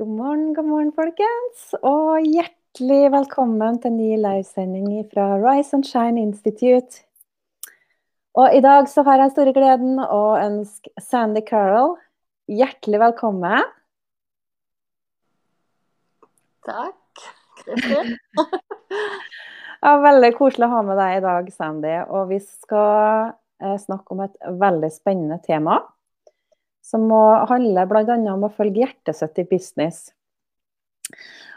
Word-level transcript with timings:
God 0.00 0.08
morgen, 0.08 0.54
god 0.54 0.64
morgen, 0.64 0.92
folkens. 0.96 1.74
Og 1.84 2.24
hjertelig 2.24 3.10
velkommen 3.12 3.74
til 3.82 3.92
ny 3.92 4.14
livesending 4.16 5.02
fra 5.10 5.26
Rise 5.42 5.76
and 5.76 5.84
Shine 5.84 6.22
Institute. 6.22 7.02
Og 8.32 8.56
i 8.56 8.62
dag 8.64 8.88
så 8.88 9.04
har 9.04 9.20
jeg 9.20 9.34
store 9.34 9.52
gleden 9.52 10.00
å 10.00 10.22
ønske 10.40 10.88
Sandy 11.04 11.42
Carroll 11.44 11.98
hjertelig 12.48 13.02
velkommen. 13.02 13.68
Takk, 16.64 17.28
ja, 19.84 19.94
veldig 20.08 20.34
koselig 20.40 20.70
å 20.70 20.74
ha 20.78 20.84
med 20.88 21.00
deg 21.04 21.18
i 21.18 21.24
dag, 21.28 21.54
Sandy. 21.60 21.96
Og 22.08 22.32
vi 22.32 22.40
skal 22.40 23.34
eh, 23.60 23.76
snakke 23.84 24.16
om 24.16 24.24
et 24.24 24.52
veldig 24.64 24.94
spennende 24.96 25.42
tema 25.44 25.82
som 26.90 27.06
må 27.10 27.22
handle 27.50 27.86
bl.a. 27.90 28.16
om 28.34 28.48
å 28.48 28.54
følge 28.54 28.84
hjertet 28.84 29.38
i 29.38 29.46
business. 29.50 30.08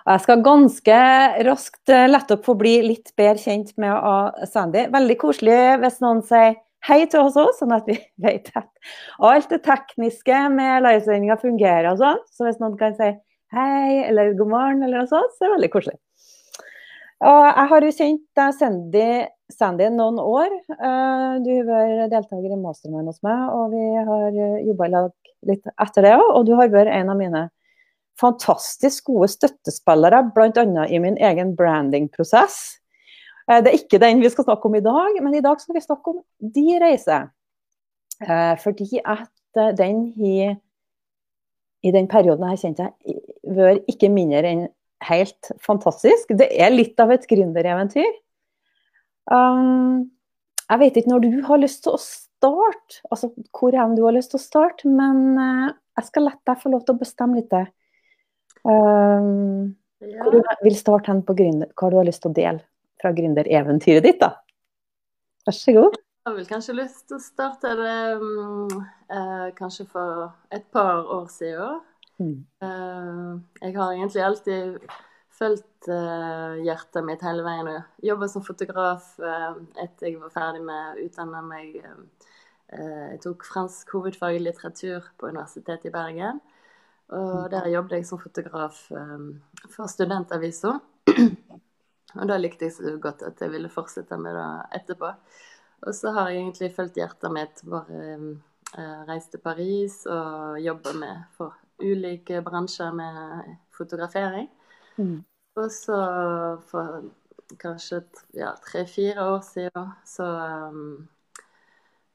Og 0.04 0.12
jeg 0.12 0.24
skal 0.26 0.44
ganske 0.44 1.00
raskt 1.48 1.92
eh, 1.94 2.10
lette 2.10 2.36
opp 2.36 2.48
få 2.48 2.58
bli 2.60 2.76
litt 2.84 3.14
bedre 3.20 3.40
kjent 3.40 3.72
med 3.80 4.48
Sandy. 4.52 4.88
Veldig 4.92 5.18
koselig 5.22 5.60
hvis 5.84 6.02
noen 6.04 6.24
sier 6.28 6.58
hei 6.84 7.04
til 7.08 7.24
oss 7.24 7.38
òg, 7.40 7.54
sånn 7.56 7.76
at 7.76 7.88
vi 7.88 7.96
vet 8.26 8.52
at 8.60 8.68
alt 9.24 9.52
det 9.54 9.64
tekniske 9.68 10.42
med 10.56 10.84
livesendinga 10.84 11.40
fungerer 11.42 11.94
og 11.94 12.02
sånn. 12.04 12.24
Så 12.36 12.50
hvis 12.50 12.60
noen 12.64 12.76
kan 12.80 12.98
si 13.00 13.14
hei 13.54 14.04
eller 14.10 14.34
god 14.40 14.52
morgen 14.52 14.84
eller 14.84 15.04
noe 15.04 15.12
sånt, 15.12 15.38
så 15.38 15.46
er 15.46 15.52
det 15.52 15.58
veldig 15.60 15.74
koselig. 15.78 16.03
Og 17.24 17.42
jeg 17.48 17.70
har 17.72 17.86
jo 17.86 17.96
kjent 17.96 18.24
deg, 18.36 18.56
Sandy, 18.58 19.08
Sandy 19.54 19.88
noen 19.94 20.20
år. 20.20 20.54
Eh, 20.74 21.34
du 21.46 21.52
har 21.54 21.68
vært 21.70 22.12
deltaker 22.12 22.52
i 22.52 22.60
Mastermind 22.60 23.08
hos 23.12 23.22
meg, 23.24 23.44
og 23.54 23.72
vi 23.72 23.84
har 24.10 24.40
jobba 24.68 24.88
i 24.90 24.94
lag 24.94 25.34
litt 25.48 25.70
etter 25.74 26.08
det 26.08 26.16
òg. 26.18 26.26
Og 26.40 26.48
du 26.48 26.56
har 26.60 26.72
vært 26.74 26.92
en 26.92 27.12
av 27.14 27.20
mine 27.20 27.46
fantastisk 28.20 29.10
gode 29.10 29.32
støttespillere, 29.34 30.22
bl.a. 30.36 30.86
i 30.86 31.00
min 31.02 31.18
egen 31.18 31.56
brandingprosess. 31.58 32.60
Eh, 33.50 33.62
det 33.64 33.72
er 33.72 33.80
ikke 33.80 34.02
den 34.04 34.22
vi 34.24 34.32
skal 34.34 34.48
snakke 34.48 34.70
om 34.70 34.78
i 34.78 34.84
dag, 34.84 35.18
men 35.24 35.36
i 35.38 35.44
dag 35.44 35.62
skal 35.62 35.78
vi 35.78 35.86
snakke 35.86 36.14
om 36.14 36.22
de 36.60 36.68
reiser. 36.84 37.32
Eh, 38.24 38.54
fordi 38.62 39.02
at 39.02 39.60
eh, 39.60 39.74
den 39.78 40.06
har, 40.20 40.56
i 41.84 41.92
den 41.92 42.08
perioden 42.08 42.46
jeg 42.46 42.56
har 42.56 42.62
kjent 42.62 42.84
deg, 42.84 43.20
vært 43.58 43.92
ikke 43.92 44.12
mindre 44.14 44.48
enn 44.48 44.66
helt 45.10 45.52
fantastisk. 45.64 46.34
Det 46.40 46.50
er 46.52 46.74
litt 46.74 47.00
av 47.02 47.14
et 47.16 47.26
gründereventyr. 47.30 48.12
Um, 49.32 50.10
jeg 50.68 50.82
vet 50.82 51.00
ikke 51.00 51.14
når 51.14 51.24
du 51.24 51.40
har 51.48 51.62
lyst 51.62 51.84
til 51.86 51.96
å 51.96 52.02
starte, 52.02 53.00
altså 53.10 53.32
hvor 53.56 53.76
enn 53.78 53.96
du 53.98 54.04
har 54.08 54.16
lyst 54.16 54.34
til 54.34 54.42
å 54.42 54.44
starte, 54.44 54.90
men 54.90 55.40
uh, 55.40 55.72
jeg 56.00 56.10
skal 56.10 56.28
la 56.28 56.36
deg 56.50 56.62
få 56.62 56.74
lov 56.74 56.86
til 56.88 56.96
å 56.96 57.02
bestemme 57.02 57.40
litt. 57.40 57.54
Um, 58.64 59.74
ja. 60.04 60.24
Hvor 60.24 60.36
du 60.36 60.54
vil 60.66 60.78
starte 60.80 61.12
hen 61.12 61.24
på 61.26 61.36
gründer, 61.38 61.72
hva 61.80 61.92
du 61.92 62.00
har 62.00 62.08
lyst 62.08 62.24
til 62.26 62.34
å 62.34 62.38
dele 62.38 62.64
fra 63.02 63.14
gründereventyret 63.16 64.06
ditt, 64.06 64.20
da. 64.24 64.34
Vær 65.48 65.56
så 65.58 65.76
god. 65.76 66.00
Jeg 66.24 66.32
har 66.32 66.36
vel 66.38 66.48
kanskje 66.48 66.74
lyst 66.78 67.02
til 67.10 67.18
å 67.18 67.24
starte 67.24 67.74
det 67.76 67.96
um, 68.16 68.70
uh, 69.12 69.50
kanskje 69.58 69.84
for 69.92 70.30
et 70.56 70.64
par 70.72 71.04
år 71.12 71.26
siden. 71.32 71.82
Mm. 72.22 72.46
Uh, 72.62 73.40
jeg 73.62 73.76
har 73.78 73.94
egentlig 73.94 74.24
alltid 74.24 74.78
fulgt 75.34 75.88
uh, 75.90 76.60
hjertet 76.62 77.06
mitt 77.06 77.24
hele 77.26 77.46
veien. 77.46 77.70
og 77.72 78.06
Jobba 78.06 78.30
som 78.30 78.46
fotograf 78.46 79.14
uh, 79.24 79.58
etter 79.82 80.12
jeg 80.12 80.22
var 80.22 80.34
ferdig 80.34 80.64
med 80.66 80.94
å 80.94 81.08
utdanne 81.08 81.44
meg. 81.48 81.82
Jeg 82.74 83.20
tok 83.22 83.44
fransk 83.46 83.92
hovedfag 83.94 84.34
i 84.34 84.40
litteratur 84.42 85.06
på 85.22 85.28
Universitetet 85.30 85.92
i 85.92 85.94
Bergen. 85.94 86.40
Og 87.14 87.52
der 87.52 87.68
jobbet 87.70 88.00
jeg 88.00 88.08
som 88.08 88.18
fotograf 88.18 88.80
for 89.76 89.92
studentavisa. 89.92 90.72
og 92.18 92.32
da 92.32 92.40
likte 92.40 92.66
jeg 92.66 92.74
så 92.74 92.96
godt 93.04 93.22
at 93.28 93.44
jeg 93.46 93.54
ville 93.54 93.70
fortsette 93.70 94.18
med 94.18 94.34
det 94.40 94.48
etterpå. 94.80 95.12
Og 95.86 95.94
så 95.94 96.16
har 96.16 96.32
jeg 96.32 96.42
egentlig 96.42 96.72
fulgt 96.74 96.98
hjertet 96.98 97.36
mitt. 97.36 97.62
Bare 97.70 99.06
reist 99.12 99.36
til 99.36 99.44
Paris 99.44 100.00
og 100.10 100.58
jobba 100.64 100.96
med 100.98 101.30
for 101.38 101.54
ulike 101.82 102.42
bransjer 102.46 102.94
med 102.96 103.56
fotografering. 103.78 104.50
Mm. 104.98 105.24
Og 105.56 105.72
så 105.72 105.98
for 106.70 107.04
kanskje 107.62 108.02
ja, 108.34 108.54
tre-fire 108.66 109.26
år 109.36 109.42
siden 109.46 109.92
så, 110.06 110.28
um, 110.70 111.08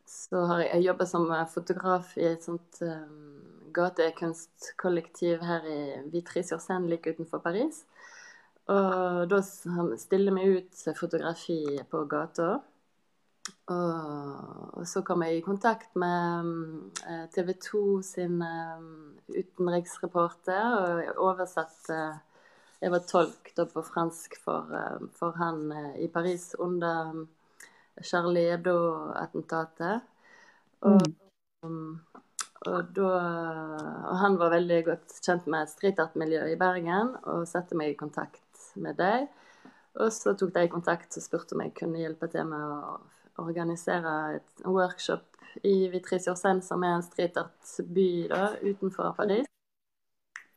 så 0.06 0.44
har 0.50 0.62
jeg, 0.64 0.70
jeg 0.74 0.86
jobba 0.88 1.06
som 1.06 1.28
fotograf 1.52 2.16
i 2.19 2.26
et 2.32 2.44
sånt 2.44 2.80
um, 2.82 3.38
gatekunstkollektiv 3.74 5.44
her 5.44 5.66
i 5.69 5.80
Vitry-sur-Seine 6.12 6.88
like 6.90 7.14
utenfor 7.14 7.42
Paris. 7.44 7.84
Og 8.69 9.28
da 9.30 9.38
stiller 9.96 10.34
vi 10.36 10.58
ut 10.58 10.82
fotografi 10.98 11.62
på 11.90 12.02
gata. 12.04 12.58
Og 13.69 14.84
så 14.88 15.03
kom 15.04 15.22
jeg 15.26 15.38
i 15.38 15.44
kontakt 15.44 15.97
med 15.98 16.47
um, 16.47 17.26
TV 17.34 17.53
2 17.60 17.82
sin 18.06 18.41
um, 18.41 19.19
utenriksreporter 19.34 20.78
og 20.78 21.20
oversatte 21.31 21.98
jeg 22.78 22.92
var 22.94 23.06
tolk 23.10 23.50
da 23.56 23.66
på 23.66 23.82
fransk 23.82 24.37
for, 24.38 24.70
eh, 24.75 25.00
for 25.19 25.34
han 25.41 25.72
eh, 25.75 25.94
i 26.04 26.08
Paris 26.12 26.53
under 26.58 27.25
Charlie 28.03 28.53
Hebdo-attentatet. 28.53 30.04
Og, 30.87 31.03
mm. 31.03 31.16
um, 31.66 31.98
og, 32.69 32.92
da, 32.94 33.10
og, 34.04 34.14
han 34.22 34.38
var 34.38 34.54
veldig 34.54 34.78
godt 34.92 35.19
kjent 35.25 35.48
med 35.50 35.70
street 35.72 35.98
art-miljøet 36.03 36.54
i 36.54 36.60
Bergen 36.60 37.16
og 37.25 37.48
satte 37.50 37.78
meg 37.78 37.94
i 37.94 37.98
kontakt 37.98 38.70
med 38.78 38.98
deg. 39.00 39.26
Og 39.98 40.14
så 40.14 40.37
tok 40.38 40.54
de 40.54 40.69
kontakt 40.70 41.19
og 41.19 41.25
spurte 41.25 41.56
om 41.56 41.64
jeg 41.64 41.75
kunne 41.81 41.98
hjelpe 41.98 42.31
til 42.31 42.47
med 42.47 42.62
å 42.62 42.98
organisere 43.38 44.15
et 44.38 44.66
workshop 44.66 45.38
i 45.66 45.88
Vitry-sur-Seine, 45.93 46.62
som 46.62 46.82
er 46.84 46.97
en 46.97 47.04
streetart-by 47.04 48.09
utenfor 48.62 49.15
Paris. 49.16 49.47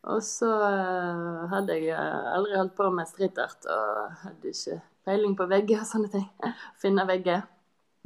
Og 0.09 0.23
så 0.25 0.49
uh, 0.49 1.45
hadde 1.51 1.77
jeg 1.77 1.93
uh, 1.93 2.33
aldri 2.33 2.57
holdt 2.57 2.77
på 2.77 2.89
med 2.93 3.09
streetart 3.09 3.67
og 3.69 4.21
hadde 4.23 4.49
ikke 4.49 4.79
peiling 5.05 5.35
på 5.37 5.45
vegger 5.49 5.83
og 5.83 5.89
sånne 5.89 6.09
ting. 6.13 6.27
Finne 6.81 7.05
vegger. 7.09 7.43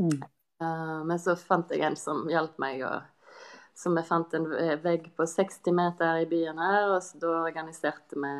Mm. 0.01 0.17
Uh, 0.59 1.01
men 1.07 1.19
så 1.21 1.37
fant 1.39 1.71
jeg 1.71 1.85
en 1.87 1.95
som 1.99 2.25
hjalp 2.31 2.59
meg, 2.59 2.83
og 2.83 3.39
som 3.79 3.95
jeg 3.95 4.07
fant 4.07 4.35
en 4.35 4.47
vegg 4.83 5.07
på 5.15 5.27
60 5.27 5.75
meter 5.75 6.23
i 6.23 6.29
byen 6.31 6.59
her. 6.59 6.91
Og 6.97 7.01
så 7.03 7.19
da 7.23 7.33
organiserte 7.45 8.19
vi 8.19 8.35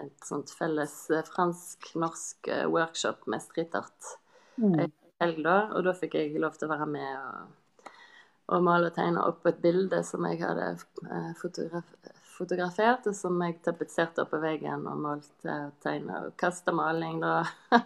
et 0.00 0.24
sånt 0.24 0.52
felles 0.54 0.94
fransk-norsk 1.32 2.48
workshop 2.70 3.24
med 3.32 3.42
streetart 3.42 4.12
mm. 4.60 4.76
Da. 5.20 5.58
Og 5.74 5.84
da 5.86 5.96
fikk 5.96 6.16
jeg 6.18 6.40
lov 6.40 6.56
til 6.58 6.68
å 6.68 6.72
være 6.74 6.88
med 6.90 7.10
og, 7.18 7.90
og 8.56 8.64
male 8.66 8.90
og 8.90 8.96
tegne 8.96 9.26
opp 9.28 9.46
et 9.46 9.60
bilde 9.62 10.02
som 10.06 10.24
jeg 10.26 10.42
hadde 10.42 10.72
fotografert 11.40 12.16
fotografert, 12.40 13.06
og 13.08 13.16
som 13.16 13.40
jeg 13.44 13.58
tapetserte 13.64 14.24
på 14.28 14.40
veggen 14.40 14.86
og 14.88 15.00
malte 15.04 15.56
og 15.66 15.72
tegna 15.84 16.24
og 16.26 16.36
kasta 16.40 16.72
maling. 16.72 17.20
Da. 17.22 17.42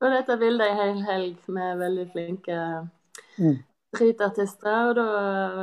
og 0.00 0.14
dette 0.14 0.38
bildet 0.40 0.70
ei 0.70 0.78
hel 0.78 1.02
helg 1.08 1.50
med 1.52 1.80
veldig 1.82 2.06
flinke 2.14 2.60
mm. 3.36 3.58
streetartister. 3.94 4.90
Og 4.90 4.94
da 4.96 5.06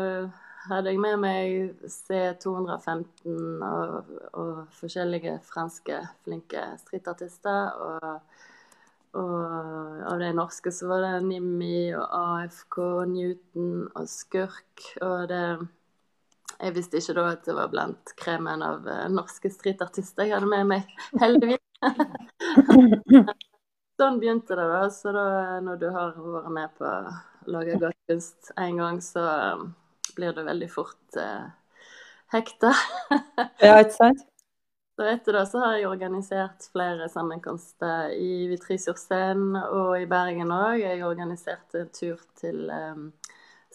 øh, 0.01 0.27
hadde 0.67 0.93
jeg 0.93 1.01
med 1.01 1.17
meg 1.23 1.87
C215 1.97 3.65
og, 3.71 4.13
og 4.37 4.53
forskjellige 4.77 5.39
franske 5.47 6.03
flinke 6.27 6.67
streetartister. 6.83 7.73
Og, 7.87 8.21
og 9.15 10.03
av 10.07 10.19
de 10.19 10.33
norske 10.35 10.71
så 10.73 10.89
var 10.89 11.05
det 11.05 11.25
Nimmi 11.27 11.93
og 11.95 12.05
AFK, 12.05 12.77
Newton 13.11 13.71
og 13.95 14.09
Skurk. 14.11 14.83
Og 15.01 15.27
det 15.31 15.43
jeg 16.57 16.73
visste 16.73 16.97
ikke 16.97 17.13
da 17.19 17.25
at 17.35 17.43
det 17.45 17.53
var 17.53 17.69
blant 17.69 18.13
kremen 18.17 18.63
av 18.65 18.87
uh, 18.89 19.05
norske 19.13 19.51
streetartister 19.53 20.25
jeg 20.25 20.33
hadde 20.33 20.49
med 20.49 20.65
meg, 20.71 20.93
heldigvis. 21.21 21.61
sånn 23.97 24.17
begynte 24.21 24.57
det, 24.57 24.65
da. 24.71 24.81
Så 24.93 25.13
da, 25.13 25.25
når 25.63 25.81
du 25.81 25.87
har 25.93 26.15
vært 26.17 26.53
med 26.53 26.73
på 26.77 26.87
å 26.87 27.51
lage 27.53 27.77
godt 27.81 27.99
kunst 28.09 28.51
én 28.57 28.81
gang, 28.81 29.01
så 29.03 29.23
um, 29.57 29.69
blir 30.17 30.33
du 30.33 30.41
veldig 30.45 30.69
fort 30.71 31.19
eh, 31.21 31.45
hekta. 32.33 32.73
ja, 33.61 33.77
ikke 33.77 33.93
sant? 33.93 34.25
Så 34.97 35.05
etter 35.05 35.35
det 35.37 35.43
så 35.45 35.59
har 35.61 35.75
jeg 35.77 35.89
organisert 35.91 36.63
flere 36.73 37.05
sammenkomster 37.13 38.15
i 38.17 38.47
Vitry-sur-Seine 38.49 39.67
og 39.69 39.91
i 40.01 40.07
Bergen 40.09 40.49
òg. 40.49 40.79
Jeg 40.81 41.03
organiserte 41.05 41.83
en 41.83 41.91
tur 41.93 42.23
til 42.39 42.63
um, 42.73 43.11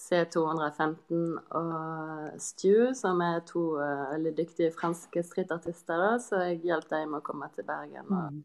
C215 0.03 1.21
og 1.61 2.41
Stu, 2.43 2.91
som 2.99 3.23
er 3.23 3.39
to 3.47 3.63
uh, 3.79 4.09
veldig 4.17 4.33
dyktige 4.41 4.73
franske 4.75 5.23
streetartister. 5.29 6.03
Da, 6.03 6.17
så 6.19 6.43
jeg 6.49 6.59
hjalp 6.67 6.91
dem 6.91 7.15
med 7.15 7.21
å 7.21 7.27
komme 7.31 7.53
til 7.55 7.71
Bergen. 7.71 8.11
Og, 8.11 8.35
mm. 8.35 8.43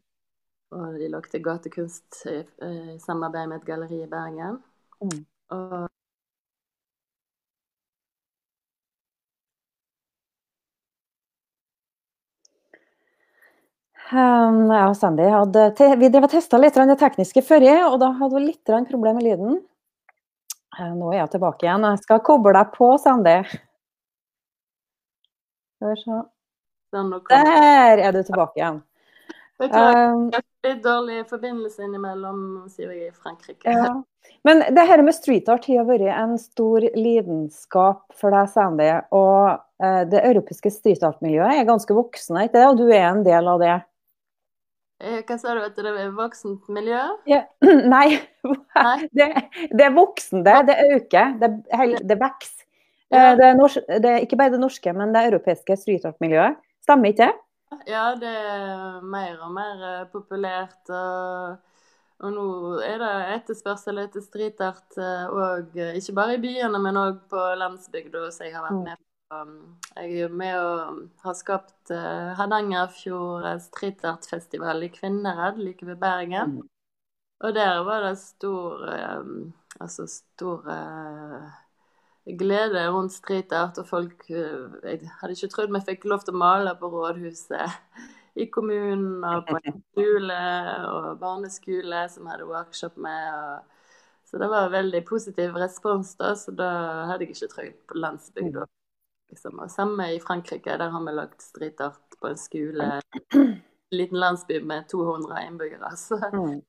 og 0.78 1.02
de 1.02 1.10
lagde 1.16 1.42
gatekunst 1.50 2.22
i, 2.30 2.38
i, 2.62 2.98
samarbeid 3.02 3.50
med 3.50 3.58
et 3.58 3.70
galleri 3.72 4.04
i 4.04 4.10
Bergen. 4.14 4.62
Mm. 5.02 5.24
Og 5.58 5.80
Um, 14.08 14.70
jeg 14.72 14.88
og 14.88 14.94
Sandy 14.96 15.26
hadde 15.28 15.90
vi 16.00 16.08
drev 16.08 16.24
og 16.24 16.32
testa 16.32 16.56
litt 16.56 16.76
det 16.78 16.96
tekniske 16.96 17.42
før, 17.44 17.66
og 17.90 17.98
da 18.00 18.08
hadde 18.16 18.38
vi 18.38 18.46
litt 18.46 18.70
problem 18.88 19.18
med 19.18 19.26
lyden. 19.26 19.58
Uh, 20.78 20.94
nå 20.96 21.12
er 21.12 21.22
jeg 21.22 21.34
tilbake 21.36 21.66
igjen. 21.66 21.84
Jeg 21.84 22.04
skal 22.06 22.22
koble 22.24 22.54
deg 22.56 22.70
på, 22.72 22.88
Sandy. 23.02 23.36
Hør 25.84 26.00
så. 26.00 26.22
Der 26.94 28.00
er 28.00 28.12
du 28.16 28.22
tilbake 28.22 28.56
igjen. 28.56 28.80
Um, 29.58 30.28
litt 30.62 30.80
dårlig 30.84 31.24
forbindelse 31.28 31.82
innimellom, 31.82 32.40
sier 32.70 32.94
jeg 32.94 33.10
i 33.10 33.12
Frankrike. 33.12 33.74
Ja. 33.74 33.90
Men 34.46 34.62
det 34.72 34.84
her 34.86 35.02
med 35.02 35.16
street 35.16 35.50
art 35.50 35.66
har 35.66 35.84
vært 35.88 36.06
en 36.14 36.36
stor 36.40 36.86
lidenskap 36.94 38.06
for 38.16 38.32
deg, 38.32 38.48
Sandy. 38.54 38.88
Og 39.12 39.58
uh, 39.58 40.02
det 40.08 40.24
europeiske 40.30 40.72
street 40.72 41.04
art-miljøet 41.04 41.58
er 41.58 41.68
ganske 41.68 41.92
voksne, 41.92 42.46
ikke 42.46 42.56
det? 42.56 42.66
Og 42.70 42.80
du 42.80 42.86
er 42.88 43.10
en 43.10 43.24
del 43.26 43.52
av 43.52 43.60
det? 43.60 43.76
Eh, 44.98 45.20
hva 45.22 45.36
sa 45.38 45.54
du, 45.54 45.60
at 45.62 45.76
det 45.78 45.90
er 45.92 46.14
voksent 46.14 46.66
miljø? 46.74 47.00
Ja. 47.30 47.44
Nei. 47.94 48.18
Det, 49.14 49.28
det, 49.70 49.84
er 49.84 49.92
voksende. 49.94 50.56
Det 50.66 50.78
øker. 50.94 51.36
Det, 51.38 51.50
det 52.02 52.18
vokser. 52.18 52.64
Det, 53.08 54.00
det, 54.02 54.10
er 54.10 54.24
ikke 54.24 54.36
bare 54.36 54.52
det 54.52 54.60
norske, 54.60 54.92
men 54.92 55.14
det 55.14 55.28
europeiske 55.30 55.76
streetart-miljøet. 55.80 56.58
Stemmer 56.84 57.12
ikke 57.12 57.28
det? 57.28 57.36
Ja, 57.88 58.10
det 58.18 58.28
er 58.28 59.00
mer 59.04 59.38
og 59.46 59.54
mer 59.54 59.86
eh, 59.86 60.04
populært. 60.12 60.90
Og, 60.90 61.56
og 62.18 62.34
nå 62.34 62.46
er 62.82 62.98
det 63.00 63.14
etterspørsel 63.38 64.02
etter 64.02 64.24
streetart 64.24 64.98
eh, 64.98 65.94
ikke 66.00 66.16
bare 66.18 66.36
i 66.36 66.42
byene, 66.42 66.82
men 66.82 66.98
òg 66.98 67.22
på 67.30 67.44
landsbygda, 67.62 68.26
som 68.34 68.48
jeg 68.48 68.56
har 68.56 68.66
vært 68.66 68.80
mm. 68.80 68.86
med. 68.90 69.04
Jeg 69.28 70.20
er 70.24 70.32
med 70.32 70.54
og 70.56 71.00
har 71.20 71.34
skapt 71.36 71.92
uh, 71.92 72.32
Hardangerfjord 72.38 73.44
streetartfestival 73.60 74.86
i 74.86 74.88
Kvinnherad, 74.88 75.60
like 75.60 75.86
ved 75.86 75.96
Bergen. 76.00 76.54
Mm. 76.56 76.68
Og 77.44 77.54
der 77.54 77.82
var 77.84 78.00
det 78.08 78.18
stor 78.18 78.82
um, 79.20 79.52
Altså 79.80 80.06
stor 80.06 80.64
uh, 80.66 81.44
glede 82.38 82.88
rundt 82.90 83.12
streetart, 83.12 83.78
og 83.78 83.86
folk 83.88 84.24
eh, 84.30 84.64
Jeg 84.82 85.10
hadde 85.20 85.36
ikke 85.36 85.48
trodd 85.52 85.72
vi 85.72 85.80
fikk 85.86 86.08
lov 86.10 86.24
til 86.24 86.34
å 86.34 86.40
male 86.42 86.74
på 86.80 86.90
rådhuset 86.92 87.78
i 88.42 88.48
kommunen 88.52 89.24
og 89.24 89.46
på 89.48 89.60
en 89.60 89.78
skole 89.92 90.40
og 90.88 91.20
barneskole 91.20 92.02
som 92.10 92.26
hadde 92.26 92.48
workshop 92.48 92.96
med. 92.96 93.28
Og, 93.34 93.94
så 94.28 94.40
det 94.42 94.50
var 94.50 94.74
veldig 94.74 95.04
positiv 95.08 95.56
respons, 95.56 96.16
da, 96.20 96.34
så 96.36 96.52
da 96.52 96.72
hadde 97.08 97.24
jeg 97.24 97.36
ikke 97.36 97.52
trodd 97.54 97.78
på 97.88 98.02
landsbygda. 98.02 98.66
Liksom. 99.32 99.58
Og 99.60 99.70
samme 99.70 100.12
i 100.14 100.20
Frankrike, 100.20 100.78
der 100.80 100.92
har 100.92 101.04
vi 101.04 101.14
lagt 101.16 101.42
streetart 101.42 102.18
på 102.20 102.30
en 102.30 102.40
skole. 102.40 103.00
En 103.34 103.96
liten 103.96 104.20
landsby 104.20 104.60
med 104.60 104.88
200 104.88 105.46
innbyggere. 105.46 105.96
Så, 105.96 106.18
mm. 106.32 106.60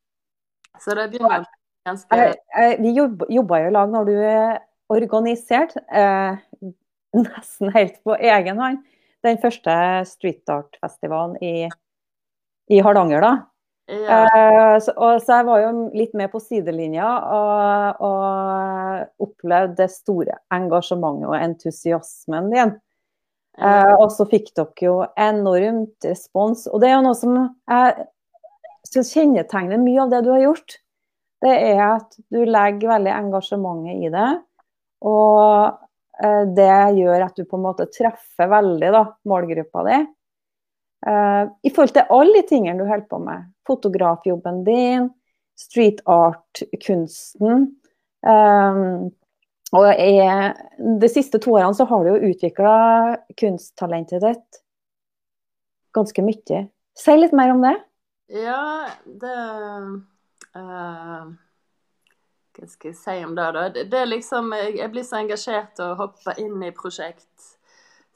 så 0.80 0.96
det 0.96 1.10
begynner 1.12 1.46
ganske 1.88 2.36
Vi 2.80 2.94
jobba 2.96 3.60
jo 3.60 3.68
i 3.68 3.74
lag 3.76 3.92
når 3.92 4.08
du 4.08 4.14
organisert, 4.90 5.76
eh, 5.92 6.38
nesten 7.14 7.74
helt 7.76 8.00
på 8.04 8.16
egen 8.16 8.60
hånd, 8.60 8.82
den 9.26 9.40
første 9.42 9.76
street 10.08 10.50
art-festivalen 10.50 11.36
i, 11.44 11.70
i, 12.72 12.80
Hardanger. 12.80 13.22
da. 13.22 13.34
Ja. 13.90 14.20
Eh, 14.26 14.76
så, 14.86 14.94
og, 14.94 15.22
så 15.24 15.40
jeg 15.40 15.48
var 15.48 15.64
jo 15.64 15.72
litt 15.98 16.12
med 16.18 16.30
på 16.30 16.42
sidelinja 16.44 17.08
og, 17.34 18.04
og 18.06 19.26
opplevde 19.26 19.80
det 19.82 19.90
store 19.94 20.38
engasjementet 20.54 21.30
og 21.32 21.38
entusiasmen 21.40 22.52
din. 22.54 22.76
Eh, 23.60 23.94
og 23.98 24.12
så 24.14 24.28
fikk 24.30 24.54
dere 24.56 24.86
jo 24.86 25.00
enormt 25.20 26.06
respons. 26.08 26.68
Og 26.70 26.84
det 26.84 26.92
er 26.92 26.96
jo 27.00 27.08
noe 27.08 27.18
som 27.18 27.40
jeg 27.40 28.06
syns 28.90 29.12
kjennetegner 29.16 29.82
mye 29.82 30.06
av 30.06 30.14
det 30.14 30.22
du 30.26 30.32
har 30.36 30.46
gjort. 30.46 30.78
Det 31.44 31.56
er 31.56 31.84
at 31.88 32.16
du 32.32 32.40
legger 32.44 32.94
veldig 32.94 33.12
engasjementet 33.16 34.06
i 34.06 34.14
det. 34.14 34.30
Og 35.08 36.24
eh, 36.24 36.46
det 36.56 36.72
gjør 37.00 37.26
at 37.26 37.36
du 37.36 37.46
på 37.48 37.60
en 37.60 37.66
måte 37.66 37.90
treffer 37.96 38.52
veldig 38.52 38.94
da, 38.96 39.04
målgruppa 39.30 39.86
di. 39.88 40.00
Eh, 41.08 41.46
I 41.64 41.72
forhold 41.72 41.96
til 41.96 42.12
alle 42.16 42.44
tingene 42.50 42.80
du 42.80 42.88
holder 42.88 43.08
på 43.12 43.22
med. 43.24 43.48
Fotografjobben 43.68 44.64
din, 44.66 45.10
street 45.60 46.02
art-kunsten. 46.10 47.68
Um, 48.20 49.12
og 49.72 49.86
jeg, 49.86 50.56
de 51.00 51.10
siste 51.12 51.40
to 51.40 51.54
årene 51.54 51.78
så 51.78 51.86
har 51.88 52.04
du 52.04 52.10
jo 52.10 52.32
utvikla 52.32 52.74
kunsttalentet 53.40 54.26
ditt 54.26 54.64
ganske 55.96 56.24
mye. 56.26 56.64
Si 57.00 57.16
litt 57.16 57.36
mer 57.38 57.54
om 57.54 57.62
det. 57.64 57.76
Ja, 58.42 58.90
det 59.06 59.38
uh 60.58 61.30
hva 62.60 62.68
skal 62.68 62.92
jeg 62.92 62.98
si 63.00 63.14
om 63.24 63.36
det, 63.38 63.46
da? 63.56 63.68
Det, 63.72 63.86
det 63.92 64.00
er 64.02 64.10
liksom 64.10 64.52
Jeg 64.54 64.92
blir 64.92 65.06
så 65.08 65.22
engasjert 65.22 65.80
og 65.84 65.96
hopper 66.04 66.42
inn 66.42 66.60
i 66.66 66.74
prosjekt 66.76 67.56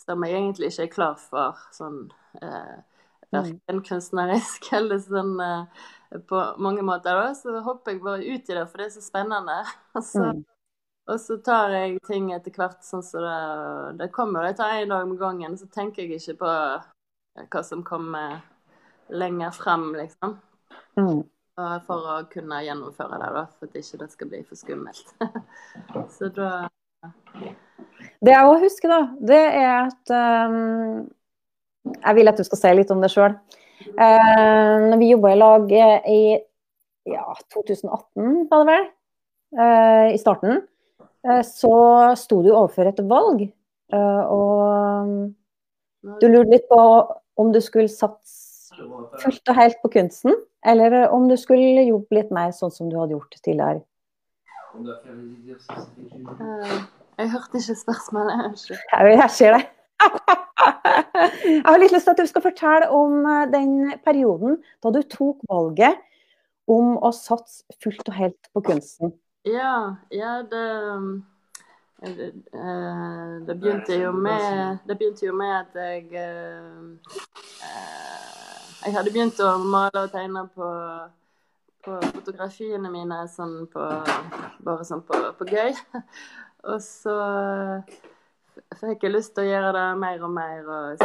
som 0.04 0.24
jeg 0.26 0.36
egentlig 0.36 0.74
ikke 0.74 0.84
er 0.84 0.92
klar 0.92 1.20
for. 1.22 1.60
Sånn 1.72 2.10
verken 2.42 3.84
kunstnerisk 3.86 4.70
eller 4.78 5.02
sånn 5.04 5.36
eh, 5.42 5.84
på 6.30 6.42
mange 6.62 6.86
måter. 6.86 7.18
da, 7.18 7.34
Så 7.38 7.60
hopper 7.66 7.96
jeg 7.96 8.04
bare 8.06 8.24
ut 8.24 8.50
i 8.50 8.58
det, 8.58 8.66
for 8.70 8.82
det 8.82 8.90
er 8.90 8.96
så 8.98 9.04
spennende. 9.06 9.60
Og 9.98 10.06
så, 10.06 10.24
mm. 10.30 10.44
og 11.14 11.20
så 11.20 11.38
tar 11.46 11.76
jeg 11.78 12.00
ting 12.08 12.32
etter 12.34 12.56
hvert 12.56 12.82
sånn 12.86 13.04
som 13.04 13.20
så 13.20 13.26
det, 13.26 14.00
det 14.00 14.14
kommer. 14.16 14.48
Jeg 14.50 14.58
tar 14.62 14.80
én 14.80 14.90
dag 14.94 15.06
om 15.06 15.18
gangen, 15.20 15.58
så 15.60 15.68
tenker 15.68 16.06
jeg 16.06 16.22
ikke 16.22 16.40
på 16.46 16.56
hva 17.50 17.62
som 17.66 17.82
kommer 17.86 18.42
lenger 19.10 19.54
frem, 19.58 19.92
liksom. 19.98 20.38
Mm 20.98 21.24
for 21.56 22.08
å 22.10 22.16
kunne 22.32 22.64
gjennomføre 22.66 23.20
det, 23.22 23.32
da, 23.36 23.44
for 23.58 23.70
at 23.70 23.76
ikke 23.78 24.00
det 24.02 24.10
skal 24.14 24.30
bli 24.32 24.40
for 24.48 24.60
skummelt. 24.60 25.14
så 26.18 26.30
da 26.34 26.70
Det 28.24 28.32
jeg 28.32 28.48
òg 28.48 28.64
husker, 28.64 28.90
da, 28.90 29.02
det 29.20 29.44
er 29.60 29.74
at 29.84 30.14
um, 30.50 31.04
Jeg 31.84 32.16
vil 32.16 32.32
at 32.32 32.40
du 32.40 32.46
skal 32.48 32.60
si 32.60 32.74
litt 32.78 32.92
om 32.94 33.02
det 33.04 33.12
sjøl. 33.12 33.36
Uh, 33.98 34.90
når 34.90 34.98
vi 35.02 35.12
jobba 35.12 35.34
i 35.34 35.40
lag 35.40 35.74
i 35.74 36.22
ja, 37.10 37.26
2018, 37.52 38.48
var 38.52 38.64
det 38.64 38.70
vel, 38.70 38.86
uh, 39.60 40.08
i 40.14 40.20
starten, 40.22 40.62
uh, 41.28 41.42
så 41.48 41.74
sto 42.20 42.40
du 42.46 42.54
overfor 42.54 42.92
et 42.92 43.04
valg. 43.10 43.46
Og 43.94 45.10
du 46.22 46.26
lurte 46.26 46.50
litt 46.50 46.64
på 46.72 46.80
om 47.38 47.52
du 47.54 47.60
skulle 47.62 47.92
satse 47.92 48.74
fullt 49.22 49.52
og 49.52 49.60
helt 49.60 49.78
på 49.84 49.92
kunsten, 50.00 50.34
eller 50.66 51.12
om 51.14 51.28
du 51.30 51.36
skulle 51.38 51.84
jobbe 51.86 52.18
litt 52.18 52.32
mer 52.34 52.56
sånn 52.58 52.74
som 52.74 52.90
du 52.90 52.98
hadde 52.98 53.14
gjort 53.14 53.38
tidligere. 53.38 53.84
Jeg 57.20 57.30
hørte 57.36 57.62
ikke 57.62 57.78
spørsmålet. 57.84 58.66
Jeg, 58.72 59.14
jeg 59.20 59.30
ser 59.38 59.60
det. 59.60 59.64
jeg 61.44 61.66
har 61.66 61.82
litt 61.82 61.94
lyst 61.96 62.08
til 62.08 62.16
at 62.16 62.24
du 62.24 62.30
skal 62.30 62.46
fortelle 62.46 62.90
om 62.94 63.20
eh, 63.26 63.44
den 63.52 63.76
perioden 64.06 64.58
da 64.84 64.94
du 64.94 65.02
tok 65.04 65.44
valget 65.50 66.00
om 66.72 66.96
å 66.98 67.12
satse 67.16 67.64
fullt 67.84 68.08
og 68.08 68.18
helt 68.18 68.52
på 68.56 68.64
kunsten. 68.70 69.14
Ja, 69.48 69.96
ja 70.14 70.38
det, 70.48 70.68
det, 72.04 72.30
eh, 72.56 73.34
det 73.48 73.58
begynte 73.60 74.00
jo 74.00 74.14
med 74.16 74.86
begynte 74.94 75.28
jo 75.28 75.36
med 75.36 75.58
at 75.60 75.82
jeg 75.84 76.08
jeg 78.84 78.96
hadde 78.98 79.12
begynt 79.16 79.40
å 79.40 79.52
male 79.64 80.06
og 80.06 80.12
tegne 80.12 80.44
på, 80.52 80.70
på 81.86 82.00
fotografiene 82.18 82.90
mine 82.92 83.22
sånn 83.32 83.64
på, 83.72 83.84
bare 84.64 84.88
sånn 84.88 85.04
på, 85.08 85.20
på 85.40 85.48
gøy. 85.48 85.72
Og 86.74 86.80
så 86.84 87.16
fikk 88.80 89.06
jeg 89.06 89.14
lyst 89.14 89.34
til 89.36 89.46
å 89.46 89.52
gjøre 89.52 89.72
det 89.76 89.86
mer 90.02 90.26
og 90.26 90.34
mer, 90.34 90.68
og 90.68 91.04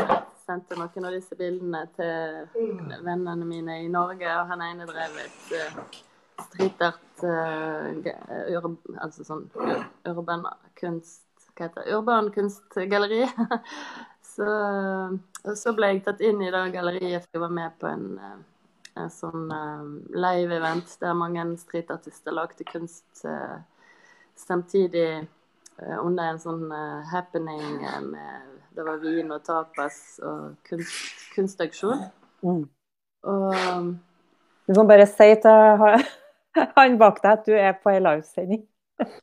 sendte 0.49 0.79
noen 0.79 1.09
av 1.09 1.15
disse 1.15 1.37
bildene 1.39 1.85
til 1.97 3.01
vennene 3.05 3.47
mine 3.47 3.81
i 3.85 3.89
Norge. 3.93 4.29
Og 4.41 4.53
han 4.53 4.65
ene 4.65 4.89
drev 4.89 5.17
et 5.23 5.55
uh, 5.59 5.81
streetart 6.49 7.25
uh, 7.25 8.69
Altså 9.03 9.27
sånn 9.27 9.49
urban 10.09 10.47
kunst 10.79 11.25
Hva 11.55 11.67
heter 11.67 11.83
det? 11.83 11.97
Urban 11.97 12.31
kunstgalleri. 12.35 13.25
Så, 14.39 14.47
så, 15.59 15.73
ble 15.75 15.89
jeg 15.89 16.03
tatt 16.07 16.21
inn 16.23 16.39
i 16.47 16.51
det 16.55 16.61
galleriet, 16.71 17.25
for 17.25 17.35
jeg 17.35 17.41
var 17.43 17.55
med 17.57 17.73
på 17.81 17.89
en, 17.91 18.05
en 18.95 19.09
sånn 19.11 19.49
uh, 19.51 19.89
live-event 20.15 20.93
der 21.01 21.17
mange 21.19 21.43
streetartister 21.59 22.37
lagde 22.37 22.63
kunst 22.69 23.25
samtidig 24.39 25.09
under 25.79 26.33
en 26.33 26.41
sånn 26.43 26.65
happening 27.13 27.63
med 28.11 28.57
Det 28.75 28.85
var 28.87 28.99
vin 29.03 29.31
og 29.35 29.43
tapas 29.47 30.19
og 30.23 30.55
kunst, 30.69 31.31
kunstauksjon. 31.35 31.99
Mm. 32.43 32.65
Og 33.27 33.55
Du 34.67 34.75
må 34.77 34.85
bare 34.87 35.07
si 35.07 35.35
til 35.43 35.59
han 36.79 36.99
bak 37.01 37.23
deg 37.23 37.33
at 37.33 37.47
du 37.47 37.55
er 37.57 37.73
på 37.79 37.91
ei 37.95 38.01
livesending. 38.03 38.63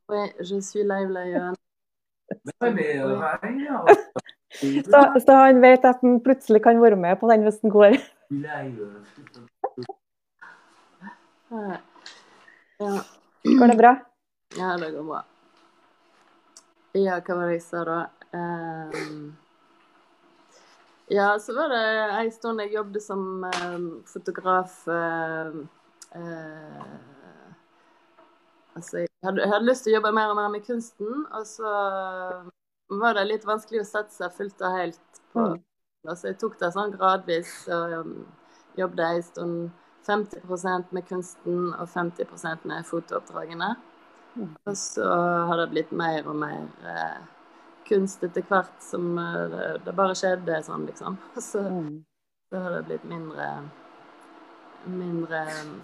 Oui, 0.09 0.31
je 0.39 0.61
suis 0.61 0.83
live 0.83 1.11
là, 1.11 1.53
så, 4.91 5.19
så, 5.19 5.31
han 5.31 5.61
vet 5.61 5.85
at 5.85 5.97
han 6.01 6.23
plutselig 6.23 6.63
kan 6.63 6.81
være 6.81 6.95
med 6.95 7.15
på 7.19 7.31
den 7.31 7.43
hvis 7.43 7.59
den 7.61 7.69
går. 7.69 7.97
Går 13.59 13.67
det 13.67 13.77
bra? 13.77 13.95
ja, 14.57 14.77
det 14.77 14.91
går 14.95 15.03
bra. 15.03 15.25
Ja, 16.95 17.19
hva 17.19 17.35
var 17.35 17.49
det 17.49 17.57
jeg 17.57 17.65
sa 17.65 17.81
da? 17.87 17.97
Um, 18.31 19.33
ja, 21.11 21.27
så 21.39 21.55
var 21.57 21.69
det 21.73 21.81
en 22.21 22.31
stund 22.31 22.63
jeg 22.63 22.73
jobbet 22.77 23.03
som 23.03 23.43
um, 23.43 23.89
fotograf 24.07 24.79
ehm, 24.87 25.65
uh, 26.15 26.95
Altså, 28.75 28.97
jeg 29.05 29.07
hadde, 29.23 29.39
jeg 29.39 29.51
hadde 29.53 29.67
lyst 29.69 29.85
til 29.85 29.93
å 29.93 29.97
jobbe 29.97 30.11
mer 30.15 30.31
og 30.33 30.35
mer 30.35 30.49
med 30.51 30.65
kunsten, 30.65 31.21
og 31.31 31.45
så 31.47 31.75
var 32.99 33.15
det 33.15 33.21
litt 33.29 33.45
vanskelig 33.47 33.85
å 33.85 33.87
satse 33.87 34.27
fullt 34.35 34.63
og 34.67 34.75
helt 34.79 35.21
på 35.31 35.45
Mm. 35.45 35.61
Altså, 36.05 36.27
jeg 36.27 36.37
tok 36.37 36.59
det 36.59 36.67
sånn 36.69 36.91
gradvis 36.93 37.51
og 37.73 37.93
um, 37.97 38.17
jobbet 38.77 39.05
en 39.07 39.23
stund 39.25 39.55
50% 40.05 40.91
med 40.93 41.07
kunsten 41.07 41.71
og 41.73 41.87
50% 41.89 42.67
med 42.69 42.85
fotooppdragene. 42.85 43.71
Mm. 44.35 44.49
Og 44.67 44.75
så 44.77 45.05
har 45.47 45.57
det 45.61 45.69
blitt 45.71 45.91
mer 45.95 46.27
og 46.27 46.35
mer 46.35 46.65
eh, 46.83 47.21
kunst 47.87 48.23
etter 48.23 48.43
hvert 48.49 48.81
som 48.83 49.17
eh, 49.21 49.77
det, 49.85 49.93
bare 49.95 50.15
skjedde 50.17 50.57
sånn, 50.67 50.85
liksom. 50.89 51.17
Så, 51.51 51.61
Mm. 51.71 52.03
så 52.49 52.59
har 52.61 52.71
det 52.77 52.83
blitt 52.89 53.03
mindre 53.09 53.47
mindre 54.85 55.39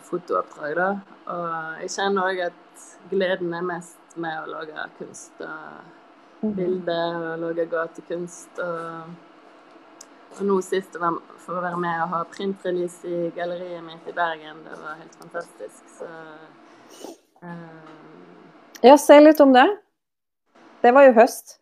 fotooppdrag, 0.05 0.75
da. 0.77 0.89
Og 1.33 1.79
jeg 1.81 1.89
kjenner 1.95 2.27
òg 2.29 2.41
at 2.51 2.83
gleden 3.09 3.53
er 3.57 3.63
mest 3.65 4.13
med 4.21 4.35
å 4.43 4.49
lage 4.51 4.83
kunst 4.99 5.41
og 5.41 5.97
Mhm. 6.43 6.53
bilder 6.57 7.15
og 7.31 7.39
lage 7.41 7.65
gatekunst. 7.69 8.59
Og, 8.59 9.09
og 10.37 10.41
nå 10.45 10.59
sist 10.65 10.95
å 10.95 10.99
være- 11.01 11.37
for 11.37 11.53
å 11.57 11.61
være 11.61 11.77
med 11.81 12.01
og 12.03 12.09
ha 12.09 12.23
printrelease 12.25 13.05
i 13.05 13.31
galleriet 13.35 13.83
mitt 13.83 14.07
i 14.07 14.11
Bergen, 14.11 14.63
det 14.63 14.77
var 14.81 14.95
helt 15.01 15.15
fantastisk. 15.15 15.81
Så 15.97 16.05
eh, 17.43 18.00
Ja, 18.81 18.97
si 18.97 19.13
litt 19.21 19.39
om 19.39 19.51
det. 19.53 19.67
Det 20.81 20.89
var 20.91 21.03
jo 21.05 21.11
høst. 21.13 21.59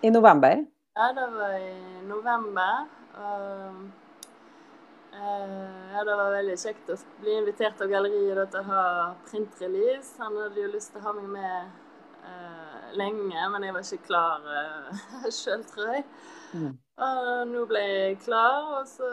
I 0.00 0.08
november. 0.10 0.62
Ja, 0.96 1.08
det 1.12 1.26
var 1.34 1.56
i 1.60 1.74
november. 2.08 2.86
Og 3.20 3.82
eh, 5.12 5.90
ja, 5.92 6.04
det 6.08 6.14
var 6.16 6.32
veldig 6.32 6.54
kjekt 6.56 6.88
å 6.94 6.96
bli 7.20 7.34
invitert 7.36 7.82
av 7.84 7.92
galleriet 7.92 8.38
da, 8.38 8.46
til 8.48 8.62
å 8.62 8.68
ha 8.70 8.84
printrelease. 9.28 10.14
Han 10.22 10.38
hadde 10.40 10.62
jo 10.62 10.70
lyst 10.72 10.94
til 10.94 11.02
å 11.02 11.10
ha 11.10 11.12
meg 11.18 11.26
med 11.34 11.68
uh, 12.24 12.80
lenge, 12.96 13.44
men 13.52 13.68
jeg 13.68 13.76
var 13.76 13.84
ikke 13.84 14.08
klar 14.08 14.48
uh, 14.54 15.28
sjøl, 15.28 15.66
tror 15.68 15.92
jeg. 15.98 16.06
Mm. 16.54 16.72
Og 17.10 17.52
nå 17.52 17.66
ble 17.68 17.84
jeg 17.84 18.16
klar, 18.24 18.72
og 18.78 18.88
så 18.88 19.12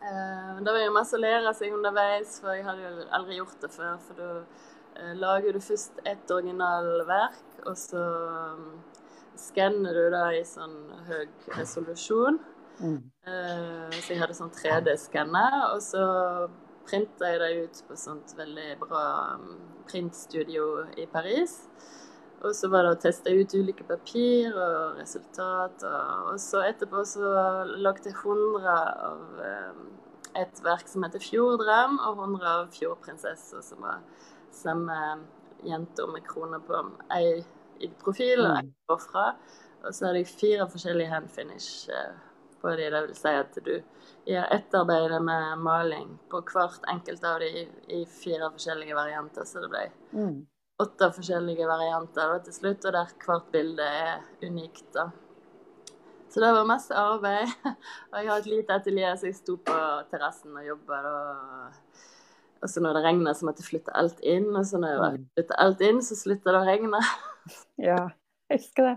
uh, 0.00 0.56
Det 0.64 0.72
var 0.72 0.80
jo 0.80 0.96
masse 0.96 1.20
å 1.20 1.22
lære 1.26 1.52
seg 1.60 1.76
underveis, 1.76 2.40
for 2.40 2.56
jeg 2.56 2.64
hadde 2.70 2.88
jo 2.88 3.06
aldri 3.20 3.42
gjort 3.42 3.60
det 3.68 3.72
før. 3.76 4.00
For 4.08 4.24
da 4.24 4.32
eh, 4.40 4.67
lager 5.18 5.52
du 5.52 5.60
først 5.62 6.00
ett 6.04 6.30
originalverk, 6.30 7.42
og 7.66 7.76
så 7.78 8.02
um, 8.54 8.78
skanner 9.38 9.94
du 9.94 10.08
det 10.14 10.24
i 10.40 10.44
sånn 10.46 10.78
høy 11.08 11.26
resolusjon. 11.56 12.40
Mm. 12.78 12.98
Eh, 13.26 13.94
så 13.98 14.12
jeg 14.12 14.20
hadde 14.20 14.36
sånn 14.38 14.54
3D-skanner, 14.54 15.56
og 15.72 15.82
så 15.82 16.02
printa 16.88 17.32
jeg 17.32 17.40
det 17.42 17.50
ut 17.64 17.80
på 17.88 17.98
sånt 17.98 18.34
veldig 18.38 18.68
bra 18.82 19.04
um, 19.36 19.56
printstudio 19.90 20.86
i 20.96 21.06
Paris. 21.10 21.60
Og 22.38 22.54
så 22.54 22.70
var 22.70 22.86
det 22.86 22.94
å 22.94 23.00
teste 23.02 23.34
ut 23.34 23.54
ulike 23.58 23.84
papir 23.86 24.54
og 24.54 25.00
resultat. 25.00 25.82
Og, 25.82 26.36
så 26.38 26.62
etterpå 26.68 27.02
så 27.08 27.32
lagde 27.82 28.12
jeg 28.12 28.14
100 28.14 28.76
av 29.08 29.40
um, 29.42 29.88
et 30.38 30.60
verk 30.62 30.86
som 30.86 31.02
heter 31.02 31.22
'Fjorddrøm', 31.24 31.98
og 32.06 32.22
100 32.22 32.46
av 32.46 32.68
'Fjordprinsessa', 32.70 33.62
som 33.62 33.82
var 33.82 34.04
samme 34.58 34.98
jenta 35.66 36.06
med 36.10 36.26
krone 36.28 36.60
på. 36.66 36.82
Ei 37.16 37.38
i 37.80 37.88
profil 38.02 38.42
og 38.42 38.56
ei 38.58 38.70
ofra. 38.90 39.28
Og 39.86 39.94
så 39.94 40.08
hadde 40.08 40.24
jeg 40.24 40.32
fire 40.32 40.66
forskjellige 40.70 41.12
handfinish 41.12 41.88
eh, 41.94 42.16
på 42.60 42.72
de. 42.74 42.88
Det 42.90 43.02
vil 43.06 43.14
si 43.14 43.34
at 43.38 43.58
du 43.64 43.74
gjør 44.28 44.48
etterarbeidet 44.56 45.20
med 45.24 45.62
maling 45.62 46.16
på 46.30 46.40
hvert 46.50 46.82
enkelt 46.90 47.22
av 47.24 47.38
de 47.40 47.48
i, 47.62 47.64
i 48.00 48.04
fire 48.10 48.50
forskjellige 48.54 48.96
varianter. 48.98 49.46
Så 49.46 49.62
det 49.62 49.70
ble 49.72 49.84
Mm. 50.12 50.40
åtte 50.82 51.08
forskjellige 51.14 51.66
varianter 51.66 52.34
da, 52.34 52.38
til 52.42 52.54
slutt, 52.54 52.84
og 52.86 52.92
der 52.94 53.14
hvert 53.24 53.48
bilde 53.54 53.82
er 53.82 54.20
unikt. 54.42 54.84
da. 54.94 55.08
Så 56.28 56.40
det 56.42 56.52
var 56.52 56.66
masse 56.68 56.94
arbeid. 56.94 57.48
Og 58.12 58.18
jeg 58.18 58.28
har 58.28 58.38
et 58.38 58.46
lite 58.46 58.74
atelier, 58.74 59.14
så 59.16 59.26
jeg 59.30 59.38
sto 59.38 59.56
på 59.56 59.78
terrassen 60.10 60.56
og 60.56 60.66
jobba. 60.66 60.98
Og 62.62 62.68
så 62.72 62.80
når 62.82 62.96
det 62.98 63.04
regner, 63.04 63.32
så 63.38 63.46
måtte 63.46 63.62
jeg 63.62 63.68
flytte 63.70 63.94
alt 63.96 64.20
inn. 64.26 64.48
Og 64.56 64.64
så 64.66 64.78
når 64.82 64.94
jeg 64.96 65.20
flytta 65.36 65.58
alt 65.64 65.80
inn, 65.86 66.00
så 66.02 66.16
slutta 66.18 66.52
det 66.54 66.62
å 66.62 66.68
regne. 66.68 67.02
Ja, 67.80 68.08
jeg 68.50 68.58
husker 68.60 68.84
det. 68.90 68.96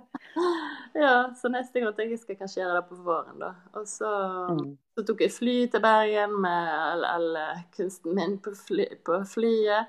Ja, 1.00 1.12
så 1.39 1.48
neste 1.53 1.80
gang 1.80 1.94
tenker 1.96 2.18
jeg 2.18 2.20
skal 2.20 2.36
kanskje 2.39 2.60
gjøre 2.63 2.80
det 2.82 2.88
på 2.89 2.98
våren, 3.06 3.38
da. 3.39 3.51
Og 3.80 3.86
så, 3.88 4.10
Mm. 4.51 4.74
så 4.98 5.06
tok 5.08 5.22
jeg 5.24 5.32
fly 5.32 5.53
til 5.72 5.80
Bergen 5.86 6.34
med 6.44 6.72
all, 6.75 7.06
all 7.08 7.36
eh, 7.39 7.62
kunsten 7.77 8.15
min 8.18 8.38
på, 8.44 8.51
fly, 8.58 8.88
på 9.08 9.22
flyet. 9.24 9.88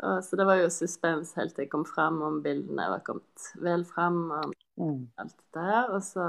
Og, 0.00 0.22
så 0.24 0.36
det 0.40 0.46
var 0.48 0.62
jo 0.62 0.70
suspens 0.72 1.34
helt 1.36 1.52
til 1.54 1.66
jeg 1.66 1.70
kom 1.74 1.84
fram, 1.84 2.22
om 2.24 2.38
bildene 2.42 2.86
var 2.88 3.02
kommet 3.04 3.50
vel 3.60 3.84
fram. 3.84 4.30
og 4.30 4.54
Mm. 4.80 5.10
alt 5.18 5.34
det 5.36 5.60
der. 5.60 5.90
Og 5.92 6.00
så, 6.02 6.24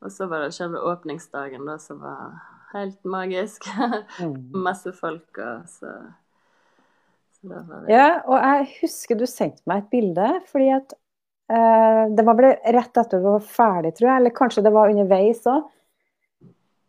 og 0.00 0.10
så 0.14 0.26
var 0.30 0.46
det 0.46 0.54
selve 0.56 0.80
åpningsdagen, 0.80 1.66
da, 1.68 1.76
som 1.76 2.00
var 2.00 2.38
helt 2.74 3.04
magisk. 3.04 3.68
Mm. 4.20 4.36
Masse 4.66 4.92
folk, 4.96 5.28
og 5.38 5.66
så, 5.70 5.96
så 7.38 7.52
det 7.52 7.64
det. 7.70 7.82
Ja, 7.92 8.08
og 8.26 8.38
jeg 8.38 8.70
husker 8.80 9.18
du 9.18 9.26
sendte 9.30 9.62
meg 9.70 9.84
et 9.84 9.92
bilde, 9.94 10.30
fordi 10.50 10.70
at 10.76 10.94
eh, 11.52 12.06
det 12.14 12.26
var 12.26 12.40
vel 12.40 12.54
rett 12.78 13.02
etter 13.04 13.20
du 13.20 13.28
var 13.32 13.44
ferdig, 13.44 13.94
tror 13.98 14.12
jeg, 14.12 14.22
eller 14.22 14.38
kanskje 14.40 14.66
det 14.66 14.74
var 14.76 14.94
underveis 14.94 15.44
òg. 15.50 15.68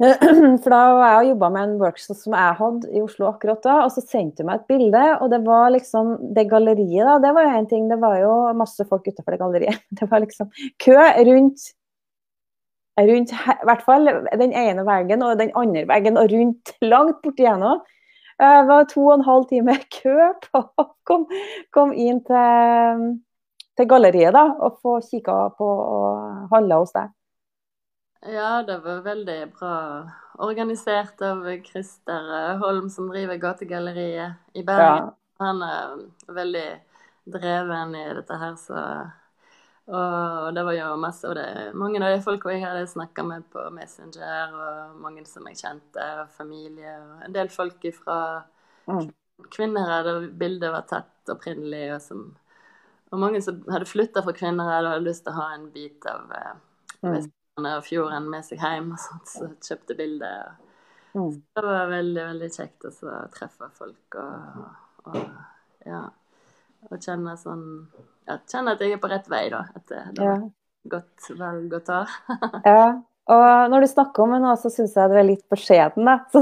For 0.63 0.73
da 0.73 0.77
var 0.97 1.03
jeg 1.05 1.17
og 1.19 1.27
jobba 1.29 1.47
med 1.53 1.63
en 1.67 1.73
workshop 1.77 2.17
som 2.17 2.33
jeg 2.33 2.57
hadde 2.57 2.87
i 2.89 3.01
Oslo 3.03 3.27
akkurat 3.29 3.61
da, 3.61 3.75
og 3.85 3.91
så 3.93 4.01
sendte 4.01 4.41
du 4.41 4.47
meg 4.49 4.61
et 4.63 4.71
bilde, 4.71 5.03
og 5.21 5.29
det 5.29 5.43
var 5.45 5.67
liksom 5.75 6.15
det 6.33 6.47
galleriet, 6.49 7.05
da. 7.05 7.19
Det 7.21 7.33
var 7.37 7.45
jo 7.45 7.51
en 7.59 7.69
ting, 7.69 7.85
det 7.91 7.99
var 8.01 8.17
jo 8.17 8.31
masse 8.57 8.87
folk 8.89 9.05
utenfor 9.05 9.35
det 9.35 9.41
galleriet. 9.43 9.85
Det 10.01 10.07
var 10.09 10.23
liksom 10.23 10.49
kø 10.81 10.97
rundt 11.27 11.67
rundt 13.09 13.31
i 13.33 13.55
hvert 13.67 13.83
fall 13.85 14.09
den 14.39 14.53
ene 14.53 14.85
veggen 14.87 15.23
og 15.25 15.39
den 15.39 15.51
andre 15.57 15.85
veggen, 15.89 16.17
og 16.17 16.31
rundt 16.31 16.73
langt 16.81 17.21
borti 17.23 17.45
igjennom. 17.45 17.81
Eh, 18.41 18.59
Det 18.61 18.67
var 18.67 18.85
to 18.89 19.05
og 19.07 19.13
en 19.19 19.25
halv 19.27 19.47
time 19.49 19.77
kø 19.97 20.17
på 20.47 20.63
å 20.83 20.87
kom, 21.07 21.25
kom 21.73 21.93
inn 21.93 22.21
til, 22.27 23.07
til 23.77 23.89
galleriet 23.89 24.33
da, 24.37 24.45
og 24.59 24.79
få 24.81 24.99
kikka 25.09 25.39
på 25.57 25.67
og 25.67 26.47
handla 26.53 26.81
hos 26.83 26.93
deg. 26.97 27.11
Ja, 28.21 28.61
det 28.61 28.77
var 28.83 29.01
veldig 29.01 29.39
bra 29.57 29.75
organisert 30.37 31.21
av 31.25 31.41
Christer 31.65 32.57
Holm, 32.61 32.89
som 32.89 33.09
driver 33.09 33.39
Gategalleriet 33.41 34.37
i 34.53 34.63
Bergen. 34.63 35.09
Ja. 35.09 35.15
Han 35.41 35.61
er 35.65 35.95
veldig 36.29 36.67
dreven 37.33 37.95
i 37.97 38.03
dette 38.13 38.37
her, 38.37 38.53
så 38.61 38.83
Og 39.87 40.53
det 40.55 40.63
var 40.63 40.75
jo 40.77 40.89
masse 41.01 41.27
og 41.27 41.35
det, 41.35 41.73
Mange 41.73 41.97
av 41.99 42.13
de 42.13 42.21
folka 42.23 42.51
jeg 42.53 42.61
hadde 42.63 42.87
snakka 42.87 43.23
med 43.25 43.47
på 43.51 43.63
Messenger, 43.73 44.53
og 44.53 44.99
mange 45.01 45.25
som 45.25 45.47
jeg 45.49 45.57
kjente, 45.57 46.05
og 46.21 46.29
familie, 46.35 46.93
og 47.01 47.25
en 47.25 47.33
del 47.33 47.49
folk 47.49 47.85
fra 48.03 48.19
Mm. 48.87 49.11
Kvinnherad, 49.51 50.05
der 50.05 50.27
bildet 50.37 50.71
var 50.73 50.81
tatt 50.89 51.29
opprinnelig, 51.29 51.93
og 51.95 52.01
som 52.01 52.21
og 53.11 53.19
mange 53.19 53.41
som 53.41 53.59
hadde 53.69 53.85
flytta 53.85 54.23
fra 54.23 54.33
Kvinnherad 54.33 54.85
og 54.85 54.91
hadde 54.95 55.05
lyst 55.05 55.23
til 55.25 55.33
å 55.33 55.37
ha 55.41 55.53
en 55.55 55.69
bit 55.71 56.05
av 56.09 56.31
eh, 56.31 56.53
Mm. 57.01 57.15
Vestlandet 57.15 57.77
og 57.77 57.85
fjorden 57.85 58.27
med 58.29 58.45
seg 58.45 58.59
hjem, 58.61 58.91
og 58.93 58.99
sånt, 59.01 59.29
så 59.29 59.47
kjøpte 59.57 59.97
bildet. 59.97 60.45
og 60.47 60.67
Mm. 61.13 61.41
det 61.55 61.63
var 61.65 61.87
veldig, 61.89 62.23
veldig 62.25 62.49
kjekt 62.53 62.85
å 62.85 63.29
treffe 63.33 63.67
folk 63.73 64.15
og, 64.15 64.65
og 65.05 65.17
ja. 65.85 66.09
Og 66.89 66.99
kjenne 66.99 67.33
sånn 67.37 67.87
ja, 68.31 68.39
kjenner 68.49 68.77
at 68.77 68.83
jeg 68.83 68.95
er 68.95 69.01
på 69.03 69.11
rett 69.11 69.29
vei, 69.31 69.45
da. 69.51 69.65
At 69.75 69.85
det, 69.91 70.01
det 70.17 70.25
var 70.25 70.43
godt 70.95 71.31
valg 71.37 71.77
å 71.77 71.81
ta. 71.85 72.01
ja. 72.65 72.83
Og 73.31 73.71
når 73.71 73.83
du 73.83 73.87
snakker 73.91 74.25
om 74.25 74.33
det 74.35 74.41
nå, 74.43 74.55
så 74.59 74.71
syns 74.73 74.95
jeg 74.97 75.11
du 75.11 75.17
er 75.19 75.27
litt 75.27 75.43
beskjeden, 75.51 76.07
da. 76.09 76.17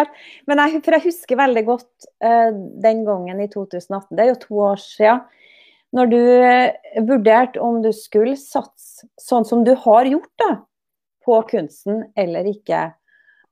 At, 0.00 0.14
men 0.50 0.60
jeg, 0.62 0.80
for 0.82 0.96
jeg 0.96 1.04
husker 1.04 1.38
veldig 1.38 1.62
godt 1.66 2.06
uh, 2.24 2.50
den 2.82 3.04
gangen 3.06 3.42
i 3.42 3.46
2018, 3.50 4.16
det 4.16 4.24
er 4.24 4.30
jo 4.32 4.40
to 4.42 4.62
år 4.70 4.80
siden, 4.82 5.20
når 5.96 6.10
du 6.10 6.18
eh, 6.22 7.00
vurderte 7.02 7.58
om 7.62 7.80
du 7.82 7.88
skulle 7.94 8.36
satse 8.38 9.08
sånn 9.18 9.46
som 9.46 9.64
du 9.66 9.72
har 9.74 10.06
gjort 10.06 10.30
da, 10.38 10.50
på 11.26 11.40
kunsten 11.50 12.04
eller 12.18 12.46
ikke. 12.46 12.84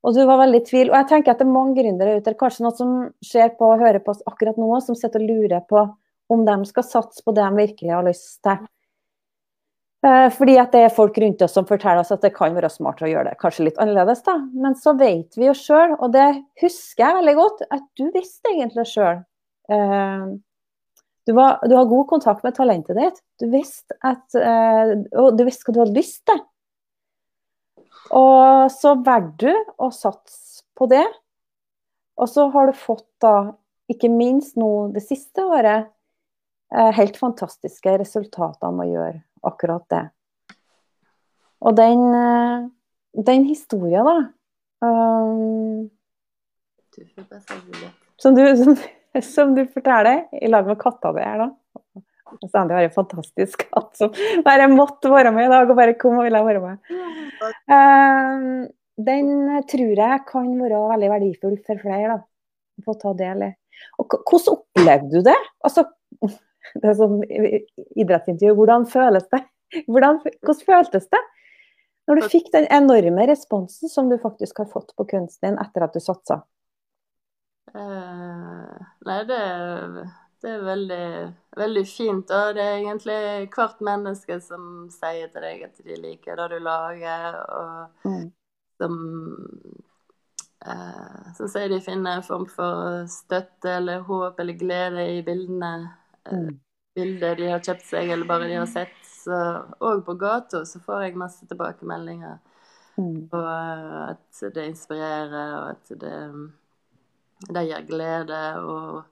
Og 0.07 0.15
du 0.15 0.21
var 0.23 0.39
veldig 0.45 0.61
i 0.63 0.67
tvil. 0.69 0.93
Og 0.93 1.01
jeg 1.01 1.09
tenker 1.11 1.35
at 1.35 1.41
det 1.43 1.49
er 1.49 1.57
mange 1.57 1.75
gründere 1.81 2.21
ute, 2.21 2.37
kanskje 2.39 2.63
noen 2.63 2.77
som 2.79 2.93
ser 3.27 3.51
på 3.59 3.73
og 3.73 3.83
hører 3.83 3.99
på 4.05 4.15
oss 4.15 4.23
akkurat 4.31 4.61
nå, 4.61 4.71
som 4.85 4.95
sitter 4.99 5.25
og 5.25 5.33
lurer 5.33 5.65
på 5.67 5.83
om 6.29 6.45
de 6.47 6.57
skal 6.69 6.87
satse 6.87 7.25
på 7.25 7.35
det 7.37 7.45
de 7.45 7.63
virkelig 7.63 7.95
har 7.95 8.05
lyst 8.07 8.41
til. 8.47 8.67
Eh, 10.07 10.29
fordi 10.31 10.55
at 10.63 10.75
det 10.75 10.85
er 10.87 10.95
folk 10.95 11.17
rundt 11.19 11.41
oss 11.43 11.57
som 11.59 11.67
forteller 11.67 12.05
oss 12.05 12.13
at 12.15 12.23
det 12.23 12.31
kan 12.37 12.55
være 12.55 12.71
smart 12.71 13.01
å 13.03 13.09
gjøre 13.11 13.33
det 13.33 13.39
kanskje 13.41 13.67
litt 13.67 13.81
annerledes. 13.83 14.23
da. 14.27 14.37
Men 14.55 14.77
så 14.79 14.95
vet 14.99 15.39
vi 15.39 15.49
jo 15.49 15.57
sjøl, 15.59 15.97
og 15.99 16.13
det 16.15 16.29
husker 16.63 17.05
jeg 17.05 17.19
veldig 17.19 17.35
godt, 17.41 17.65
at 17.75 17.89
du 17.99 18.05
visste 18.15 18.53
egentlig 18.53 18.87
sjøl. 18.93 19.25
Eh, 19.73 20.29
du, 21.29 21.35
du, 21.35 21.75
har 21.75 21.91
god 21.91 22.07
kontakt 22.09 22.47
med 22.47 22.55
talentet 22.57 22.97
ditt. 22.97 23.19
Du 23.43 23.49
visste, 23.53 23.99
at, 24.07 24.25
eh, 24.39 24.95
og 25.19 25.35
du 25.37 25.45
visste 25.49 25.67
hva 25.67 25.75
du 25.75 25.83
hadde 25.83 25.99
lyst 25.99 26.23
til. 26.31 26.39
Og 28.17 28.71
så 28.73 28.95
valgte 29.05 29.51
du 29.51 29.75
å 29.85 29.91
satse 29.93 30.63
på 30.79 30.87
det. 30.89 31.05
Og 32.19 32.31
så 32.31 32.47
har 32.55 32.71
du 32.71 32.79
fått 32.79 33.09
da, 33.21 33.53
ikke 33.91 34.09
minst 34.13 34.57
nå 34.59 34.89
det 34.95 35.03
siste 35.05 35.45
året, 35.45 35.91
helt 36.69 37.17
fantastiske 37.17 37.95
resultater 38.01 38.73
med 38.75 38.89
å 38.89 38.93
gjøre 38.93 39.21
akkurat 39.49 39.85
det. 39.93 40.05
Og 41.65 41.75
den, 41.79 42.03
eh, 42.15 42.67
den 43.27 43.47
historien, 43.49 44.07
da 44.07 44.19
um, 44.85 45.89
som, 48.17 48.35
du, 48.35 48.43
som, 48.57 48.77
som, 49.23 49.55
du, 49.55 49.65
forteller 49.67 50.27
i 50.33 50.51
lag 50.51 50.67
med 50.67 50.79
katta 50.81 51.13
di 51.17 51.25
her, 51.25 51.47
da. 51.47 51.51
Sandy 52.53 52.77
har 52.77 52.85
en 52.85 52.93
fantastisk 52.93 53.63
katt 53.71 53.95
som 53.97 54.11
bare 54.45 54.67
måtte 54.69 55.09
være 55.09 55.31
med 55.33 55.47
i 55.47 55.53
dag, 55.53 55.71
og 55.71 55.79
bare 55.79 55.97
kom 55.97 56.19
og 56.21 56.27
ville 56.27 56.43
være 56.45 56.61
med. 56.61 56.91
Um, 57.73 58.67
den 59.09 59.31
tror 59.71 60.03
jeg 60.03 60.25
kan 60.29 60.51
være 60.61 60.83
veldig 60.93 61.09
verdifull 61.15 61.57
for 61.65 61.81
flere. 61.81 62.19
da, 62.19 62.85
Få 62.85 62.95
ta 63.01 63.15
del 63.17 63.47
i. 63.47 63.53
Og 63.99 64.19
Hvordan 64.29 64.59
opplevde 64.59 65.09
du 65.15 65.25
det? 65.31 65.39
Altså, 65.65 65.87
det 66.75 66.91
er 66.91 66.99
sånn 66.99 67.21
idrettsintervju. 67.29 68.55
Hvordan 68.59 68.87
føles 68.91 69.27
det? 69.33 69.43
Hvordan, 69.93 70.23
hvordan 70.25 70.63
føltes 70.65 71.11
det 71.13 71.21
når 72.09 72.17
du 72.17 72.29
fikk 72.33 72.47
den 72.55 72.65
enorme 72.73 73.27
responsen 73.29 73.91
som 73.93 74.09
du 74.09 74.17
faktisk 74.23 74.63
har 74.63 74.71
fått 74.71 74.95
på 74.97 75.05
kunsten 75.11 75.51
din 75.51 75.59
etter 75.61 75.85
at 75.85 75.93
du 75.93 76.01
satsa? 76.01 76.39
Uh, 77.75 78.79
nei, 79.05 79.19
det, 79.29 79.41
det, 80.41 80.55
er 80.55 80.65
veldig, 80.65 81.09
veldig 81.61 81.85
fint. 81.85 82.33
Og 82.33 82.57
det 82.57 82.65
er 82.65 82.79
egentlig 82.79 83.19
hvert 83.53 83.85
menneske 83.85 84.41
som 84.41 84.89
sier 84.95 85.29
til 85.35 85.45
deg 85.45 85.67
at 85.69 85.85
de 85.85 86.01
liker 86.01 86.41
det 86.41 86.49
du 86.55 86.59
lager, 86.65 87.39
og 87.45 88.09
mm. 88.09 88.25
som 88.81 88.99
uh, 90.65 91.29
som 91.37 91.53
sier 91.53 91.69
de 91.69 91.83
finner 91.85 92.19
en 92.19 92.27
form 92.27 92.49
for 92.49 93.05
støtte 93.13 93.77
eller 93.83 94.09
håp 94.09 94.41
eller 94.41 94.57
glede 94.57 95.09
i 95.19 95.23
bildene. 95.27 95.91
Mm. 96.33 96.61
Bilder 96.99 97.37
de 97.39 97.51
har 97.53 97.63
kjøpt 97.63 97.87
seg, 97.87 98.11
eller 98.11 98.27
bare 98.29 98.49
de 98.51 98.57
har 98.59 98.71
sett. 98.71 98.97
Og 99.85 100.05
på 100.07 100.15
gata 100.19 100.65
så 100.67 100.81
får 100.83 101.05
jeg 101.05 101.21
masse 101.21 101.47
tilbakemeldinger 101.47 102.39
mm. 102.97 103.29
på 103.31 103.43
at 103.43 104.41
det 104.55 104.67
inspirerer, 104.73 105.53
og 105.59 105.77
at 105.77 105.93
det, 106.01 106.17
det 107.49 107.65
gir 107.69 107.87
glede 107.91 108.41
og, 108.63 109.03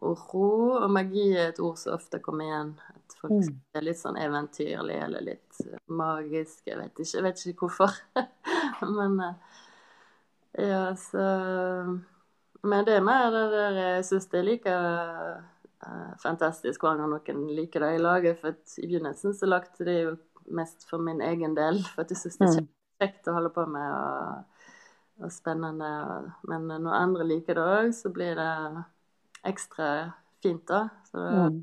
og, 0.00 0.24
ro. 0.32 0.50
Og 0.80 0.90
magi 0.90 1.28
er 1.34 1.52
et 1.52 1.60
ord 1.62 1.78
som 1.80 1.98
ofte 1.98 2.22
kommer 2.24 2.48
igjen. 2.48 2.72
At 2.96 3.18
folk 3.20 3.36
mm. 3.38 3.60
er 3.78 3.86
litt 3.86 4.00
sånn 4.00 4.18
eventyrlig 4.20 4.98
eller 5.04 5.26
litt 5.32 5.62
magisk. 5.86 6.64
Jeg 6.66 6.80
vet 6.80 6.94
ikke, 6.96 7.14
jeg 7.14 7.26
vet 7.28 7.46
ikke 7.52 7.68
hvorfor. 7.68 8.00
Men 8.98 9.20
ja, 10.58 10.96
så 10.96 11.24
Men 12.66 12.84
det 12.84 12.96
er 12.96 13.04
mer 13.06 13.30
det 13.30 13.44
der 13.52 13.76
jeg 13.78 14.04
syns 14.08 14.26
det 14.32 14.40
er 14.40 14.46
like 14.48 14.72
uh, 15.86 16.12
fantastisk 16.22 16.82
hver 16.84 16.98
gang 16.98 17.12
noen 17.12 17.46
liker 17.56 17.84
det 17.84 17.94
i 17.96 18.02
laget. 18.02 18.40
For 18.40 18.54
i 18.54 18.88
begynnelsen 18.88 19.36
så 19.36 19.48
lagde 19.48 19.86
det 19.86 19.98
jo 20.02 20.16
mest 20.54 20.86
for 20.88 21.02
min 21.02 21.20
egen 21.24 21.56
del, 21.56 21.82
for 21.92 22.04
at 22.04 22.12
jeg 22.14 22.22
syns 22.22 22.38
det 22.38 22.48
er 22.48 22.62
mm. 22.62 22.68
kjekt 23.02 23.28
å 23.28 23.34
holde 23.36 23.52
på 23.54 23.66
med 23.68 23.88
og, 23.94 24.70
og 25.24 25.34
spennende. 25.34 25.90
Men 26.48 26.70
når 26.70 27.00
andre 27.00 27.28
liker 27.28 27.58
det 27.58 27.66
òg, 27.66 27.90
så 27.96 28.12
blir 28.14 28.38
det 28.38 28.52
ekstra 29.48 29.90
fint, 30.42 30.64
da. 30.68 30.88
Så 31.10 31.20
da 31.20 31.46
mm. 31.48 31.60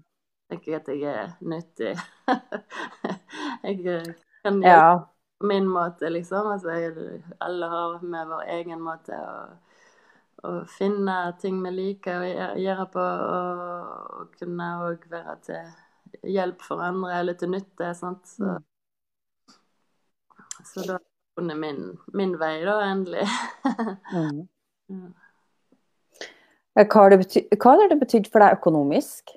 tenker 0.51 0.71
jeg 0.71 0.81
at 0.81 0.93
jeg 0.93 1.17
er 1.25 1.35
nyttig. 1.41 1.93
jeg 3.67 3.85
eh, 3.89 4.09
kan 4.45 4.61
gjøre 4.61 4.87
ja. 4.87 4.95
min 5.49 5.69
måte, 5.69 6.09
liksom. 6.13 6.51
Altså, 6.53 6.75
jeg, 6.77 7.21
alle 7.43 7.71
har 7.71 8.01
med 8.03 8.33
vår 8.33 8.49
egen 8.59 8.83
måte. 8.85 9.17
og 9.17 9.64
å 10.45 10.61
finne 10.69 11.17
ting 11.41 11.59
vi 11.63 11.73
liker 11.73 12.21
å 12.21 12.53
gjøre 12.61 12.85
på, 12.93 13.01
og, 13.01 14.21
og 14.21 14.39
kunne 14.39 14.69
òg 14.85 15.09
være 15.11 15.35
til 15.47 16.31
hjelp 16.35 16.63
for 16.63 16.83
andre 16.83 17.19
eller 17.19 17.37
til 17.39 17.51
nytte. 17.53 17.91
Sant? 17.97 18.27
Så, 18.29 18.55
mm. 18.55 19.55
så 20.63 20.85
da 20.85 20.97
har 20.97 21.03
jeg 21.03 21.39
funnet 21.39 21.61
min, 21.61 21.81
min, 22.13 22.35
vei, 22.39 22.57
da, 22.65 22.79
endelig. 22.91 23.27
mm. 24.89 25.13
Hva 26.75 27.05
har 27.05 27.13
det, 27.13 27.21
betydd, 27.21 27.53
hva 27.55 27.71
har 27.79 27.87
det 27.87 27.95
betydd 28.01 28.25
for 28.27 28.43
deg 28.43 28.57
økonomisk? 28.57 29.31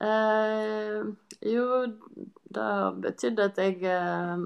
Eh, 0.00 1.02
jo, 1.52 1.64
det 2.54 2.64
har 2.64 2.96
betydd 3.02 3.40
at 3.42 3.58
jeg 3.58 3.82
eh, 3.82 4.44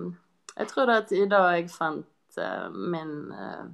Jeg 0.56 0.68
tror 0.68 0.88
det 0.88 0.96
at 1.04 1.12
i 1.12 1.26
dag 1.28 1.50
jeg 1.54 1.68
fant 1.70 2.38
eh, 2.40 2.66
min 2.72 3.12
eh, 3.30 3.66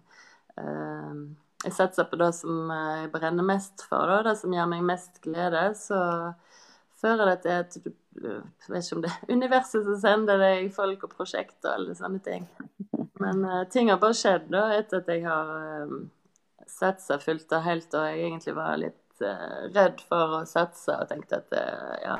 eh, 0.61 1.23
jeg 1.64 1.75
satser 1.75 2.07
på 2.07 2.18
det 2.21 2.31
som 2.37 2.71
jeg 2.71 3.09
brenner 3.11 3.47
mest 3.47 3.83
for, 3.88 4.07
da, 4.07 4.21
det 4.29 4.37
som 4.38 4.53
gir 4.55 4.68
meg 4.71 4.85
mest 4.87 5.18
glede, 5.25 5.64
så 5.79 6.01
fører 7.01 7.33
det 7.33 7.40
til 7.42 7.57
at 7.57 7.79
du 8.18 8.29
vet 8.68 8.85
ikke 8.85 8.97
om 8.97 9.03
det 9.05 9.11
er 9.11 9.35
universet 9.35 9.85
som 9.87 9.99
sender 9.99 10.40
deg 10.42 10.71
folk 10.75 11.05
og 11.07 11.12
prosjekter 11.14 11.71
og 11.71 11.75
alle 11.75 11.99
sånne 11.99 12.23
ting. 12.23 12.47
Men 13.23 13.42
uh, 13.47 13.64
ting 13.71 13.90
har 13.90 14.01
bare 14.03 14.16
skjedd 14.18 14.49
da, 14.55 14.64
etter 14.79 15.03
at 15.03 15.11
jeg 15.11 15.25
har 15.27 15.53
um, 15.90 16.09
satsa 16.71 17.18
fullt 17.23 17.55
og 17.55 17.66
helt, 17.66 17.94
og 17.94 18.07
jeg 18.07 18.25
egentlig 18.29 18.55
var 18.59 18.81
litt 18.83 19.23
uh, 19.23 19.68
redd 19.75 20.03
for 20.07 20.40
å 20.40 20.42
satse 20.47 20.94
og 20.94 21.11
tenkte 21.11 21.40
at 21.42 21.55
uh, 21.59 21.94
ja, 22.05 22.18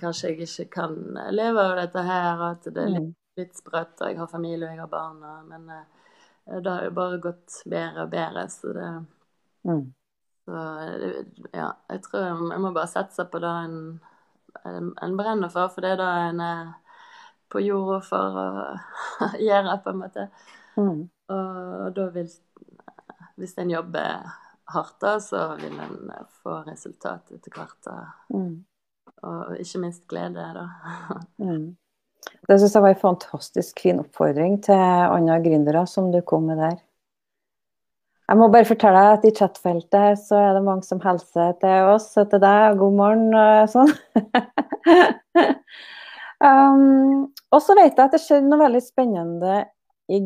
kanskje 0.00 0.32
jeg 0.32 0.48
ikke 0.48 0.70
kan 0.80 0.96
leve 1.32 1.64
av 1.68 1.76
dette 1.80 2.04
her, 2.08 2.30
og 2.38 2.46
at 2.50 2.68
det 2.68 2.84
er 2.86 2.94
litt, 2.96 3.10
mm. 3.12 3.40
litt 3.40 3.60
sprøtt, 3.60 3.98
og 4.00 4.08
jeg 4.08 4.20
har 4.20 4.32
familie 4.32 4.68
og 4.68 4.72
jeg 4.72 4.84
har 4.84 4.92
barn, 4.92 5.24
men 5.52 5.68
uh, 5.68 5.82
Eh, 5.82 6.01
det 6.46 6.70
har 6.70 6.86
jo 6.88 6.94
bare 6.96 7.18
gått 7.22 7.62
bedre 7.70 8.06
og 8.06 8.14
bedre, 8.14 8.46
så 8.50 8.72
det 8.76 8.88
mm. 9.68 9.82
Så 10.42 10.58
ja, 11.54 11.68
jeg 11.88 12.00
tror 12.02 12.24
jeg 12.24 12.60
må 12.60 12.72
bare 12.74 12.90
satse 12.90 13.24
på 13.30 13.38
det 13.38 13.50
en, 13.62 13.76
en 14.66 15.14
brenner 15.14 15.52
for, 15.52 15.70
for 15.70 15.84
det 15.84 15.92
er 15.94 16.00
det 16.00 16.08
en 16.32 16.40
er 16.42 16.72
på 17.52 17.62
jorda 17.62 18.00
for 18.02 18.40
å 18.42 18.46
gjøre, 19.46 19.76
på 19.84 19.92
en 19.92 20.00
måte. 20.00 20.26
Mm. 20.74 21.04
Og 21.36 21.92
da 21.96 22.08
vil 22.14 22.30
Hvis 23.36 23.54
en 23.58 23.70
jobber 23.70 24.26
hardt, 24.72 24.98
da, 25.00 25.14
så 25.20 25.54
vil 25.60 25.78
en 25.80 26.10
få 26.42 26.58
resultat 26.66 27.30
etter 27.32 27.54
hvert. 27.56 27.88
Mm. 28.34 28.64
Og 29.22 29.54
ikke 29.62 29.80
minst 29.82 30.04
glede, 30.08 30.44
da. 30.56 30.66
mm. 31.42 31.70
Det 32.48 32.58
syns 32.58 32.74
jeg 32.74 32.84
var 32.84 32.94
en 32.94 33.02
fantastisk 33.02 33.82
fin 33.82 34.00
oppfordring 34.02 34.58
til 34.66 34.78
andre 34.78 35.38
gründere 35.44 35.84
som 35.90 36.10
du 36.12 36.20
kom 36.26 36.48
med 36.50 36.60
der. 36.62 36.80
Jeg 38.30 38.38
må 38.38 38.48
bare 38.48 38.64
fortelle 38.64 39.00
deg 39.02 39.14
at 39.18 39.24
i 39.28 39.32
chatfeltet 39.36 40.20
så 40.22 40.38
er 40.38 40.52
det 40.56 40.64
mange 40.64 40.86
som 40.86 41.00
hilser 41.02 41.56
til 41.60 41.90
oss 41.92 42.06
og 42.16 42.30
til 42.32 42.40
deg. 42.42 42.78
God 42.80 42.94
morgen 42.96 43.34
og 43.36 43.72
sånn. 43.72 43.90
um, 46.48 47.26
og 47.52 47.60
så 47.60 47.76
vet 47.76 47.92
jeg 47.92 48.04
at 48.06 48.14
det 48.14 48.22
skjedde 48.22 48.48
noe 48.48 48.62
veldig 48.62 48.82
spennende 48.84 49.58
i 50.08 50.22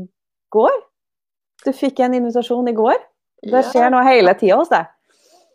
går. 0.54 0.76
Du 1.64 1.72
fikk 1.74 2.04
en 2.04 2.14
invitasjon 2.20 2.70
i 2.70 2.76
går. 2.76 3.00
Det 3.46 3.64
skjer 3.72 3.90
noe 3.92 4.04
hele 4.06 4.36
tida 4.38 4.60
hos 4.60 4.70
deg. 4.70 4.86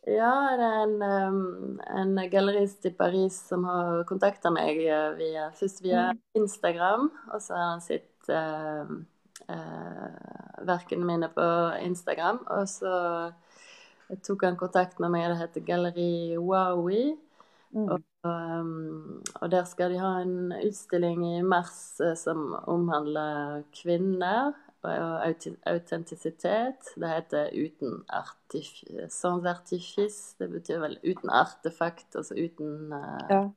Ja, 0.10 0.34
det 0.58 0.66
er 0.66 0.80
en, 0.88 1.76
en 1.86 2.16
gallerist 2.32 2.86
i 2.90 2.94
Paris 2.98 3.36
som 3.52 3.68
har 3.70 4.02
kontakta 4.10 4.50
meg 4.50 4.80
via, 5.20 5.52
først 5.54 5.84
via 5.86 6.08
mm. 6.10 6.22
Instagram, 6.42 7.12
og 7.30 7.44
så 7.44 7.54
har 7.54 7.68
han 7.76 7.84
sett 7.86 8.32
uh, 8.34 8.90
uh, 9.46 10.64
verkene 10.66 11.06
mine 11.06 11.30
på 11.36 11.46
Instagram. 11.86 12.42
Og 12.50 12.66
så 12.72 12.96
tok 14.26 14.48
han 14.50 14.58
kontakt 14.58 14.98
med 14.98 15.14
meg, 15.14 15.28
det 15.30 15.38
heter 15.44 15.68
Galleri 15.70 16.16
Wowi. 16.42 17.12
Mm. 17.72 17.86
Og, 17.86 18.02
um, 18.26 19.22
og, 19.38 19.46
der 19.54 19.70
skal 19.70 19.94
de 19.94 20.02
ha 20.02 20.16
en 20.26 20.50
utstilling 20.66 21.22
i 21.30 21.46
mars 21.46 22.02
som 22.20 22.56
omhandler 22.66 23.62
kvinner 23.78 24.50
autentisitet. 24.84 26.94
Det 26.96 27.10
heter 27.10 27.50
uten 27.54 28.04
artif 28.08 28.84
sans 29.10 29.46
artifice. 29.46 30.36
Det 30.40 30.50
betyr 30.52 30.80
vel 30.82 31.00
uten 31.04 31.30
artefakt, 31.30 32.16
altså 32.16 32.36
uten 32.38 32.94
uh, 32.94 33.26
ja. 33.30 33.50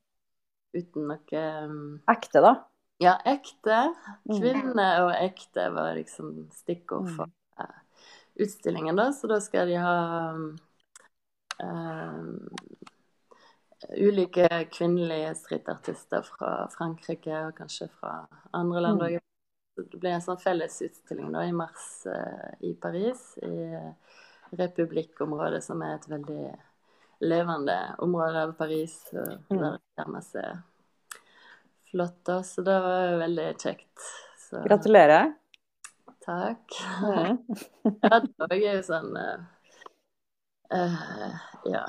Uten 0.75 1.07
noe 1.07 1.41
um, 1.65 2.01
Ekte, 2.11 2.41
da? 2.43 2.55
Ja, 3.03 3.17
ekte. 3.31 3.95
Mm. 4.27 4.39
Kvinne 4.39 4.89
og 5.05 5.13
ekte 5.15 5.69
var 5.75 5.95
liksom 5.95 6.49
stikkord 6.55 7.09
for 7.15 7.31
uh, 7.63 7.79
utstillingen, 8.43 8.97
da. 8.99 9.13
Så 9.15 9.27
da 9.31 9.39
skal 9.43 9.71
de 9.71 9.77
ha 9.79 9.95
um, 10.35 10.59
ulike 13.95 14.49
kvinnelige 14.75 15.35
streetartister 15.39 16.23
fra 16.27 16.67
Frankrike 16.75 17.37
og 17.49 17.55
kanskje 17.59 17.89
fra 18.01 18.13
andre 18.53 18.81
land 18.89 19.03
Mm. 19.03 19.21
Òg. 19.79 19.89
Det 19.91 20.01
ble 20.03 20.15
en 20.17 20.25
sånn 20.25 20.41
fellesutstilling 20.43 21.33
da, 21.35 21.45
i 21.47 21.57
mars 21.57 21.89
eh, 22.11 22.53
i 22.71 22.75
Paris, 22.79 23.27
i 23.43 24.55
Republikkområdet, 24.55 25.63
som 25.65 25.83
er 25.83 25.97
et 25.97 26.09
veldig 26.11 26.53
levende 27.25 27.79
område 27.99 28.43
av 28.43 28.53
Paris. 28.59 28.99
der 29.11 29.37
det 29.49 29.59
der 29.59 29.79
er 30.05 30.11
masse 30.11 30.45
flott, 31.91 32.25
da. 32.27 32.43
Så 32.43 32.63
det 32.63 32.81
var 32.81 33.19
veldig 33.19 33.49
kjekt. 33.59 33.99
Så, 34.39 34.63
Gratulerer. 34.67 35.33
Takk. 36.25 36.79
Mm. 37.03 37.39
Ja, 38.03 38.21
det 38.21 38.57
er 38.57 38.79
jo 38.79 38.83
sånn 38.87 39.17
eh, 39.21 39.41
Ja, 41.69 41.83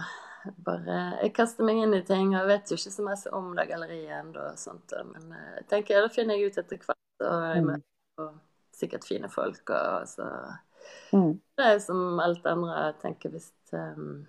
bare 0.67 0.97
Jeg 1.21 1.31
kaster 1.37 1.63
meg 1.67 1.79
inn 1.81 1.95
i 1.95 2.03
ting, 2.05 2.33
og 2.33 2.41
jeg 2.41 2.49
vet 2.51 2.71
jo 2.71 2.77
ikke 2.79 2.93
så 2.97 3.05
mye 3.07 3.33
om 3.37 3.53
det 3.55 3.67
galleriet 3.71 4.17
ennå, 4.19 4.51
da, 4.91 5.03
men 5.07 5.31
jeg 5.37 5.65
tenker 5.71 6.03
det 6.03 6.13
finner 6.17 6.35
jeg 6.35 6.51
ut 6.51 6.61
etter 6.61 6.83
hvert. 6.83 7.04
Og 7.21 7.55
jeg 7.55 7.63
Mm. 7.63 7.67
møter 7.71 8.33
sikkert 8.75 9.05
fine 9.07 9.29
folk, 9.29 9.69
og 9.69 10.07
så 10.07 10.29
Mm. 11.13 11.39
Det 11.57 11.65
er 11.65 11.79
som 11.79 12.19
alt 12.19 12.45
andre, 12.45 12.73
jeg 12.85 12.93
tenker 13.01 13.29
hvis 13.33 13.47
um, 13.73 14.27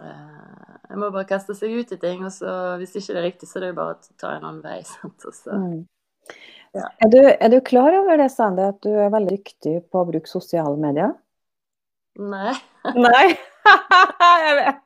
uh, 0.00 0.74
Jeg 0.90 0.98
må 0.98 1.08
bare 1.10 1.24
kaste 1.24 1.54
seg 1.56 1.72
ut 1.72 1.92
i 1.92 1.96
ting, 1.96 2.24
og 2.26 2.32
så 2.34 2.76
hvis 2.76 2.92
ikke 2.98 3.14
det 3.14 3.16
er 3.22 3.28
riktig, 3.30 3.48
så 3.48 3.56
er 3.56 3.60
det 3.64 3.70
jo 3.70 3.78
bare 3.78 3.94
å 3.94 4.18
ta 4.20 4.34
en 4.36 4.44
annen 4.44 4.62
vei. 4.62 4.82
Sant? 4.92 5.24
Og 5.24 5.32
så, 5.32 5.50
Mm. 5.56 5.86
Ja. 6.74 6.84
Er, 7.02 7.08
du, 7.10 7.18
er 7.18 7.48
du 7.50 7.58
klar 7.66 7.90
over 7.96 8.16
det, 8.20 8.28
Sandy, 8.30 8.62
at 8.62 8.76
du 8.84 8.90
er 8.92 9.08
veldig 9.10 9.32
dyktig 9.38 9.72
på 9.90 10.02
å 10.02 10.06
bruke 10.06 10.28
sosiale 10.30 10.76
medier? 10.78 11.16
Nei. 12.18 12.52
Nei. 12.94 13.26
Jeg 14.44 14.54
vet. 14.60 14.76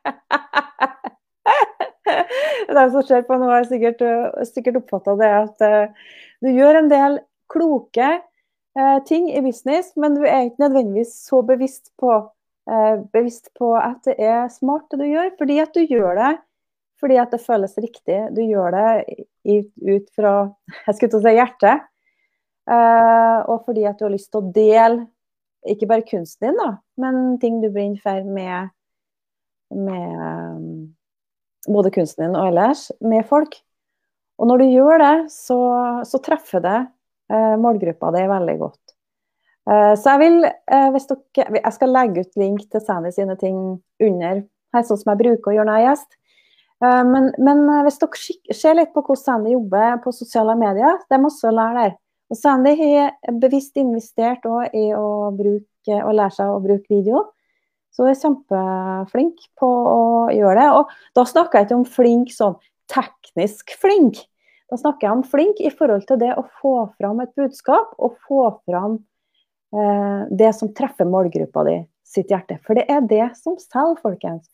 De 2.75 2.85
som 2.93 3.03
ser 3.05 3.23
på 3.27 3.37
nå, 3.39 3.49
har 3.51 3.67
sikkert, 3.69 4.01
sikkert 4.49 4.79
oppfatta 4.81 5.15
det 5.21 5.29
at 5.43 5.65
eh, 5.65 6.09
du 6.45 6.53
gjør 6.53 6.83
en 6.83 6.91
del 6.93 7.19
kloke 7.53 8.09
eh, 8.15 8.99
ting 9.09 9.31
i 9.33 9.43
business, 9.45 9.95
men 9.97 10.19
du 10.19 10.25
er 10.27 10.49
ikke 10.49 10.67
nødvendigvis 10.67 11.15
så 11.25 11.41
bevisst 11.47 11.93
på, 12.01 12.19
eh, 12.71 12.99
bevisst 13.15 13.49
på 13.59 13.73
at 13.81 14.05
det 14.09 14.19
er 14.21 14.51
smart 14.53 14.91
det 14.93 15.01
du 15.01 15.07
gjør, 15.09 15.33
fordi 15.41 15.61
at 15.65 15.73
du 15.77 15.85
gjør 15.85 16.21
det 16.21 16.35
fordi 17.05 17.19
at 17.21 17.33
det 17.35 17.43
føles 17.43 17.75
riktig. 17.83 18.19
Du 18.33 18.41
gjør 18.41 18.73
det 18.73 19.17
i, 19.45 19.59
ut 19.61 20.07
fra 20.17 20.35
jeg 20.87 20.97
skulle 20.97 21.11
til 21.13 21.21
å 21.21 21.25
si 21.27 21.35
hjertet, 21.37 21.89
eh, 22.71 23.41
og 23.51 23.67
fordi 23.67 23.85
at 23.89 23.99
du 23.99 24.07
har 24.07 24.15
lyst 24.15 24.31
til 24.33 24.41
å 24.41 24.55
dele 24.55 25.05
ikke 25.69 25.89
bare 25.89 26.05
kunsten 26.05 26.51
din, 26.51 26.59
da, 26.61 26.75
men 27.01 27.39
ting 27.41 27.61
du 27.63 27.71
brenner 27.73 28.01
for 28.05 28.27
med, 28.29 28.73
med 29.73 30.19
um, 30.21 30.67
både 31.73 31.93
kunsten 31.95 32.27
din 32.27 32.37
og 32.37 32.51
ellers, 32.51 32.91
med 33.01 33.25
folk. 33.31 33.57
Og 34.41 34.51
når 34.51 34.63
du 34.63 34.73
gjør 34.73 34.99
det, 35.03 35.15
så, 35.33 35.59
så 36.07 36.21
treffer 36.23 36.63
det 36.65 36.79
eh, 37.33 37.55
målgruppa 37.61 38.11
di 38.15 38.25
veldig 38.31 38.57
godt. 38.61 38.83
Eh, 39.71 39.93
så 40.01 40.15
jeg 40.15 40.23
vil, 40.25 40.49
eh, 40.49 40.89
hvis 40.95 41.09
dere 41.11 41.61
Jeg 41.61 41.77
skal 41.77 41.95
legge 41.95 42.25
ut 42.25 42.41
link 42.41 42.67
til 42.71 42.83
Sandy 42.85 43.15
sine 43.15 43.37
ting 43.41 43.59
under 44.03 44.43
her, 44.75 44.83
sånn 44.83 45.01
som 45.01 45.13
jeg 45.15 45.23
bruker 45.23 45.53
å 45.53 45.57
gjøre 45.59 45.69
når 45.71 45.79
jeg 45.79 45.87
er 45.87 45.91
gjest. 45.93 46.19
Eh, 46.85 47.05
men, 47.11 47.31
men 47.39 47.63
eh, 47.69 47.85
hvis 47.87 48.01
dere 48.03 48.59
ser 48.59 48.81
litt 48.81 48.95
på 48.95 49.05
hvordan 49.05 49.23
Sandy 49.23 49.55
jobber 49.55 50.01
på 50.05 50.17
sosiale 50.17 50.59
medier, 50.59 50.99
det 51.07 51.19
er 51.19 51.25
masse 51.25 51.47
å 51.47 51.55
lære 51.55 51.79
der. 51.81 51.95
Og 52.33 52.41
Sandy 52.41 52.75
har 52.81 53.39
bevisst 53.39 53.79
investert 53.79 54.47
i 54.75 54.89
å 54.97 55.31
bruke, 55.37 55.97
å 56.01 56.13
lære 56.17 56.35
seg 56.35 56.51
å 56.51 56.61
bruke 56.65 56.89
video. 56.91 57.27
Så 57.95 58.03
hun 58.03 58.11
er 58.11 58.19
kjempeflink 58.19 59.43
på 59.61 59.69
å 59.69 60.05
gjøre 60.35 60.57
det. 60.59 60.71
Og 60.81 60.95
da 61.15 61.27
snakker 61.29 61.61
jeg 61.61 61.69
ikke 61.69 61.77
om 61.79 61.85
flink 61.87 62.33
sånn 62.35 62.57
teknisk 62.93 63.75
flink. 63.81 64.21
Da 64.71 64.79
snakker 64.81 65.07
jeg 65.07 65.17
om 65.17 65.25
flink 65.29 65.61
i 65.61 65.73
forhold 65.73 66.07
til 66.09 66.21
det 66.23 66.33
å 66.39 66.47
få 66.61 66.75
fram 66.99 67.21
et 67.23 67.35
budskap 67.39 67.93
og 67.99 68.17
få 68.29 68.47
fram 68.65 68.97
eh, 69.77 70.25
det 70.33 70.53
som 70.57 70.73
treffer 70.77 71.09
målgruppa 71.09 71.67
di 71.69 71.77
sitt 72.15 72.33
hjerte. 72.33 72.59
For 72.65 72.79
det 72.79 72.87
er 72.91 73.05
det 73.09 73.29
som 73.41 73.59
selger, 73.61 74.01
folkens. 74.03 74.49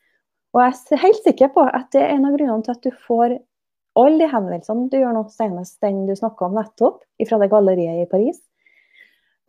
Og 0.55 0.65
jeg 0.65 0.97
er 0.97 1.05
helt 1.05 1.25
sikker 1.27 1.53
på 1.55 1.65
at 1.69 1.91
det 1.95 2.03
er 2.03 2.17
en 2.17 2.27
av 2.27 2.35
grunnene 2.35 2.67
til 2.67 2.75
at 2.75 2.85
du 2.85 2.91
får 3.07 3.39
alle 3.99 4.23
de 4.23 4.29
henvendelsene 4.31 4.89
du 4.91 4.99
gjør 4.99 5.15
nå, 5.15 5.25
senest 5.35 5.79
den 5.85 6.05
du 6.09 6.15
snakka 6.19 6.47
om 6.47 6.57
nettopp, 6.59 7.03
fra 7.29 7.39
det 7.43 7.51
galleriet 7.53 8.05
i 8.05 8.11
Paris. 8.11 8.41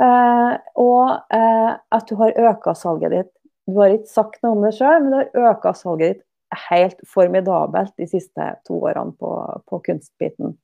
Eh, 0.02 0.54
og 0.82 1.36
eh, 1.36 1.72
at 1.98 2.10
du 2.10 2.18
har 2.22 2.38
øka 2.52 2.74
salget 2.78 3.16
ditt. 3.16 3.32
Du 3.70 3.78
har 3.78 3.94
ikke 3.94 4.10
sagt 4.10 4.42
noe 4.42 4.58
om 4.58 4.66
det 4.66 4.74
sjøl, 4.78 5.04
men 5.04 5.14
du 5.14 5.18
har 5.20 5.56
øka 5.56 5.74
salget 5.78 6.16
ditt 6.16 6.28
helt 6.70 7.00
formidabelt 7.08 7.94
de 8.00 8.08
siste 8.10 8.48
to 8.68 8.80
årene 8.82 9.16
på, 9.20 9.32
på 9.70 9.80
kunstbiten. 9.88 10.56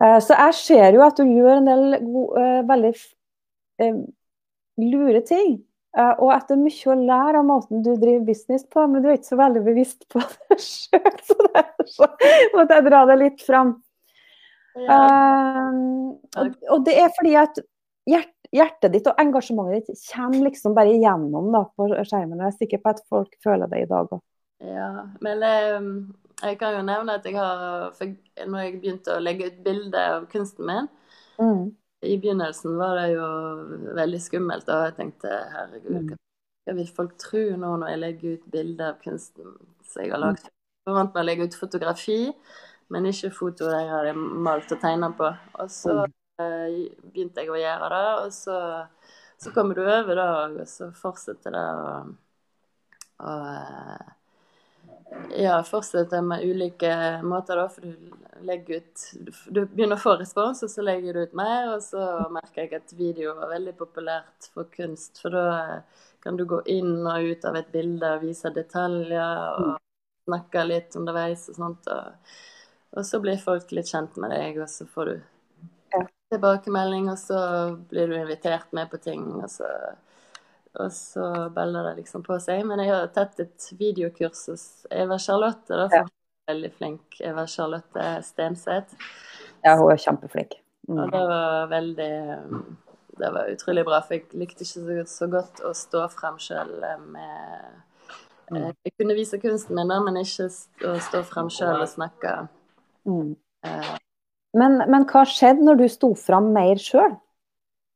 Eh, 0.00 0.18
så 0.24 0.36
jeg 0.36 0.56
ser 0.60 0.96
jo 0.96 1.02
at 1.04 1.18
du 1.20 1.26
gjør 1.28 1.58
en 1.58 1.68
del 1.68 1.98
gode, 2.04 2.44
eh, 2.44 2.62
veldig 2.68 2.94
eh, 3.84 3.98
lure 4.86 5.26
ting. 5.28 5.60
Og 5.90 6.28
at 6.30 6.44
det 6.46 6.54
er 6.54 6.60
mye 6.62 6.90
å 6.92 6.94
lære 6.94 7.38
av 7.40 7.46
måten 7.48 7.80
du 7.82 7.88
driver 7.98 8.28
business 8.28 8.62
på, 8.70 8.84
men 8.86 9.02
du 9.02 9.08
er 9.08 9.16
ikke 9.16 9.32
så 9.32 9.38
veldig 9.40 9.62
bevisst 9.66 10.04
på 10.12 10.20
det 10.46 10.60
sjøl. 10.62 11.16
Så 11.26 11.36
derfor 11.40 12.12
måtte 12.54 12.76
jeg 12.76 12.84
dra 12.86 13.00
det 13.10 13.16
litt 13.18 13.42
fram. 13.42 13.72
Ja. 14.78 15.00
Um, 15.66 16.12
og, 16.38 16.84
det 16.86 16.94
er 16.94 17.10
fordi 17.16 17.32
at 17.40 17.58
hjert, 18.06 18.30
hjertet 18.54 18.94
ditt 18.94 19.10
og 19.10 19.18
engasjementet 19.18 19.90
ditt 19.90 20.04
kommer 20.12 20.46
liksom 20.46 20.78
bare 20.78 20.94
igjennom 20.94 21.50
da, 21.56 21.64
på 21.74 21.90
skjermen. 21.98 22.38
Jeg 22.38 22.52
er 22.52 22.58
sikker 22.60 22.84
på 22.84 22.94
at 22.94 23.02
folk 23.10 23.34
føler 23.42 23.66
det 23.74 23.82
i 23.82 23.90
dag 23.90 24.14
òg. 24.14 24.22
Ja, 24.60 25.08
men 25.24 25.42
eh, 25.42 25.90
jeg 26.42 26.58
kan 26.60 26.76
jo 26.76 26.82
nevne 26.84 27.14
at 27.16 27.24
jeg 27.24 27.36
har 27.36 27.92
Når 27.96 28.64
jeg 28.64 28.80
begynte 28.80 29.14
å 29.16 29.22
legge 29.22 29.48
ut 29.48 29.62
bilder 29.64 30.16
av 30.16 30.26
kunsten 30.32 30.66
min 30.68 30.90
Mm. 31.40 31.70
I 32.04 32.18
begynnelsen 32.20 32.76
var 32.76 32.96
det 32.96 33.12
jo 33.14 33.26
veldig 33.96 34.18
skummelt, 34.20 34.68
og 34.68 34.82
jeg 34.84 34.94
tenkte 34.96 35.28
herregud, 35.54 36.10
Mm. 36.10 36.16
hva 36.66 36.74
vil 36.76 36.90
folk 36.96 37.16
tro 37.18 37.56
nå 37.56 37.70
når 37.80 37.88
jeg 37.88 37.98
legger 37.98 38.32
ut 38.34 38.50
bilder 38.52 38.88
av 38.90 38.98
kunsten 39.00 39.56
som 39.84 40.02
jeg 40.02 40.12
har 40.12 40.20
lagd? 40.20 40.44
Jeg 40.86 40.94
vant 40.94 41.14
med 41.14 41.22
å 41.22 41.26
legge 41.26 41.44
ut 41.48 41.54
fotografi, 41.54 42.34
men 42.88 43.06
ikke 43.06 43.32
foto 43.32 43.68
jeg 43.72 43.88
hadde 43.88 44.14
malt 44.16 44.72
og 44.72 44.80
tegna 44.80 45.10
på. 45.16 45.28
Og 45.60 45.70
så 45.70 45.96
eh, 46.40 46.88
begynte 47.12 47.40
jeg 47.40 47.50
å 47.50 47.60
gjøre 47.60 47.88
det, 47.88 48.24
og 48.24 48.32
så, 48.32 48.86
så 49.38 49.52
kommer 49.52 49.74
du 49.74 49.82
over 49.84 50.14
det, 50.14 50.28
og 50.60 50.68
så 50.68 50.90
fortsetter 50.92 51.56
det 51.56 51.66
å 51.80 52.14
og, 53.20 53.46
eh, 53.46 54.19
ja, 55.36 55.62
fortsette 55.62 56.22
med 56.22 56.44
ulike 56.44 57.22
måter, 57.22 57.56
da. 57.56 57.68
For 57.68 57.80
du 57.80 58.44
legger 58.46 58.76
ut 58.76 59.06
Du 59.46 59.64
begynner 59.66 59.98
å 59.98 60.02
få 60.02 60.16
respons, 60.20 60.62
og 60.64 60.70
så 60.72 60.84
legger 60.84 61.14
du 61.14 61.22
ut 61.26 61.36
mer. 61.38 61.74
Og 61.74 61.82
så 61.84 62.04
merker 62.32 62.64
jeg 62.64 62.80
at 62.80 62.94
video 62.98 63.34
var 63.38 63.52
veldig 63.54 63.74
populært 63.78 64.50
for 64.54 64.70
kunst. 64.74 65.20
For 65.22 65.34
da 65.34 65.48
kan 66.20 66.36
du 66.36 66.44
gå 66.48 66.62
inn 66.68 67.06
og 67.06 67.32
ut 67.32 67.44
av 67.48 67.58
et 67.60 67.72
bilde 67.72 68.14
og 68.16 68.24
vise 68.24 68.52
detaljer 68.54 69.60
og 69.60 69.76
snakke 70.28 70.64
litt 70.68 70.96
underveis 71.00 71.48
og 71.50 71.58
sånt. 71.58 71.90
Og, 71.90 72.36
og 72.96 73.06
så 73.06 73.20
blir 73.22 73.40
folk 73.40 73.72
litt 73.76 73.90
kjent 73.90 74.18
med 74.20 74.34
deg, 74.34 74.60
og 74.60 74.70
så 74.70 74.86
får 74.90 75.10
du 75.10 75.16
tilbakemelding, 76.30 77.08
og 77.10 77.18
så 77.18 77.40
blir 77.90 78.10
du 78.10 78.14
invitert 78.20 78.70
med 78.76 78.90
på 78.90 79.00
ting. 79.02 79.24
og 79.42 79.50
så 79.50 79.66
og 80.78 80.92
så 80.92 81.48
baller 81.54 81.82
det 81.90 81.96
liksom 82.04 82.22
på 82.22 82.36
seg. 82.40 82.64
Men 82.66 82.78
jeg 82.78 82.92
har 82.92 83.06
tatt 83.14 83.40
et 83.40 83.70
videokurs 83.78 84.46
hos 84.52 84.86
Eva 84.90 85.18
Charlotte. 85.18 85.66
Da, 85.68 85.88
Ja. 85.92 86.04
veldig 86.48 86.72
flink. 86.78 87.20
Eva 87.20 87.46
Charlotte 87.46 88.22
Stenseth. 88.22 88.94
Ja, 89.64 89.76
hun 89.76 89.90
er 89.92 89.96
kjempeflink. 89.96 90.60
Mm. 90.88 90.98
Og 91.04 91.10
det 91.12 91.26
var 91.28 91.66
veldig 91.68 92.12
Det 93.20 93.28
var 93.34 93.50
utrolig 93.52 93.84
bra, 93.84 94.00
for 94.00 94.14
jeg 94.14 94.24
likte 94.32 94.64
ikke 94.64 95.04
så, 95.04 95.04
så 95.06 95.26
godt 95.30 95.60
å 95.60 95.74
stå 95.76 96.06
frem 96.10 96.38
sjøl 96.38 96.70
med 97.12 97.82
Mm. 98.50 98.56
eh, 98.64 98.72
Jeg 98.84 98.92
kunne 98.98 99.14
vise 99.14 99.38
kunsten 99.38 99.76
min, 99.76 99.86
men 100.04 100.16
ikke 100.16 100.48
å 100.88 100.94
stå 100.98 101.22
frem 101.24 101.48
sjøl 101.50 101.82
og 101.82 101.88
snakke. 101.88 102.48
Mm. 103.06 103.36
Eh, 103.64 103.98
Men, 104.54 104.78
men 104.90 105.04
hva 105.04 105.22
skjedde 105.24 105.62
når 105.62 105.76
du 105.78 105.88
sto 105.88 106.14
fram 106.14 106.52
mer 106.52 106.74
sjøl? 106.76 107.14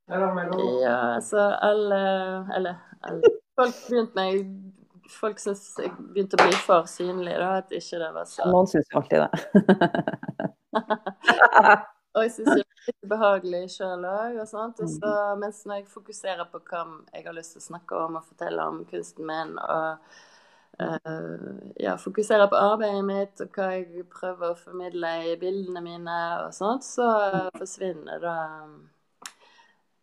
Ja, 0.09 1.15
altså 1.15 1.39
alle 1.39 2.01
Eller 2.57 2.75
alle. 3.01 3.31
Folk 3.57 3.75
begynte 3.89 4.19
meg 4.19 4.45
Folk 5.11 5.39
syntes 5.41 5.79
jeg 5.79 5.93
begynte 5.97 6.37
å 6.39 6.47
bli 6.47 6.59
for 6.65 6.87
synlig, 6.89 7.35
da. 7.37 7.59
At 7.61 7.73
ikke 7.77 8.01
det 8.01 8.11
var 8.15 8.29
så 8.29 8.47
Noen 8.49 8.69
syns 8.71 8.89
alltid 8.97 9.21
det. 9.21 9.31
Og 12.15 12.23
jeg 12.25 12.33
syns 12.33 12.49
det 12.49 12.63
er 12.63 12.89
litt 12.89 13.09
behagelig 13.11 13.63
sjøl 13.75 14.07
òg. 14.09 14.39
Og 14.41 14.49
sånt. 14.49 14.81
Og 14.81 14.89
så, 14.89 15.11
mens 15.41 15.61
når 15.69 15.83
jeg 15.83 15.91
fokuserer 15.93 16.49
på 16.49 16.63
hva 16.71 16.87
jeg 17.13 17.27
har 17.27 17.37
lyst 17.37 17.57
til 17.57 17.65
å 17.65 17.67
snakke 17.67 18.01
om 18.07 18.17
og 18.17 18.25
fortelle 18.25 18.69
om 18.71 18.85
kunsten 18.91 19.29
min, 19.29 19.59
og 19.61 20.23
Uh, 20.75 21.55
ja, 21.79 21.93
fokuserer 22.03 22.49
på 22.51 22.59
arbeidet 22.59 23.05
mitt 23.07 23.39
og 23.45 23.55
hva 23.55 23.69
jeg 23.77 24.03
prøver 24.11 24.49
å 24.51 24.59
formidle 24.59 25.13
i 25.31 25.37
bildene 25.39 25.79
mine 25.85 26.17
og 26.41 26.49
sånt, 26.57 26.83
så 26.83 27.07
forsvinner 27.55 28.19
det 28.19 28.41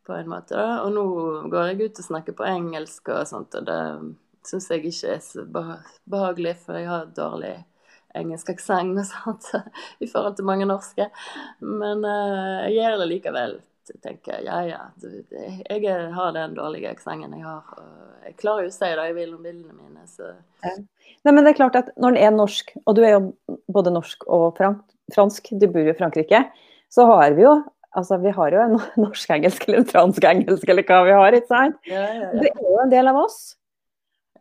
på 0.08 0.16
en 0.18 0.30
måte. 0.32 0.58
da. 0.58 0.82
Og 0.86 0.94
nå 0.96 1.06
går 1.52 1.72
jeg 1.72 1.90
ut 1.90 2.04
og 2.04 2.08
snakker 2.08 2.38
på 2.38 2.48
engelsk 2.48 3.12
og 3.14 3.28
sånt, 3.30 3.58
og 3.58 3.68
det 3.68 3.82
syns 4.48 4.70
jeg 4.72 4.86
ikke 4.90 5.16
er 5.16 5.20
så 5.26 5.46
behagelig, 6.10 6.56
for 6.64 6.80
jeg 6.80 6.90
har 6.90 7.12
dårlig 7.16 7.56
engelsk 8.18 8.52
aksent 8.52 8.98
og 9.00 9.08
sånt 9.08 9.52
i 10.04 10.10
forhold 10.10 10.38
til 10.38 10.48
mange 10.48 10.68
norske. 10.70 11.08
Men 11.64 12.06
uh, 12.06 12.64
jeg 12.68 12.80
gjør 12.80 13.04
det 13.04 13.12
likevel. 13.12 13.60
tenker 14.04 14.38
jeg, 14.38 14.46
ja 14.48 14.62
ja, 14.70 14.82
jeg 15.02 16.12
har 16.16 16.34
den 16.36 16.56
dårlige 16.56 16.92
aksenten 16.92 17.36
jeg 17.38 17.46
har. 17.46 17.76
Og 17.78 18.26
jeg 18.28 18.38
klarer 18.40 18.68
jo 18.68 18.72
å 18.72 18.76
si 18.76 18.90
det 18.90 19.08
jeg 19.10 19.18
vil 19.18 19.36
om 19.36 19.46
bildene 19.46 19.76
mine. 19.76 20.08
så... 20.08 20.34
Nei, 21.22 21.34
men 21.34 21.44
det 21.44 21.52
er 21.52 21.58
klart 21.60 21.76
at 21.78 21.90
Når 22.02 22.16
den 22.16 22.24
er 22.24 22.32
norsk, 22.34 22.72
og 22.86 22.96
du 22.98 23.04
er 23.06 23.16
jo 23.16 23.58
både 23.72 23.94
norsk 23.94 24.26
og 24.32 24.58
fransk, 24.58 25.52
du 25.54 25.68
bor 25.68 25.86
jo 25.86 25.94
i 25.94 25.98
Frankrike, 25.98 26.46
så 26.92 27.06
har 27.10 27.36
vi 27.38 27.46
jo 27.46 27.56
altså 27.98 28.20
vi 28.24 28.34
har 28.36 28.56
jo 28.56 28.62
en 28.66 28.78
norsk-engelsk 29.06 29.68
eller 29.68 29.82
en 29.82 29.90
fransk-engelsk 29.90 30.70
eller 30.70 30.88
hva 30.88 31.02
vi 31.08 31.18
har, 31.18 31.38
ikke 31.38 31.52
sant? 31.52 31.82
Ja, 31.90 32.06
ja, 32.06 32.22
ja. 32.28 32.32
Det 32.40 32.54
er 32.54 32.70
jo 32.70 32.80
en 32.86 32.94
del 32.94 33.12
av 33.12 33.20
oss. 33.24 33.42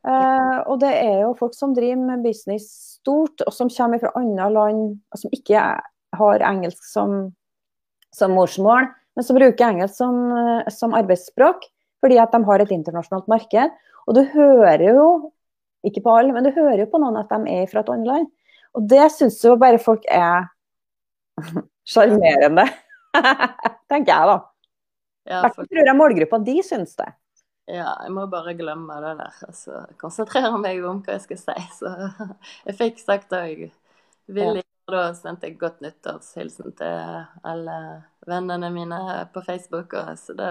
Uh, 0.00 0.64
og 0.64 0.78
det 0.80 0.94
er 0.96 1.26
jo 1.26 1.34
folk 1.36 1.52
som 1.52 1.74
driver 1.76 2.00
med 2.00 2.24
business 2.24 2.70
stort, 3.00 3.42
og 3.44 3.52
som 3.52 3.68
kommer 3.72 4.00
fra 4.00 4.12
andre 4.16 4.48
land, 4.54 4.86
og 5.12 5.20
som 5.20 5.34
ikke 5.36 5.64
har 6.16 6.46
engelsk 6.46 6.84
som, 6.88 7.30
som 8.16 8.32
morsmål, 8.36 8.88
men 9.16 9.26
som 9.26 9.36
bruker 9.36 9.66
engelsk 9.66 9.98
som, 9.98 10.16
eh, 10.32 10.70
som, 10.72 10.94
arbeidsspråk, 10.96 11.66
fordi 12.00 12.18
at 12.22 12.32
de 12.32 12.40
har 12.46 12.62
et 12.62 12.72
internasjonalt 12.72 13.28
marked. 13.28 13.74
Og 14.08 14.16
du 14.16 14.22
hører 14.32 14.86
jo, 14.88 15.06
ikke 15.86 16.02
på 16.04 16.14
alle, 16.16 16.32
men 16.32 16.46
du 16.46 16.54
hører 16.54 16.84
jo 16.84 16.90
på 16.92 17.00
noen 17.02 17.18
at 17.20 17.30
de 17.32 17.52
er 17.52 17.68
fra 17.70 17.82
et 17.82 17.90
annet 17.92 18.08
land. 18.08 18.30
Og 18.78 18.86
det 18.88 19.10
syns 19.12 19.40
jo 19.44 19.56
bare 19.60 19.80
folk 19.82 20.06
er 20.08 20.48
sjarmerende. 21.90 22.66
Tenker 23.90 24.12
jeg, 24.12 24.28
da. 24.30 24.38
Ja, 25.30 25.42
for... 25.48 25.64
Jeg 25.64 25.70
tror 25.72 25.90
jeg 25.90 25.98
målgruppa 25.98 26.40
de 26.46 26.56
syns 26.66 26.94
det. 26.98 27.08
Ja, 27.70 27.92
jeg 28.02 28.12
må 28.14 28.24
bare 28.30 28.56
glemme 28.58 28.96
det 29.04 29.12
der. 29.20 29.36
Altså, 29.46 29.84
konsentrere 30.00 30.56
meg 30.58 30.82
om 30.86 31.02
hva 31.04 31.16
jeg 31.18 31.26
skal 31.28 31.40
si. 31.42 31.66
Så 31.76 31.92
jeg 32.66 32.78
fikk 32.78 33.02
sagt 33.02 33.30
det 33.34 33.42
jeg 33.46 33.70
ville. 34.26 34.62
Ja. 34.62 34.66
Da 34.90 35.02
sendte 35.14 35.46
jeg 35.46 35.60
godt 35.60 35.84
nyttårshilsen 35.84 36.72
til 36.80 37.20
alle 37.46 37.76
vennene 38.26 38.72
mine 38.74 38.98
på 39.30 39.42
Facebook. 39.46 39.94
Og 39.94 40.18
så 40.18 40.34
det 40.34 40.50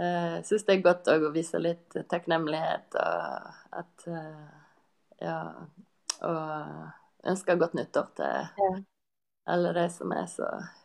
uh, 0.00 0.38
syns 0.46 0.64
jeg 0.64 0.78
er 0.78 0.86
godt 0.86 1.10
å 1.12 1.18
vise 1.34 1.60
litt 1.60 1.98
takknemlighet 2.08 3.00
og 3.00 3.80
at 3.82 4.08
uh, 4.08 4.44
Ja. 5.24 5.40
Og 6.24 7.28
ønske 7.28 7.56
godt 7.58 7.74
nyttår 7.76 8.08
til 8.16 8.48
ja. 8.62 8.70
alle 9.50 9.74
de 9.76 9.84
som 9.92 10.12
er 10.14 10.26
så 10.30 10.48
Eh, 10.56 10.83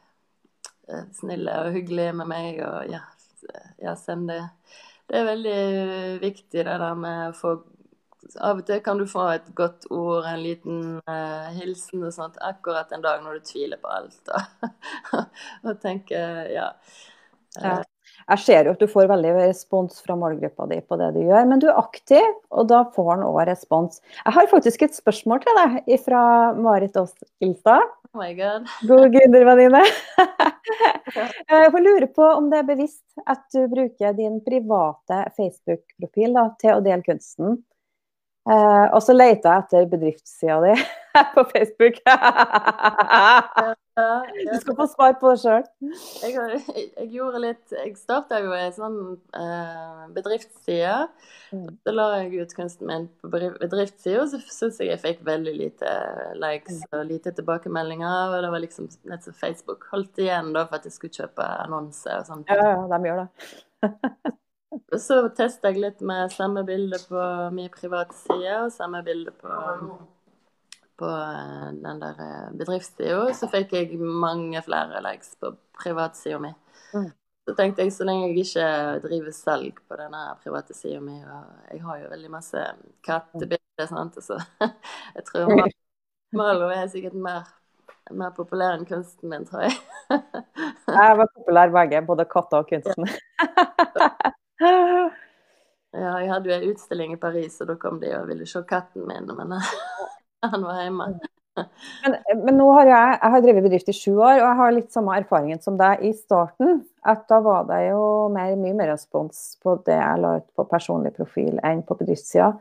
snille 1.17 1.56
og 1.63 1.73
hyggelige 1.75 2.13
med 2.19 2.30
meg. 2.30 2.62
Og 2.65 2.93
ja, 2.93 3.04
ja 3.82 3.95
send 3.99 4.30
det. 4.32 4.43
Det 5.10 5.17
er 5.17 5.28
veldig 5.32 5.60
viktig 6.21 6.63
det 6.65 6.65
der 6.69 6.95
med 6.97 7.30
å 7.32 7.36
få 7.38 7.60
Av 8.43 8.58
og 8.60 8.65
til 8.67 8.82
kan 8.84 8.99
du 8.99 9.06
få 9.10 9.23
et 9.32 9.45
godt 9.56 9.88
ord, 9.95 10.25
en 10.28 10.41
liten 10.43 10.82
uh, 11.08 11.47
hilsen 11.56 12.04
og 12.04 12.12
sånt, 12.13 12.36
akkurat 12.43 12.91
en 12.93 13.02
dag 13.02 13.23
når 13.23 13.39
du 13.39 13.45
tviler 13.47 13.80
på 13.82 13.89
alt. 13.89 14.19
Og, 14.36 15.23
og 15.71 15.80
tenker 15.82 16.52
ja. 16.52 16.67
ja. 17.56 17.78
Jeg 18.30 18.43
ser 18.43 18.67
jo 18.67 18.75
at 18.75 18.84
du 18.84 18.89
får 18.91 19.08
veldig 19.10 19.32
respons 19.39 20.04
fra 20.06 20.17
målgruppa 20.19 20.67
di 20.69 20.78
på 20.86 20.99
det 21.02 21.10
du 21.15 21.21
gjør, 21.23 21.47
men 21.49 21.63
du 21.63 21.69
er 21.71 21.80
aktiv, 21.80 22.28
og 22.54 22.67
da 22.69 22.84
får 22.93 23.10
han 23.15 23.25
òg 23.25 23.39
respons. 23.49 24.04
Jeg 24.19 24.36
har 24.36 24.52
faktisk 24.52 24.86
et 24.86 24.99
spørsmål 24.99 25.41
til 25.45 25.62
deg 25.63 25.95
fra 26.04 26.21
Marit 26.60 26.99
Aas 26.99 27.15
Ilstad. 27.41 27.88
Oh 28.13 28.19
my 28.19 28.33
god. 28.33 28.65
God 28.89 29.11
gründervenninne. 29.13 29.83
Jeg 31.49 31.71
får 31.73 31.83
lure 31.83 32.07
på 32.15 32.25
om 32.25 32.49
det 32.49 32.61
er 32.63 32.69
bevisst 32.71 33.21
at 33.29 33.43
du 33.53 33.67
bruker 33.69 34.15
din 34.17 34.39
private 34.45 35.19
Facebook-profil 35.37 36.39
til 36.61 36.73
å 36.73 36.83
dele 36.85 37.05
kunsten. 37.05 37.59
Eh, 38.49 38.85
og 38.95 39.01
så 39.05 39.13
leter 39.13 39.45
jeg 39.45 39.62
etter 39.63 39.83
bedriftssida 39.91 40.55
di 40.63 40.71
på 41.35 41.43
Facebook. 41.51 41.99
du 44.49 44.55
skal 44.62 44.77
få 44.79 44.88
svar 44.89 45.13
på 45.21 45.33
det 45.35 45.41
sjøl. 45.43 45.67
Jeg, 46.23 46.31
jeg, 46.63 47.07
gjorde 47.13 47.41
litt 47.43 47.75
Jeg 47.75 47.93
starta 47.99 48.39
jo 48.41 48.55
ei 48.57 48.71
sånn 48.73 48.97
eh, 49.38 50.01
bedriftsside. 50.15 51.12
Mm. 51.53 51.69
Så 51.85 51.93
la 51.93 52.07
jeg 52.23 52.41
ut 52.41 52.57
kunsten 52.57 52.89
min 52.89 53.07
på 53.21 53.29
bedriftssida, 53.35 54.23
og 54.23 54.33
så 54.33 54.41
syns 54.47 54.81
jeg 54.81 54.95
jeg 54.95 55.03
fikk 55.05 55.23
veldig 55.29 55.55
lite 55.59 55.93
likes 56.41 56.81
mm. 56.81 56.89
og 56.89 57.05
lite 57.12 57.35
tilbakemeldinger. 57.38 58.33
Og 58.33 58.41
det 58.47 58.53
var 58.55 58.65
liksom 58.65 58.89
nett 59.13 59.29
som 59.29 59.38
Facebook 59.38 59.85
holdt 59.93 60.25
igjen 60.25 60.55
da 60.57 60.65
for 60.65 60.81
at 60.81 60.89
jeg 60.89 60.97
skulle 60.97 61.21
kjøpe 61.21 61.45
annonser 61.67 62.17
og 62.17 62.25
sånn. 62.31 62.45
Ja, 62.49 62.62
ja, 62.65 62.85
de 62.95 63.12
gjør 63.12 63.25
det. 63.27 64.38
Så 64.97 65.23
testa 65.34 65.71
jeg 65.71 65.82
litt 65.82 66.01
med 66.05 66.29
samme 66.34 66.62
bilde 66.65 66.99
på 67.10 67.21
min 67.55 67.69
private 67.73 68.13
side 68.13 68.58
og 68.65 68.73
samme 68.73 69.01
bilde 69.05 69.34
på, 69.34 69.55
på 70.99 71.10
eh, 71.10 71.69
den 71.82 72.01
der 72.03 72.21
eh, 72.25 72.51
bedriftssida. 72.60 73.23
Så 73.34 73.49
fikk 73.49 73.73
jeg 73.73 73.97
mange 73.97 74.62
flere 74.65 75.01
likes 75.05 75.34
på 75.41 75.55
privatsida 75.79 76.38
mi. 76.43 76.53
Mm. 76.93 77.10
Så 77.49 77.55
tenkte 77.58 77.82
jeg 77.82 77.95
så 77.95 78.05
lenge 78.05 78.27
jeg 78.29 78.43
ikke 78.45 78.69
driver 79.08 79.34
salg 79.34 79.79
på 79.89 79.97
denne 79.97 80.21
private 80.43 80.75
sida 80.77 80.99
mi, 81.01 81.17
og 81.17 81.71
jeg 81.73 81.82
har 81.82 82.03
jo 82.03 82.12
veldig 82.12 82.29
masse 82.29 82.65
kattebilder, 83.05 83.88
sant, 83.89 84.19
så 84.21 84.38
jeg 85.15 85.25
tror 85.32 85.63
Malo 86.38 86.67
er 86.69 86.86
sikkert 86.91 87.15
mer, 87.17 87.47
mer 88.13 88.36
populær 88.38 88.75
enn 88.77 88.86
kunsten 88.86 89.34
min, 89.34 89.47
tror 89.49 89.65
jeg. 89.65 89.79
jeg 90.13 91.17
var 91.23 91.32
populær 91.39 91.73
begge, 91.73 92.03
både 92.05 92.29
katter 92.29 92.62
og 92.62 92.69
kunsten. 92.69 93.10
Ja, 93.99 94.36
jeg 94.59 96.29
hadde 96.29 96.49
jo 96.51 96.55
en 96.55 96.69
utstilling 96.69 97.15
i 97.15 97.21
Paris, 97.21 97.57
og 97.63 97.71
da 97.71 97.75
kom 97.81 97.99
de 98.01 98.13
og 98.17 98.29
ville 98.29 98.47
se 98.49 98.61
katten 98.67 99.07
min, 99.09 99.29
men 99.37 99.57
han 100.53 100.65
var 100.65 100.81
hjemme. 100.83 101.11
Men, 102.05 102.15
men, 102.43 102.55
nå 102.55 102.69
har 102.77 102.87
jeg, 102.87 103.15
jeg 103.17 103.33
har 103.33 103.43
drevet 103.43 103.65
bedrift 103.65 103.89
i 103.91 103.95
sju 103.95 104.13
år, 104.13 104.37
og 104.37 104.45
jeg 104.45 104.57
har 104.61 104.75
litt 104.75 104.95
samme 104.95 105.17
erfaringen 105.19 105.61
som 105.63 105.77
deg 105.79 106.05
i 106.07 106.13
starten. 106.15 106.81
At 107.07 107.25
da 107.31 107.39
var 107.43 107.67
det 107.69 107.81
jo 107.89 108.01
mer, 108.33 108.55
mye 108.59 108.75
mer 108.77 108.91
respons 108.93 109.57
på 109.63 109.75
det 109.87 109.97
jeg 109.97 110.23
la 110.23 110.37
ut 110.39 110.47
på 110.55 110.67
personlig 110.71 111.13
profil 111.17 111.59
enn 111.65 111.83
på 111.87 111.97
bedriftssida. 111.99 112.53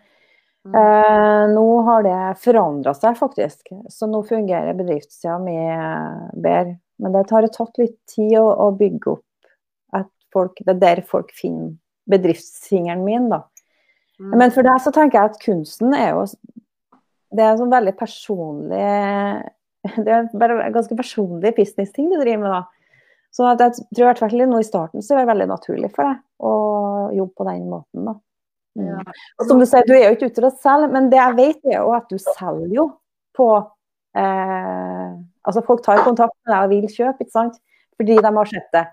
Mm. 0.67 0.75
Eh, 0.75 1.45
nå 1.55 1.67
har 1.87 2.05
det 2.05 2.19
forandra 2.43 2.95
seg 2.97 3.17
faktisk, 3.19 3.71
så 3.89 4.09
nå 4.11 4.23
fungerer 4.27 4.77
bedriftssida 4.79 5.39
mye 5.43 5.79
bedre. 6.35 6.79
Men 6.99 7.15
det 7.15 7.29
har 7.31 7.47
tatt 7.55 7.79
litt 7.79 7.99
tid 8.11 8.35
å, 8.41 8.49
å 8.67 8.73
bygge 8.75 9.13
opp 9.13 10.01
at 10.01 10.11
folk, 10.35 10.59
det 10.67 10.75
er 10.75 10.83
der 10.83 11.05
folk 11.07 11.31
finner 11.37 11.77
bedriftsfingeren 12.11 13.05
min, 13.05 13.29
da. 13.33 13.43
Mm. 14.19 14.33
Men 14.41 14.55
for 14.55 14.67
deg 14.67 14.81
så 14.83 14.93
tenker 14.95 15.21
jeg 15.21 15.33
at 15.33 15.43
kunsten 15.45 15.95
er 15.95 16.11
jo 16.17 16.25
Det 17.31 17.45
er 17.45 17.53
en 17.53 17.61
sånn 17.61 17.71
veldig 17.71 17.93
personlig 17.95 18.81
Det 20.05 20.11
er 20.11 20.25
en 20.27 20.75
ganske 20.75 20.97
personlig 20.99 21.55
business-ting 21.55 22.09
du 22.11 22.17
driver 22.19 22.43
med, 22.43 22.57
da. 22.57 22.65
Så 23.31 23.45
jeg 23.45 23.59
tror 23.61 24.03
i 24.03 24.09
hvert 24.09 24.23
fall 24.23 24.41
nå 24.49 24.59
i 24.59 24.67
starten 24.67 25.05
så 25.05 25.15
er 25.15 25.23
det 25.23 25.33
veldig 25.33 25.49
naturlig 25.51 25.93
for 25.95 26.09
deg 26.09 26.49
å 26.49 26.55
jobbe 27.15 27.35
på 27.37 27.47
den 27.49 27.69
måten, 27.71 28.09
da. 28.09 28.15
Mm. 28.79 28.89
Ja. 28.89 29.17
Og 29.39 29.49
som 29.49 29.61
du 29.61 29.67
sier, 29.69 29.87
du 29.87 29.95
er 29.95 30.09
jo 30.09 30.17
ikke 30.17 30.29
ute 30.31 30.39
til 30.39 30.49
å 30.49 30.55
selge, 30.63 30.91
men 30.95 31.09
det 31.13 31.19
jeg 31.19 31.37
vet 31.39 31.71
er 31.71 31.81
jo 31.81 31.95
at 31.97 32.11
du 32.11 32.19
selger 32.23 32.75
jo 32.75 32.87
på 33.37 33.49
eh, 34.19 35.09
Altså 35.49 35.63
folk 35.65 35.81
tar 35.81 36.03
kontakt 36.05 36.35
med 36.45 36.53
deg 36.53 36.65
og 36.67 36.73
vil 36.75 36.91
kjøpe, 36.93 37.25
ikke 37.25 37.33
sant. 37.33 37.55
Fordi 37.99 38.17
de 38.23 38.31
har 38.37 38.51
sett 38.51 38.69
det 38.73 38.85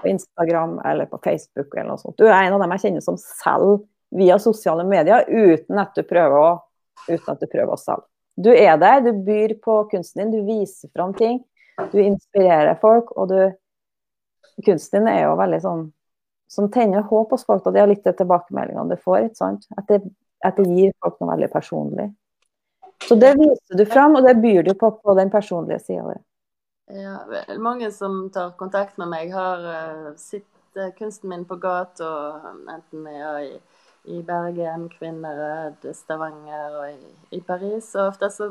på 0.00 0.08
Instagram 0.08 0.78
eller 0.88 1.06
på 1.06 1.20
Facebook 1.24 1.74
eller 1.74 1.90
noe 1.92 2.00
sånt. 2.00 2.16
Du 2.18 2.24
er 2.26 2.46
en 2.46 2.56
av 2.56 2.62
dem 2.62 2.72
jeg 2.74 2.86
kjenner 2.86 3.04
som 3.04 3.18
selger 3.20 3.82
via 4.14 4.38
sosiale 4.40 4.86
medier 4.88 5.26
uten 5.28 5.80
at 5.82 5.92
du 5.96 6.04
prøver 6.06 6.38
å, 6.38 6.52
uten 7.08 7.32
at 7.34 7.42
du 7.42 7.50
prøver 7.50 7.74
å 7.74 7.80
selge. 7.80 8.08
Du 8.34 8.50
er 8.50 8.78
der, 8.80 9.02
du 9.04 9.12
byr 9.26 9.54
på 9.62 9.82
kunsten 9.92 10.24
din, 10.24 10.32
du 10.32 10.48
viser 10.48 10.90
fram 10.94 11.12
ting. 11.14 11.42
Du 11.92 12.00
inspirerer 12.02 12.78
folk, 12.80 13.12
og 13.18 13.30
du 13.34 13.38
Kunsten 14.62 15.00
din 15.02 15.08
er 15.10 15.24
jo 15.24 15.32
veldig 15.34 15.58
sånn 15.64 15.80
som 16.46 16.68
tenner 16.70 17.02
håp 17.08 17.32
hos 17.34 17.42
folk, 17.42 17.64
og 17.66 17.74
det 17.74 17.80
er 17.82 17.88
litt 17.90 18.04
de 18.06 18.12
tilbakemeldingene 18.14 18.94
du 18.94 19.00
får. 19.02 19.24
ikke 19.26 19.40
sant? 19.40 19.64
At 19.74 19.88
det, 19.90 19.98
at 20.46 20.60
det 20.60 20.68
gir 20.70 20.92
folk 21.02 21.16
noe 21.18 21.32
veldig 21.32 21.48
personlig. 21.50 22.06
Så 23.02 23.18
det 23.18 23.32
viser 23.40 23.80
du 23.80 23.82
fram, 23.90 24.14
og 24.14 24.28
det 24.28 24.36
byr 24.38 24.62
du 24.62 24.70
på 24.78 24.92
på 24.94 25.16
den 25.18 25.32
personlige 25.32 25.80
sida. 25.82 26.14
Ja, 26.86 27.26
mange 27.58 27.92
som 27.92 28.30
tar 28.30 28.50
kontakt 28.50 28.96
med 29.00 29.08
meg, 29.08 29.30
har 29.32 29.62
uh, 29.64 30.16
sett 30.20 30.76
uh, 30.76 30.90
kunsten 30.98 31.30
min 31.32 31.46
på 31.48 31.56
gata, 31.56 32.08
enten 32.68 33.06
jeg 33.08 33.22
er 33.24 33.38
i, 33.46 33.54
i 34.12 34.18
Bergen, 34.22 34.90
Kvinnerød, 34.92 35.86
Stavanger 35.96 36.76
og 36.82 36.90
i, 36.90 37.14
i, 37.38 37.40
Paris. 37.40 37.88
Og 37.96 38.10
ofte 38.10 38.28
så 38.30 38.50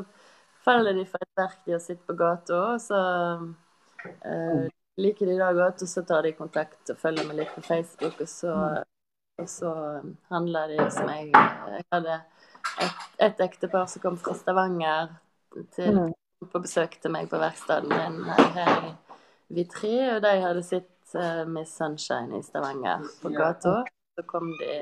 faller 0.66 0.98
de 0.98 1.04
for 1.06 1.22
et 1.22 1.38
verk 1.38 1.60
de 1.66 1.76
har 1.76 1.84
sett 1.84 2.02
på 2.06 2.16
gata, 2.18 2.58
og 2.72 2.82
så 2.82 3.04
uh, 3.38 4.66
liker 4.98 5.30
de 5.30 5.38
da 5.38 5.52
godt, 5.54 5.86
og 5.86 5.92
så 5.94 6.02
tar 6.02 6.26
de 6.26 6.34
kontakt 6.34 6.90
og 6.90 6.98
følger 6.98 7.30
meg 7.30 7.38
litt 7.44 7.54
på 7.54 7.62
Facebook, 7.68 8.18
og 8.18 8.32
så, 8.32 8.56
og 9.38 9.48
så 9.50 9.76
handler 10.34 10.74
de 10.74 10.82
hos 10.82 10.98
meg. 11.06 11.30
Jeg 11.30 11.86
hadde 11.94 12.18
et, 12.82 13.08
et 13.30 13.46
ektepar 13.46 13.86
som 13.86 14.02
kom 14.02 14.18
fra 14.18 14.34
Stavanger 14.42 15.14
til 15.78 16.02
mm 16.02 16.12
på 16.50 16.60
besøk 16.64 16.96
til 17.02 17.14
meg 17.14 17.30
på 17.30 17.40
verkstedet 17.40 17.88
min 17.90 18.22
her 18.56 18.88
i 18.90 18.92
Vitry, 19.54 19.96
og 20.14 20.22
de 20.24 20.32
hadde 20.42 20.62
sett 20.66 21.16
uh, 21.16 21.44
Miss 21.48 21.74
Sunshine 21.76 22.38
i 22.38 22.44
Stavanger 22.46 23.04
på 23.22 23.32
gata. 23.34 23.82
Så 24.14 24.24
kom 24.30 24.50
de 24.60 24.72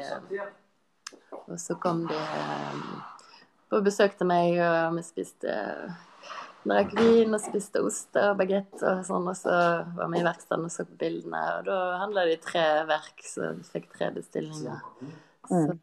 Og 1.49 1.59
så 1.61 1.75
kom 1.81 2.07
de 2.09 2.17
um, 2.17 2.87
på 3.73 3.81
besøk 3.85 4.17
til 4.19 4.29
meg, 4.29 4.59
og 4.61 4.97
vi 4.97 5.05
spiste 5.07 5.59
Drakk 6.63 6.93
vin 6.95 7.35
og 7.35 7.41
spiste 7.43 7.81
ost 7.83 8.15
og 8.21 8.37
bagett 8.39 8.83
og 8.87 9.01
sånn, 9.07 9.25
og 9.27 9.35
så 9.35 9.55
var 9.97 10.11
vi 10.13 10.21
i 10.21 10.27
verkstedet 10.27 10.69
og 10.69 10.71
så 10.71 10.85
på 10.87 10.95
bildene. 11.01 11.41
Og 11.59 11.65
da 11.67 11.79
handla 12.05 12.23
det 12.29 12.37
i 12.37 12.43
tre 12.45 12.67
verk, 12.87 13.25
så 13.27 13.51
vi 13.57 13.67
fikk 13.73 13.89
tre 13.97 14.13
bestillinger. 14.15 14.79
Så, 14.79 15.17
Mm. 15.51 15.81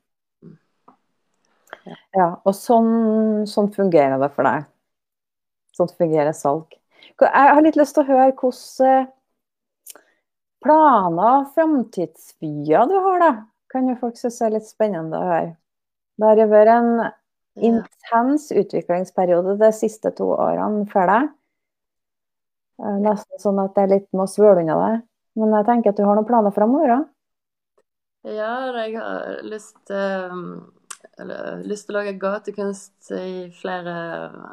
Ja, 2.15 2.28
og 2.48 2.54
sånn, 2.56 3.46
sånn 3.50 3.68
fungerer 3.76 4.15
det 4.22 4.30
for 4.34 4.48
deg. 4.48 4.68
Sånn 5.80 5.92
fungerer 5.96 6.36
salg. 6.36 6.76
Jeg 7.20 7.54
har 7.56 7.63
litt 7.63 7.78
lyst 7.80 7.96
til 7.96 8.04
å 8.04 8.10
høre 8.10 8.34
hvilke 8.36 8.94
planer 10.63 11.39
og 11.39 11.54
framtidsvyer 11.56 12.89
du 12.89 12.98
har, 13.00 13.24
da. 13.24 13.32
Kan 13.72 13.88
jo 13.88 13.96
folk 14.02 14.18
synes 14.20 14.42
er 14.44 14.56
litt 14.58 14.68
spennende 14.68 15.20
å 15.20 15.28
høre. 15.30 15.52
Det 16.20 16.28
har 16.28 16.42
jo 16.42 16.48
vært 16.52 16.72
en 16.74 16.89
intens 17.70 18.50
utviklingsperiode 18.52 19.56
de 19.60 19.70
siste 19.76 20.12
to 20.18 20.32
årene 20.36 20.84
for 20.92 21.08
deg. 21.12 21.30
Er 22.80 23.00
Nesten 23.04 23.39
sånn 23.39 23.60
at 23.63 23.76
det 23.76 23.86
er 23.86 23.94
litt 23.94 24.10
må 24.15 24.28
svøle 24.28 24.63
unna 24.63 24.76
det. 24.84 24.98
Men 25.39 25.56
jeg 25.56 25.68
tenker 25.68 25.94
at 25.94 26.00
du 26.00 26.04
har 26.08 26.18
noen 26.18 26.28
planer 26.28 26.56
framover 26.56 26.96
òg. 26.98 27.08
Ja, 28.28 28.54
jeg 28.76 28.98
har 29.00 29.39
lyst, 29.48 29.80
eh, 29.96 30.36
eller, 31.19 31.62
lyst 31.67 31.88
til 31.88 31.95
å 31.95 31.99
lage 31.99 32.15
gatekunst 32.21 33.12
i 33.15 33.49
flere 33.55 33.93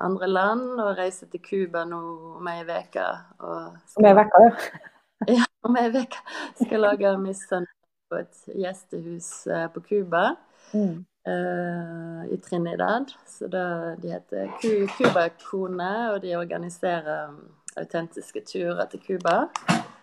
andre 0.02 0.28
land 0.30 0.80
og 0.82 0.96
reise 0.98 1.28
til 1.30 1.42
Cuba 1.44 1.84
nå 1.88 2.00
om 2.38 2.50
ei 2.52 2.62
uke. 2.66 3.06
Om 3.40 4.08
ei 4.10 4.14
uke, 4.20 4.44
ja. 4.44 4.52
Ja, 5.32 5.44
om 5.64 5.76
ei 5.80 5.88
uke 5.88 6.18
skal 6.60 6.82
lage 6.84 7.14
Miss 7.22 7.46
Sunday 7.48 7.72
på 8.12 8.18
et 8.20 8.42
gjestehus 8.52 9.30
eh, 9.50 9.68
på 9.72 9.80
Cuba. 9.86 10.34
Mm. 10.72 11.04
Uh, 11.26 12.22
I 12.30 12.36
Trinidad. 12.38 13.10
Så 13.26 13.48
da, 13.50 13.96
De 13.98 14.12
heter 14.12 14.52
Cu- 14.60 14.86
Cuba-kone, 14.94 16.12
og 16.12 16.20
de 16.22 16.36
organiserer 16.38 17.32
um, 17.32 17.40
autentiske 17.80 18.44
turer 18.46 18.84
til 18.92 19.02
Cuba. 19.06 19.48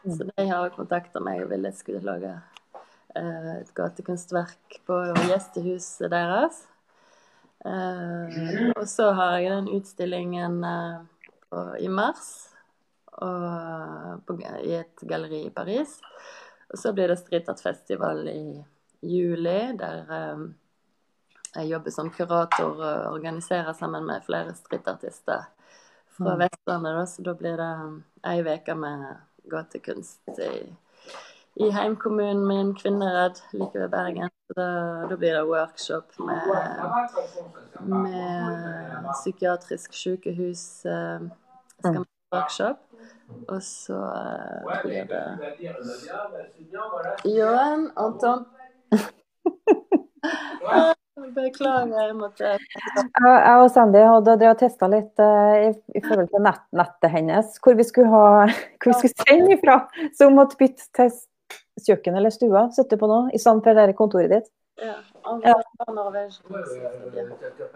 Mm. 0.04 0.18
Så 0.18 0.28
de 0.28 0.48
har 0.50 0.74
kontakta 0.76 1.22
meg 1.24 1.46
og 1.46 1.54
ville 1.54 1.72
jeg 1.72 1.80
skulle 1.80 2.04
lage 2.04 2.34
et 3.20 3.74
gatekunstverk 3.76 4.80
på 4.88 5.00
gjestehuset 5.30 6.12
deres. 6.12 6.64
Eh, 7.66 8.72
og 8.76 8.88
så 8.90 9.12
har 9.16 9.38
jeg 9.40 9.54
den 9.54 9.70
utstillingen 9.78 10.64
eh, 10.68 10.98
på, 11.50 11.62
i 11.80 11.88
mars 11.88 12.50
på, 13.14 14.36
i 14.66 14.74
et 14.80 15.04
galleri 15.08 15.46
i 15.48 15.54
Paris. 15.54 16.00
Og 16.74 16.80
så 16.82 16.94
blir 16.94 17.12
det 17.12 17.20
Street 17.22 17.50
Art 17.50 17.62
Festival 17.62 18.26
i 18.28 18.64
juli, 19.04 19.60
der 19.78 20.14
eh, 20.18 20.46
jeg 21.54 21.70
jobber 21.70 21.94
som 21.94 22.10
kurator 22.10 22.80
og 22.82 23.12
organiserer 23.14 23.76
sammen 23.78 24.08
med 24.10 24.26
flere 24.26 24.56
streetartister 24.58 25.44
fra 26.18 26.34
Mm. 26.34 26.40
Vestlandet. 26.40 26.96
Da, 26.96 27.06
så 27.06 27.22
da 27.22 27.34
blir 27.34 27.58
det 27.58 27.74
um, 27.84 28.04
ei 28.24 28.42
uke 28.42 28.76
med 28.76 29.06
gatekunst 29.50 30.40
i, 30.40 30.76
i 31.56 31.72
heimkommunen 31.72 32.48
min, 32.48 32.76
Kvinneredd, 32.76 33.42
like 33.54 33.80
ved 33.80 33.90
Bergen. 33.90 34.30
Da, 34.56 35.08
da 35.10 35.18
blir 35.18 35.34
det 35.34 35.48
workshop 35.48 36.06
med, 36.20 36.42
med 37.82 39.08
psykiatrisk 39.14 39.94
sykehus. 39.94 40.86
eh, 40.86 41.20
skal 41.80 41.98
ha 41.98 42.04
workshop. 42.38 42.78
Og 43.48 43.64
så 43.64 43.94
eh, 43.94 44.82
blir 44.84 45.04
det 45.10 45.40
Johan, 47.26 47.92
Anton 47.96 48.46
Beklager, 51.34 52.06
jeg 52.08 52.16
måtte 52.18 52.44
Jeg 52.44 52.60
og 53.62 53.72
Sandy 53.72 53.98
hadde 54.02 54.34
drevet 54.42 54.60
testa 54.64 54.88
litt 54.90 55.20
eh, 55.22 55.70
i, 55.94 56.02
forhold 56.02 56.30
til 56.34 56.42
nett, 56.46 56.64
nettet 56.76 57.12
hennes, 57.14 57.48
hvor 57.64 57.74
vi 57.78 57.84
skulle 57.88 58.10
ha 58.12 58.24
hvor 58.82 58.90
vi 58.90 58.94
skulle 58.98 59.28
sende 59.28 59.50
ifra. 59.56 59.76
Så 60.18 60.22
hun 60.30 60.38
måtte 60.40 60.60
bytte 60.60 60.84
til 60.98 61.10
s- 61.84 61.88
kjøkken 61.90 62.16
eller 62.18 62.32
stua, 62.34 62.70
sitte 62.76 62.98
på 63.00 63.08
nå, 63.12 63.20
i 63.36 63.40
stedet 63.42 63.64
for 63.68 63.80
det 63.80 63.96
kontoret 64.00 64.32
ditt. 64.32 64.48
Ja. 64.82 64.96
Ja. 65.44 65.54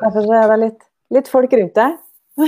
Derfor 0.01 0.33
er 0.35 0.47
det 0.51 0.57
litt, 0.63 0.81
litt 1.13 1.27
folk 1.31 1.53
rundt 1.59 1.75
deg. 1.77 1.97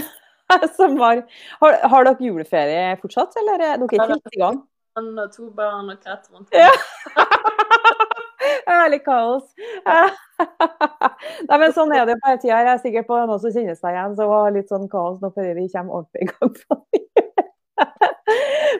Som 0.79 0.95
har, 0.97 1.21
har, 1.61 1.75
har 1.91 2.07
dere 2.07 2.25
juleferie 2.25 2.95
fortsatt, 3.01 3.35
eller 3.37 3.61
er 3.61 3.77
dere 3.77 3.85
ikke 3.85 4.07
helt 4.09 4.33
i 4.33 4.41
gang? 4.41 4.57
Han 4.97 5.11
har 5.19 5.27
to 5.31 5.49
barn 5.55 5.91
og 5.93 5.99
katt 6.01 6.25
rundt. 6.33 6.49
Ja. 6.57 6.71
Ærlig 8.69 9.03
kaos. 9.05 9.45
Nei, 9.85 11.57
men 11.59 11.73
sånn 11.75 11.91
er 11.93 12.05
det 12.09 12.15
på 12.21 12.29
hele 12.31 12.41
tida. 12.41 12.57
Jeg 12.63 12.71
er 12.73 12.81
sikker 12.81 13.05
på 13.07 13.17
noen 13.21 13.41
som 13.43 13.53
kjenner 13.53 13.77
seg 13.77 13.93
igjen, 13.95 14.15
så 14.17 14.27
var 14.29 14.53
litt 14.55 14.71
sånn 14.71 14.89
kaos 14.91 15.19
nå 15.21 15.29
før 15.35 15.51
vi 15.57 15.67
kommer 15.73 15.99
ordentlig 16.01 16.25
i 16.25 16.29
gang. 16.33 16.53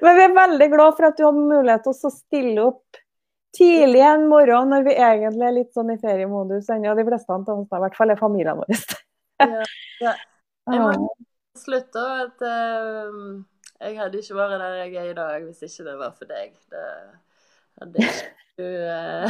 Men 0.04 0.18
vi 0.18 0.24
er 0.24 0.36
veldig 0.36 0.68
glad 0.72 0.98
for 0.98 1.10
at 1.10 1.18
du 1.18 1.26
hadde 1.26 1.46
mulighet 1.52 1.86
til 1.86 2.10
å 2.10 2.14
stille 2.14 2.66
opp 2.70 3.00
tidlig 3.58 4.02
en 4.06 4.28
morgen 4.30 4.70
når 4.74 4.86
vi 4.86 4.96
egentlig 4.96 5.48
er 5.48 5.56
litt 5.56 5.72
sånn 5.76 5.94
i 5.94 6.00
feriemodus 6.02 6.70
ennå. 6.74 6.94
De 6.98 7.06
fleste 7.08 7.34
av 7.34 7.50
oss, 7.50 7.66
i 7.66 7.82
hvert 7.86 7.98
fall 7.98 8.14
er 8.14 8.22
familien 8.22 8.60
vår. 8.62 8.84
Ja. 9.40 9.64
Ja. 10.04 10.14
Jeg 10.70 10.82
må 10.84 11.10
slutte 11.58 11.96
da 11.96 12.26
at 12.26 12.44
uh, 12.46 13.40
jeg 13.80 13.98
hadde 13.98 14.20
ikke 14.22 14.38
vært 14.38 14.62
der 14.62 14.78
jeg 14.84 14.96
er 15.00 15.10
i 15.10 15.18
dag 15.18 15.46
hvis 15.48 15.64
ikke 15.66 15.86
det 15.88 15.96
var 16.00 16.14
for 16.18 16.30
deg. 16.30 16.54
Det 16.72 16.86
hadde 17.80 18.06
ikke 18.06 18.28
du 18.60 18.68
uh, 18.68 19.30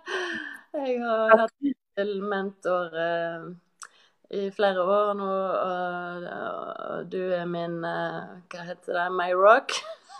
Jeg 0.80 0.98
har 1.02 1.36
hatt 1.44 1.54
til 1.98 2.12
mentor 2.22 2.92
eh, 2.94 3.46
i 4.30 4.50
flere 4.54 4.82
år 4.82 5.14
nå, 5.18 5.26
og, 5.26 6.26
og 6.90 7.06
du 7.10 7.32
er 7.34 7.46
min 7.50 7.84
eh, 7.86 8.20
Hva 8.52 8.60
heter 8.68 8.92
det? 8.94 9.06
My 9.16 9.32
rock. 9.34 9.68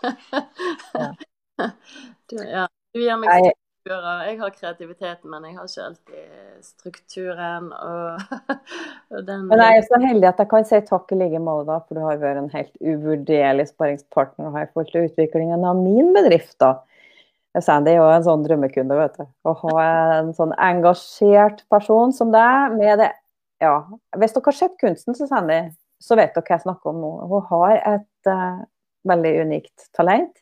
du, 2.31 2.37
ja, 2.43 2.67
du 2.95 2.99
gir 3.05 3.17
meg 3.21 3.29
strukturer. 3.81 4.25
Jeg 4.27 4.37
har 4.41 4.51
kreativiteten, 4.57 5.31
men 5.31 5.41
jeg 5.47 5.55
har 5.57 5.65
ikke 5.71 5.87
alltid 5.87 6.27
strukturen 6.67 7.65
og, 7.73 8.21
og 9.15 9.21
den 9.29 9.41
Men 9.47 9.59
jeg 9.63 9.73
er 9.79 9.85
så 9.87 9.97
heldig 10.03 10.29
at 10.33 10.39
jeg 10.43 10.49
kan 10.51 10.65
si 10.69 10.79
takk 10.91 11.07
i 11.15 11.17
like 11.23 11.41
måte, 11.47 11.75
for 11.87 11.93
du 11.97 12.01
har 12.05 12.17
vært 12.21 12.39
en 12.43 12.53
helt 12.53 12.75
uvurderlig 12.83 13.67
sparringspartner 13.71 14.45
og 14.51 14.55
har 14.59 14.65
i 14.67 14.71
forhold 14.73 14.91
til 14.93 15.07
utviklingen 15.09 15.61
av 15.65 15.75
min 15.81 16.09
bedrift. 16.17 16.59
da. 16.61 16.71
Sandy 17.59 17.95
er 17.95 17.99
jo 17.99 18.11
en 18.11 18.27
sånn 18.27 18.45
drømmekunde, 18.45 18.95
vet 18.95 19.17
du. 19.19 19.25
Å 19.27 19.55
ha 19.65 19.87
en 20.21 20.31
sånn 20.37 20.53
engasjert 20.55 21.65
person 21.73 22.13
som 22.15 22.31
deg 22.35 22.77
med 22.77 23.01
det 23.03 23.11
Ja. 23.61 23.75
Hvis 24.17 24.35
dere 24.37 24.49
har 24.49 24.57
sett 24.57 24.77
kunsten 24.81 25.17
til 25.17 25.29
Sandy, 25.29 25.63
så 26.01 26.17
vet 26.19 26.33
dere 26.35 26.47
hva 26.47 26.57
jeg 26.57 26.65
snakker 26.65 26.93
om 26.93 27.03
nå. 27.03 27.11
Hun 27.31 27.49
har 27.51 27.75
et 27.95 28.31
uh, 28.31 28.63
veldig 29.09 29.35
unikt 29.45 29.91
talent. 29.97 30.33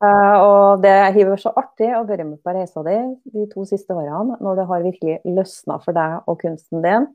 Uh, 0.00 0.36
og 0.40 0.84
det 0.84 0.94
har 0.94 1.16
vært 1.28 1.42
så 1.42 1.52
artig 1.60 1.90
å 1.92 2.06
være 2.08 2.24
med 2.24 2.40
på 2.40 2.54
reisa 2.54 2.84
di 2.86 2.96
de 3.34 3.44
to 3.50 3.66
siste 3.68 3.92
årene, 3.92 4.38
når 4.40 4.60
det 4.60 4.70
har 4.70 4.86
virkelig 4.86 5.18
løsna 5.28 5.76
for 5.82 5.96
deg 5.96 6.30
og 6.30 6.40
kunsten 6.40 6.84
din. 6.86 7.10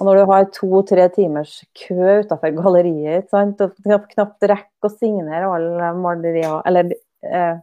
Og 0.00 0.06
når 0.08 0.18
du 0.18 0.30
har 0.30 0.46
to-tre 0.56 1.08
timers 1.12 1.58
kø 1.76 2.22
utenfor 2.22 2.54
galleriet, 2.56 3.28
sant? 3.32 3.60
og 3.60 3.74
knapt, 4.14 4.46
rekker 4.48 4.88
å 4.88 4.92
signere 4.94 5.50
alle 5.52 5.90
malerier 5.98 6.62
Eller 6.68 6.94
eh, 7.28 7.58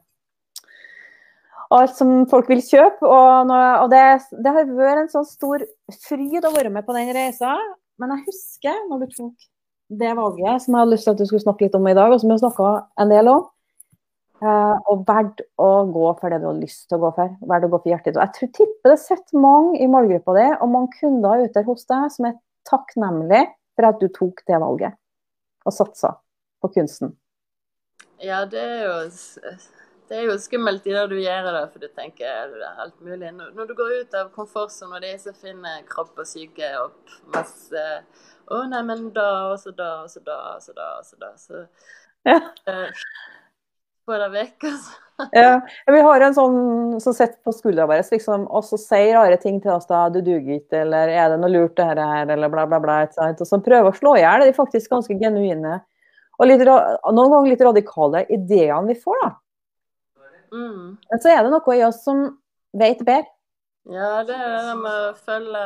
alt 1.75 1.95
som 1.97 2.23
folk 2.29 2.49
vil 2.49 2.63
kjøpe. 2.65 3.05
Og, 3.05 3.53
og 3.53 3.91
det, 3.91 4.01
det, 4.31 4.55
har 4.55 4.73
vært 4.73 5.03
en 5.03 5.13
sånn 5.13 5.29
stor 5.29 5.63
fryd 6.07 6.47
å 6.47 6.55
være 6.55 6.73
med 6.73 6.87
på 6.87 6.95
den 6.97 7.13
reisa. 7.15 7.53
Men 7.99 8.15
jeg 8.15 8.29
husker 8.31 8.83
når 8.89 9.05
du 9.05 9.15
tok 9.17 9.47
det 9.99 10.11
valget 10.17 10.63
som 10.63 10.75
jeg 10.75 10.83
hadde 10.83 10.93
lyst 10.93 11.07
til 11.07 11.15
at 11.15 11.21
du 11.21 11.25
skulle 11.25 11.43
snakke 11.43 11.65
litt 11.65 11.77
om 11.77 11.87
i 11.89 11.95
dag, 11.97 12.11
og 12.13 12.21
som 12.21 12.29
vi 12.29 12.35
har 12.35 12.43
snakka 12.43 12.73
en 13.03 13.13
del 13.13 13.31
om. 13.31 13.47
Eh, 14.39 14.75
og 14.87 15.01
verdt 15.07 15.41
å 15.59 15.69
gå 15.91 16.11
for 16.21 16.31
det 16.31 16.39
du 16.39 16.47
har 16.47 16.59
lyst 16.61 16.85
til 16.87 16.99
å 16.99 17.01
gå 17.07 17.13
for. 17.17 17.33
Verdt 17.49 17.67
å 17.67 17.71
gå 17.73 17.79
for 17.81 17.91
hjertet. 17.91 18.13
ditt. 18.13 18.21
jeg 18.21 18.35
tror 18.37 18.51
tipper 18.55 18.93
det 18.93 18.99
sitter 19.03 19.41
mange 19.43 19.81
i 19.83 19.89
målgruppa 19.91 20.35
di 20.37 20.45
og 20.53 20.71
mange 20.75 20.95
kunder 20.99 21.43
ute 21.43 21.65
hos 21.67 21.89
deg 21.89 22.05
som 22.15 22.29
er 22.29 22.37
takknemlige 22.69 23.49
for 23.75 23.89
at 23.89 23.99
du 23.99 24.07
tok 24.15 24.43
det 24.47 24.61
valget 24.61 24.95
og 25.67 25.75
satsa 25.75 26.13
på 26.63 26.71
kunsten. 26.77 27.17
Ja, 28.23 28.45
det 28.47 28.59
er 28.59 28.81
jo 28.83 28.95
det 30.09 30.17
er 30.17 30.25
jo 30.25 30.35
skummelt 30.41 30.87
i 30.89 30.93
det 30.95 31.05
du 31.11 31.17
gjør 31.21 31.47
det, 31.53 31.63
for 31.71 31.83
du 31.83 31.87
tenker 31.93 32.53
det 32.55 32.65
er 32.65 32.81
alt 32.81 32.97
mulig. 33.05 33.29
Når 33.37 33.69
du 33.69 33.75
går 33.77 33.95
ut 34.01 34.15
av 34.17 34.31
komfortsonen, 34.33 34.95
og 34.97 35.03
det 35.05 35.13
er 35.13 35.19
så 35.21 35.33
finner 35.37 35.83
kropp 35.89 36.17
og 36.17 36.29
syke 36.29 36.71
opp 36.81 37.17
masse 37.35 37.85
Å, 38.49 38.63
nei, 38.65 38.79
men 38.81 39.11
da, 39.13 39.27
og 39.51 39.59
så 39.61 39.69
da, 39.77 39.91
og 40.01 40.09
så 40.09 40.23
da, 40.25 40.37
og 40.55 40.63
så 40.65 40.73
da, 40.73 40.87
og 40.97 41.05
så 41.05 41.19
da. 41.21 41.33
Så 41.37 41.65
Ja. 42.25 42.39
uh, 42.65 42.89
få 44.09 44.17
det 44.17 44.29
vekk, 44.33 44.65
altså. 44.71 44.97
Ja, 45.35 45.59
vi 45.91 45.99
har 46.01 46.23
en 46.23 46.33
sånn 46.33 46.57
som 47.03 47.13
sitter 47.13 47.37
på 47.45 47.53
skuldra 47.53 47.85
vår 47.89 48.01
liksom, 48.07 48.47
og 48.47 48.63
så 48.65 48.79
sier 48.81 49.17
rare 49.17 49.37
ting 49.37 49.59
til 49.61 49.73
oss 49.75 49.85
da, 49.89 50.07
du 50.09 50.21
duger 50.23 50.55
ikke, 50.57 50.81
eller 50.81 51.11
er 51.11 51.29
det 51.33 51.39
noe 51.41 51.51
lurt 51.51 51.75
det 51.77 51.85
her, 51.85 52.31
eller 52.33 52.49
bla, 52.49 52.65
bla, 52.65 52.79
bla. 52.81 53.01
et 53.03 53.13
sånt, 53.13 53.43
Og 53.43 53.51
som 53.51 53.61
prøver 53.61 53.91
å 53.91 53.99
slå 53.99 54.15
i 54.17 54.23
hjel 54.23 54.47
de 54.47 54.55
faktisk 54.57 54.95
ganske 54.95 55.19
genuine 55.19 55.81
og 56.39 56.47
litt, 56.47 56.63
noen 56.63 57.33
ganger 57.35 57.51
litt 57.51 57.65
radikale 57.67 58.23
ideene 58.31 58.93
vi 58.93 58.97
får. 58.97 59.21
da. 59.25 59.31
Mm. 60.53 60.97
Men 61.11 61.21
så 61.23 61.31
er 61.33 61.43
det 61.45 61.51
noe 61.53 61.75
i 61.77 61.83
oss 61.87 62.01
som 62.05 62.25
vet 62.77 63.03
bedre. 63.05 63.27
Ja, 63.89 64.19
det 64.27 64.35
er 64.35 64.51
det 64.67 64.75
med 64.77 65.05
å 65.07 65.13
følge 65.17 65.61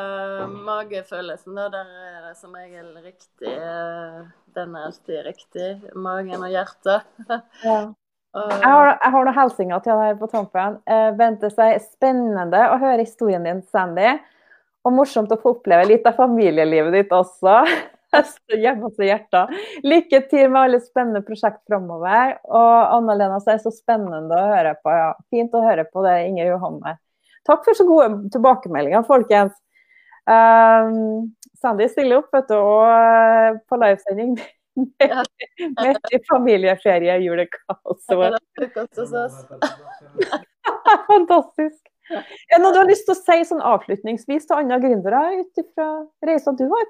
magefølelsen. 0.63 1.57
Da. 1.57 1.65
Der 1.73 1.89
er 2.07 2.21
det 2.29 2.37
som 2.39 2.53
regel 2.55 2.93
riktig. 3.03 3.49
eh, 3.51 4.21
Den 4.55 4.75
er 4.77 4.85
alltid 4.87 5.25
riktig. 5.25 5.67
Magen 5.95 6.45
og 6.45 6.53
hjertet. 6.53 7.09
Ja. 7.65 7.81
Jeg 8.33 8.65
har, 8.65 8.87
jeg 8.97 9.11
har 9.13 9.25
noen 9.27 9.35
hilsener 9.37 9.81
til 9.85 9.99
deg 10.01 10.15
på 10.17 10.25
tampen. 10.31 10.79
Vente 10.89 11.17
Bente 11.19 11.49
sier 11.53 11.75
spennende 11.83 12.63
å 12.65 12.79
høre 12.81 13.03
historien 13.03 13.43
din, 13.45 13.59
Sandy. 13.69 14.07
Og 14.81 14.95
morsomt 14.97 15.29
å 15.29 15.37
få 15.37 15.51
oppleve 15.59 15.85
litt 15.85 16.07
av 16.09 16.17
familielivet 16.17 16.95
ditt 16.97 17.13
også. 17.13 17.59
Hjemme 18.63 18.89
hos 18.89 19.01
hjertet. 19.01 19.53
Lykke 19.85 20.21
til 20.31 20.49
med 20.51 20.59
alle 20.61 20.79
spennende 20.83 21.23
prosjekt 21.25 21.61
framover. 21.69 22.37
Og 22.49 22.95
Anna-Lena 22.97 23.39
det 23.43 23.59
så 23.65 23.73
spennende 23.73 24.37
å 24.37 24.49
høre 24.53 24.75
på. 24.81 24.93
Ja, 24.93 25.11
fint 25.33 25.55
å 25.57 25.63
høre 25.65 25.85
på 25.89 26.05
det, 26.05 26.17
Inger 26.29 26.53
Johanne. 26.53 26.97
Takk 27.47 27.65
for 27.65 27.75
så 27.75 27.85
gode 27.87 28.31
tilbakemeldinger, 28.33 29.03
folkens. 29.07 29.55
Um, 30.23 31.33
Sandy 31.59 31.89
stiller 31.91 32.21
opp 32.21 32.31
vet 32.31 32.47
du, 32.47 32.55
og 32.55 32.85
eh, 32.87 33.57
på 33.67 33.79
livesending. 33.81 34.37
med, 35.03 35.23
Midt 35.59 36.13
i 36.15 36.19
familieferie, 36.29 37.17
julekaos. 37.21 38.05
er 38.09 38.37
oss. 39.19 39.41
Fantastisk. 41.11 41.81
Er 42.11 42.57
det 42.57 42.61
noe 42.63 42.73
du 42.73 42.79
har 42.81 42.89
lyst 42.89 43.05
til 43.07 43.15
å 43.15 43.19
si 43.19 43.37
sånn 43.47 43.63
avslutningsvis 43.63 44.47
til 44.49 44.59
andre 44.59 44.79
gründere 44.83 45.21
ut 45.39 45.61
ifra 45.61 45.87
reisa 46.27 46.55
du 46.57 46.65
har? 46.71 46.87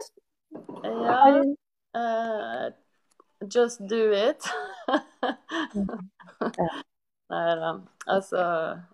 Ja. 0.84 1.44
Uh, 1.96 2.72
just 3.50 3.80
do 3.90 4.12
it. 4.12 4.44
Nei 7.30 7.56
da. 7.56 7.80
Altså, 8.08 8.42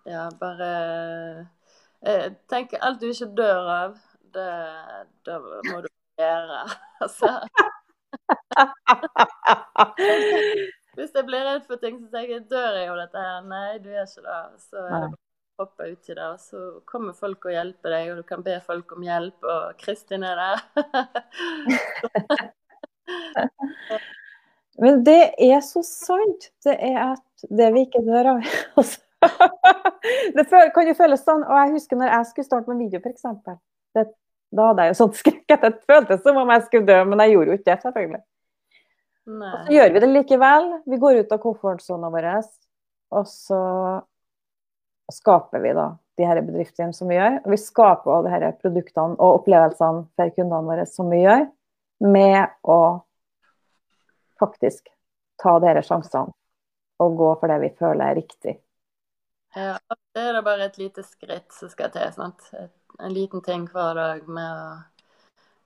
ja, 0.05 0.29
bare 0.39 1.47
Jeg 2.01 2.35
tenker 2.49 2.77
alt 2.81 3.01
du 3.01 3.09
ikke 3.09 3.35
dør 3.35 3.69
av, 3.73 3.97
det, 4.33 4.51
det 5.25 5.39
må 5.41 5.81
du 5.81 5.89
gjøre. 6.19 6.67
Altså. 6.99 7.27
Hvis 10.97 11.13
jeg 11.15 11.25
blir 11.25 11.45
redd 11.47 11.63
for 11.67 11.79
ting, 11.79 11.99
så 12.01 12.09
tenker 12.11 12.33
jeg 12.33 12.49
dør 12.51 12.75
jeg 12.75 12.89
av 12.91 12.97
dette 12.99 13.21
her? 13.23 13.41
Nei, 13.47 13.77
du 13.79 13.87
gjør 13.93 14.07
ikke 14.09 14.23
det. 14.25 14.41
Så 14.65 14.77
er 15.59 15.65
det 15.65 15.75
bare 15.75 15.89
hoppe 15.89 15.91
uti 15.91 16.13
det, 16.15 16.27
og 16.27 16.39
så 16.39 16.81
kommer 16.85 17.13
folk 17.13 17.45
og 17.45 17.51
hjelper 17.51 17.89
deg, 17.89 18.11
og 18.11 18.17
du 18.17 18.23
kan 18.23 18.43
be 18.43 18.61
folk 18.65 18.91
om 18.95 19.03
hjelp, 19.03 19.43
og 19.43 19.77
Kristin 19.77 20.23
er 20.23 20.35
der. 20.35 20.57
Men 24.79 25.03
det 25.03 25.33
er 25.37 25.59
så 25.61 25.81
sant. 25.83 26.51
Det 26.63 26.77
er 26.79 27.13
at 27.13 27.47
det 27.49 27.73
vi 27.73 27.79
ikke 27.87 28.05
dør 28.05 28.25
av. 28.35 28.43
Altså. 28.79 28.99
det 30.31 30.45
kan 30.47 30.87
jo 30.87 30.93
føles 30.95 31.23
sånn. 31.25 31.43
Og 31.43 31.55
jeg 31.57 31.71
husker 31.73 31.97
når 31.99 32.07
jeg 32.07 32.25
skulle 32.29 32.47
starte 32.47 32.71
med 32.71 32.79
video, 32.85 32.99
f.eks. 33.03 33.23
Da 34.49 34.67
hadde 34.69 34.85
jeg 34.85 34.93
jo 34.93 34.99
sånn 35.01 35.17
skrekk 35.21 35.51
at 35.57 35.61
det 35.65 35.83
føltes 35.89 36.23
som 36.23 36.39
om 36.39 36.49
jeg 36.53 36.63
skulle 36.67 36.87
dø, 36.87 37.03
men 37.03 37.19
jeg 37.25 37.35
gjorde 37.35 37.51
jo 37.51 37.57
ikke 37.59 37.71
det, 37.71 37.81
selvfølgelig. 37.83 38.23
Nei. 39.29 39.49
Og 39.51 39.57
så 39.65 39.73
gjør 39.75 39.91
vi 39.91 39.99
det 39.99 40.11
likevel. 40.13 40.69
Vi 40.87 41.01
går 41.01 41.19
ut 41.19 41.35
av 41.35 41.43
komfortsona 41.43 42.07
vår, 42.13 42.29
og 43.19 43.25
så 43.27 43.59
skaper 45.13 45.63
vi 45.63 45.73
da 45.77 45.89
de 46.19 46.27
her 46.27 46.41
bedriftene 46.43 46.93
som 46.93 47.09
vi 47.09 47.17
gjør. 47.17 47.39
Og 47.43 47.53
vi 47.53 47.59
skaper 47.61 48.13
også 48.13 48.27
de 48.27 48.33
her 48.33 48.47
produktene 48.61 49.17
og 49.17 49.41
opplevelsene 49.41 50.05
for 50.19 50.33
kundene 50.35 50.71
våre 50.71 50.87
som 50.89 51.11
vi 51.11 51.21
gjør, 51.23 51.45
med 52.05 52.55
å 52.63 52.79
faktisk 54.39 54.87
ta 55.39 55.57
disse 55.63 55.87
sjansene 55.87 56.35
og 56.99 57.15
gå 57.19 57.29
for 57.39 57.51
det 57.51 57.59
vi 57.63 57.69
føler 57.79 58.11
er 58.11 58.19
riktig. 58.19 58.57
Ja, 59.55 59.77
det 60.13 60.21
er 60.21 60.35
da 60.35 60.41
bare 60.45 60.67
et 60.67 60.77
lite 60.77 61.03
skritt 61.07 61.55
som 61.55 61.71
skal 61.71 61.91
til. 61.93 62.11
sant? 62.13 62.43
En 62.99 63.13
liten 63.15 63.41
ting 63.41 63.65
hver 63.71 63.95
dag 63.97 64.27
med 64.27 64.45
å 64.45 64.67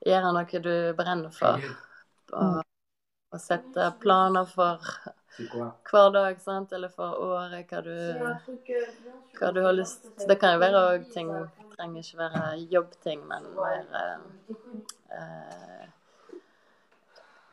gjøre 0.06 0.30
noe 0.36 0.62
du 0.62 0.76
brenner 0.96 1.34
for. 1.34 1.66
Og, 2.32 2.62
og 3.34 3.42
sette 3.42 3.90
planer 4.00 4.48
for 4.48 4.80
hver 5.38 6.10
dag, 6.14 6.40
sant? 6.40 6.72
eller 6.72 6.88
for 6.88 7.18
året, 7.24 7.66
hva 7.70 7.80
du, 7.82 7.94
hva 9.40 9.50
du 9.52 9.60
har 9.64 9.72
lyst 9.74 10.02
til. 10.06 10.28
Det 10.30 10.38
kan 10.40 10.54
jo 10.54 10.62
være 10.62 10.82
òg 10.92 11.08
ting 11.12 11.32
Det 11.34 11.48
trenger 11.74 12.04
ikke 12.04 12.18
være 12.20 12.42
jobbting, 12.70 13.24
men 13.26 13.46
mer 13.56 13.84
eh, 13.98 14.18
eh, 15.16 15.86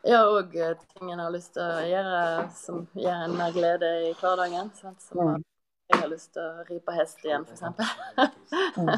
ja, 0.06 0.20
òg 0.30 0.54
eh, 0.56 0.76
ting 0.94 1.10
en 1.12 1.22
har 1.24 1.32
lyst 1.34 1.54
til 1.56 1.62
å 1.62 1.82
gjøre 1.86 2.20
som 2.54 2.84
gir 2.94 3.10
en 3.14 3.34
mer 3.38 3.50
glede 3.54 3.90
i 4.08 4.12
hverdagen. 4.20 4.70
Sant? 4.78 5.02
Som 5.02 5.18
Mm. 5.22 5.42
jeg 5.90 6.00
har 6.00 6.08
lyst 6.08 6.32
til 6.32 6.42
å 6.42 6.64
ri 6.70 6.78
på 6.80 6.92
hest 6.96 7.18
igjen, 7.26 7.44
f.eks. 7.50 7.62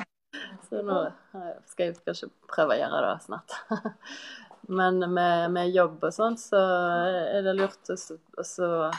Så 0.68 0.80
nå 0.82 0.99
skal 1.70 1.87
jeg 1.87 1.97
kanskje 2.05 2.28
prøve 2.51 2.74
å 2.74 2.78
gjøre 2.80 3.01
det 3.07 3.22
snart. 3.24 3.57
Men 4.69 4.99
med, 5.12 5.51
med 5.53 5.71
jobb 5.75 6.05
og 6.05 6.12
sånt, 6.15 6.41
så 6.41 6.61
er 7.37 7.43
det 7.43 7.57
lurt 7.59 7.91
å 7.93 7.97
så- 8.45 8.93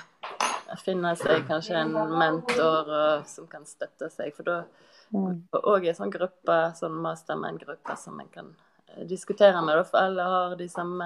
finne 0.84 1.16
seg 1.16 1.48
kanskje 1.48 1.76
en 1.78 1.94
mentor 2.18 2.90
og, 2.90 3.26
som 3.30 3.48
kan 3.48 3.66
støtte 3.66 4.10
seg. 4.12 4.34
For 4.36 4.44
da 4.44 4.64
Mm. 5.14 5.44
og 5.54 5.86
i 5.86 5.90
en 5.90 5.96
sånn 5.96 6.12
gruppe, 6.12 6.56
sånn 6.76 6.96
mastermind-gruppe 7.00 7.94
som 7.96 8.20
en 8.20 8.28
kan 8.34 8.48
eh, 8.90 9.04
diskutere 9.06 9.62
med, 9.62 9.86
for 9.86 10.00
alle 10.02 10.24
har 10.24 10.56
de 10.58 10.68
samme 10.68 11.06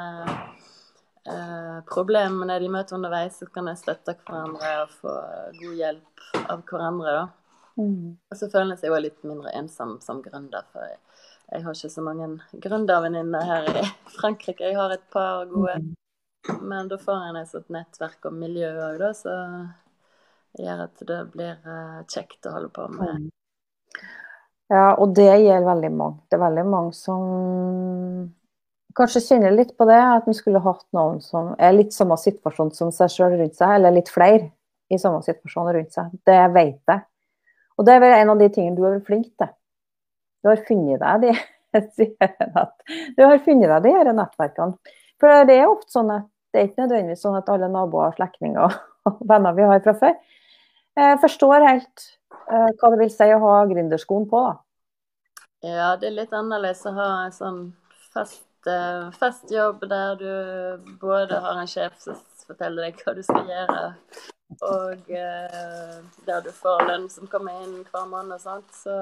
eh, 1.27 1.79
problemene 1.89 2.55
de 2.63 2.69
møter 2.71 2.95
underveis, 2.95 3.37
så 3.39 3.45
kan 3.53 3.67
en 3.67 3.77
støtte 3.77 4.15
hverandre 4.23 4.71
og 4.85 4.93
få 5.01 5.15
god 5.59 5.75
hjelp 5.81 6.23
av 6.49 6.63
hverandre. 6.63 7.11
da. 7.19 7.27
Mm. 7.77 8.17
Og 8.31 8.37
så 8.39 8.49
føler 8.51 8.71
en 8.71 8.77
seg 8.81 8.89
jo 8.89 9.01
litt 9.03 9.23
mindre 9.27 9.51
ensom 9.59 9.97
som 10.01 10.23
gründer, 10.23 10.63
for 10.71 10.87
jeg, 11.51 11.63
har 11.65 11.75
ikke 11.75 11.91
så 11.91 12.03
mange 12.05 12.29
gründervenninner 12.63 13.49
her 13.49 13.69
i 13.81 13.83
Frankrike. 14.17 14.65
Jeg 14.65 14.77
har 14.77 14.93
et 14.93 15.05
par 15.13 15.45
gode, 15.51 15.77
men 16.61 16.89
da 16.91 16.99
får 17.01 17.27
en 17.29 17.39
et 17.41 17.51
sånt 17.51 17.69
nettverk 17.73 18.29
og 18.29 18.37
miljø 18.37 18.71
òg, 18.89 18.99
da, 19.01 19.11
så 19.17 19.35
gjør 20.59 20.85
at 20.87 21.05
det 21.09 21.19
blir 21.33 21.53
eh, 21.57 21.99
kjekt 22.09 22.47
å 22.49 22.55
holde 22.55 22.71
på 22.73 22.87
med. 22.95 23.29
Ja, 24.69 24.93
og 25.01 25.15
det 25.17 25.25
gjelder 25.25 25.65
veldig 25.65 25.91
mange. 25.97 26.21
Det 26.29 26.37
er 26.37 26.45
veldig 26.45 26.65
mange 26.69 26.93
som 26.93 28.29
kanskje 28.97 29.23
kjenner 29.25 29.53
litt 29.55 29.75
på 29.77 29.87
det, 29.89 29.97
at 29.97 30.27
en 30.27 30.37
skulle 30.37 30.61
hatt 30.61 30.85
noen 30.95 31.19
som 31.23 31.53
er 31.57 31.75
litt 31.75 31.95
samme 31.95 32.17
situasjon 32.19 32.73
som 32.75 32.91
seg 32.93 33.13
sjøl 33.13 33.37
rundt 33.39 33.57
seg, 33.57 33.77
eller 33.77 33.95
litt 33.95 34.11
flere 34.13 34.51
i 34.89 34.99
samme 35.01 35.21
situasjon 35.25 35.71
rundt 35.73 35.95
seg. 35.95 36.13
Det 36.25 36.41
vet 36.53 36.93
jeg. 36.93 37.05
Og 37.79 37.87
det 37.87 37.95
er 37.95 38.03
vel 38.03 38.15
en 38.17 38.33
av 38.33 38.41
de 38.41 38.49
tingene 38.53 38.77
du 38.77 38.85
er 38.89 39.01
flink 39.05 39.31
til. 39.39 39.51
Du 40.43 40.51
har 40.51 40.61
funnet 40.67 41.01
deg 41.01 41.25
de 41.25 41.33
Du 43.17 43.23
har 43.23 43.41
funnet 43.45 43.69
deg 43.69 43.83
de 43.85 43.93
her 43.93 44.11
nettverkene. 44.15 44.95
For 45.19 45.45
det 45.45 45.57
er 45.59 45.69
ofte 45.69 45.91
sånn 45.93 46.11
at 46.13 46.29
det 46.49 46.61
er 46.61 46.69
ikke 46.69 46.85
nødvendigvis 46.85 47.23
sånn 47.25 47.37
at 47.37 47.49
alle 47.53 47.69
naboer, 47.69 48.15
slektninger 48.17 48.77
og 49.09 49.19
venner 49.29 49.57
vi 49.57 49.67
har 49.69 49.83
fra 49.85 49.93
før, 49.99 50.15
eh, 50.97 51.15
forstår 51.21 51.65
helt 51.67 52.05
eh, 52.49 52.71
hva 52.79 52.91
det 52.93 53.01
vil 53.03 53.11
si 53.13 53.27
å 53.35 53.41
ha 53.43 53.59
gründerskoen 53.69 54.25
på. 54.31 54.41
da. 54.47 54.55
Ja, 55.59 55.89
det 55.99 56.09
er 56.09 56.17
litt 56.21 56.33
annerledes 56.33 56.85
å 56.87 56.95
ha 56.95 57.09
en 57.25 57.35
sånn 57.35 57.61
fast, 58.15 58.47
eh, 58.65 59.11
fast 59.19 59.51
jobb 59.53 59.83
der 59.91 60.17
du 60.17 60.89
både 61.01 61.41
har 61.43 61.59
en 61.59 61.69
sjef 61.69 61.99
som 62.01 62.17
forteller 62.47 62.87
deg 62.87 63.03
hva 63.03 63.13
du 63.13 63.21
skal 63.27 63.45
gjøre, 63.45 63.81
og 64.65 65.11
der 66.25 66.39
du 66.41 66.49
får 66.55 66.87
lønn 66.87 67.05
som 67.13 67.29
kommer 67.29 67.59
inn 67.61 67.83
hver 67.91 68.07
måned 68.09 68.39
og 68.39 68.41
sånt. 68.41 68.71
Så 68.73 68.95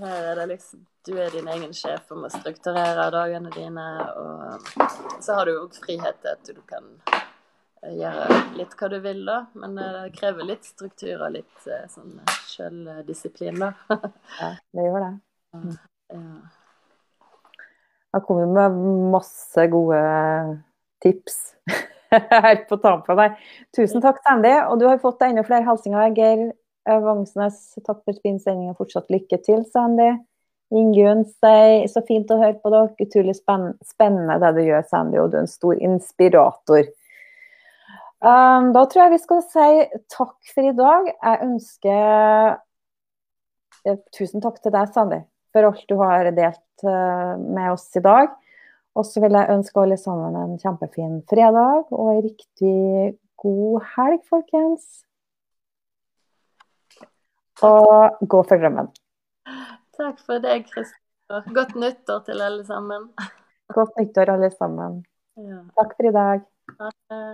her 0.00 0.26
er 0.30 0.36
det 0.40 0.46
liksom 0.54 0.86
Du 1.06 1.12
er 1.20 1.30
din 1.30 1.48
egen 1.52 1.74
sjef 1.76 2.08
og 2.14 2.22
må 2.22 2.30
strukturere 2.32 3.10
dagene 3.12 3.50
dine, 3.52 3.84
og 4.16 4.78
så 5.20 5.34
har 5.36 5.44
du 5.44 5.52
jo 5.52 5.66
frihet 5.76 6.16
til 6.22 6.30
at 6.30 6.48
du 6.48 6.62
kan 6.64 6.86
eh, 7.12 7.92
gjøre 7.98 8.38
litt 8.56 8.72
hva 8.80 8.88
du 8.88 8.96
vil, 9.04 9.20
da. 9.28 9.42
Men 9.52 9.76
eh, 9.76 9.98
det 9.98 10.14
krever 10.16 10.48
litt 10.48 10.64
struktur 10.64 11.26
og 11.26 11.34
litt 11.36 11.68
eh, 11.68 11.84
sånn 11.92 12.16
sjøldisiplin, 12.48 13.60
da. 13.66 13.74
Ja, 14.40 14.50
det 14.72 14.88
gjør 14.88 15.04
det. 15.04 15.12
ja. 16.16 16.24
Jeg 18.14 18.22
kommer 18.24 18.44
jo 18.46 18.50
med 18.54 18.80
masse 19.12 19.68
gode 19.72 20.00
tips 21.02 21.38
her 22.14 22.60
på 22.68 22.80
tampen 22.80 23.18
der. 23.18 23.36
Tusen 23.74 24.00
takk, 24.04 24.20
Sandy. 24.24 24.52
Og 24.70 24.78
du 24.80 24.86
har 24.88 25.00
fått 25.02 25.24
enda 25.26 25.42
flere 25.46 25.66
hilsener. 25.66 26.12
Geir 26.14 26.52
Vangsnes, 26.84 27.58
for 27.86 28.20
fin 28.22 28.38
sending 28.42 28.70
og 28.72 28.80
fortsatt 28.82 29.12
lykke 29.12 29.38
til, 29.44 29.64
Sandy. 29.72 30.12
Ingunn 30.74 31.22
sier 31.28 31.86
så 31.92 32.02
fint 32.06 32.30
å 32.32 32.40
høre 32.40 32.58
på 32.60 32.72
dere. 32.72 32.92
Utrolig 33.04 33.36
spennende 33.38 34.38
det 34.42 34.52
du 34.56 34.62
gjør, 34.64 34.84
Sandy, 34.90 35.20
og 35.20 35.32
du 35.32 35.38
er 35.38 35.44
en 35.44 35.50
stor 35.50 35.78
inspirator. 35.78 36.90
Um, 38.24 38.70
da 38.72 38.86
tror 38.88 39.02
jeg 39.02 39.12
vi 39.12 39.20
skal 39.20 39.42
si 39.52 39.68
takk 40.12 40.54
for 40.54 40.64
i 40.64 40.76
dag. 40.76 41.10
Jeg 41.12 41.42
ønsker 41.44 42.54
eh, 43.84 43.98
Tusen 44.16 44.44
takk 44.44 44.62
til 44.64 44.72
deg, 44.72 44.94
Sandy, 44.94 45.20
for 45.52 45.68
alt 45.68 45.84
du 45.90 45.98
har 46.00 46.30
delt 46.32 46.86
eh, 46.88 47.34
med 47.44 47.74
oss 47.74 47.90
i 48.00 48.04
dag. 48.04 48.32
Og 48.94 49.04
så 49.08 49.20
vil 49.20 49.34
jeg 49.36 49.52
ønske 49.52 49.82
alle 49.82 49.98
sammen 50.00 50.38
en 50.38 50.56
kjempefin 50.62 51.18
fredag 51.28 51.90
og 51.92 52.12
en 52.14 52.22
riktig 52.24 53.14
god 53.42 53.84
helg, 53.96 54.22
folkens. 54.30 55.04
Og 57.62 58.18
gå 58.20 58.42
for 58.48 58.58
drømmen. 58.58 58.90
Takk 59.94 60.18
for 60.26 60.42
deg, 60.42 60.66
Kristoffer. 60.72 61.54
Godt 61.54 61.74
nyttår 61.78 62.24
til 62.26 62.42
alle 62.42 62.64
sammen. 62.66 63.08
Godt 63.74 63.94
nyttår, 64.00 64.32
alle 64.34 64.50
sammen. 64.50 65.02
Ja. 65.38 65.62
Takk 65.78 65.94
for 65.96 66.10
i 66.10 66.14
dag. 66.14 66.46
Ha 66.80 66.90
det. 66.90 67.24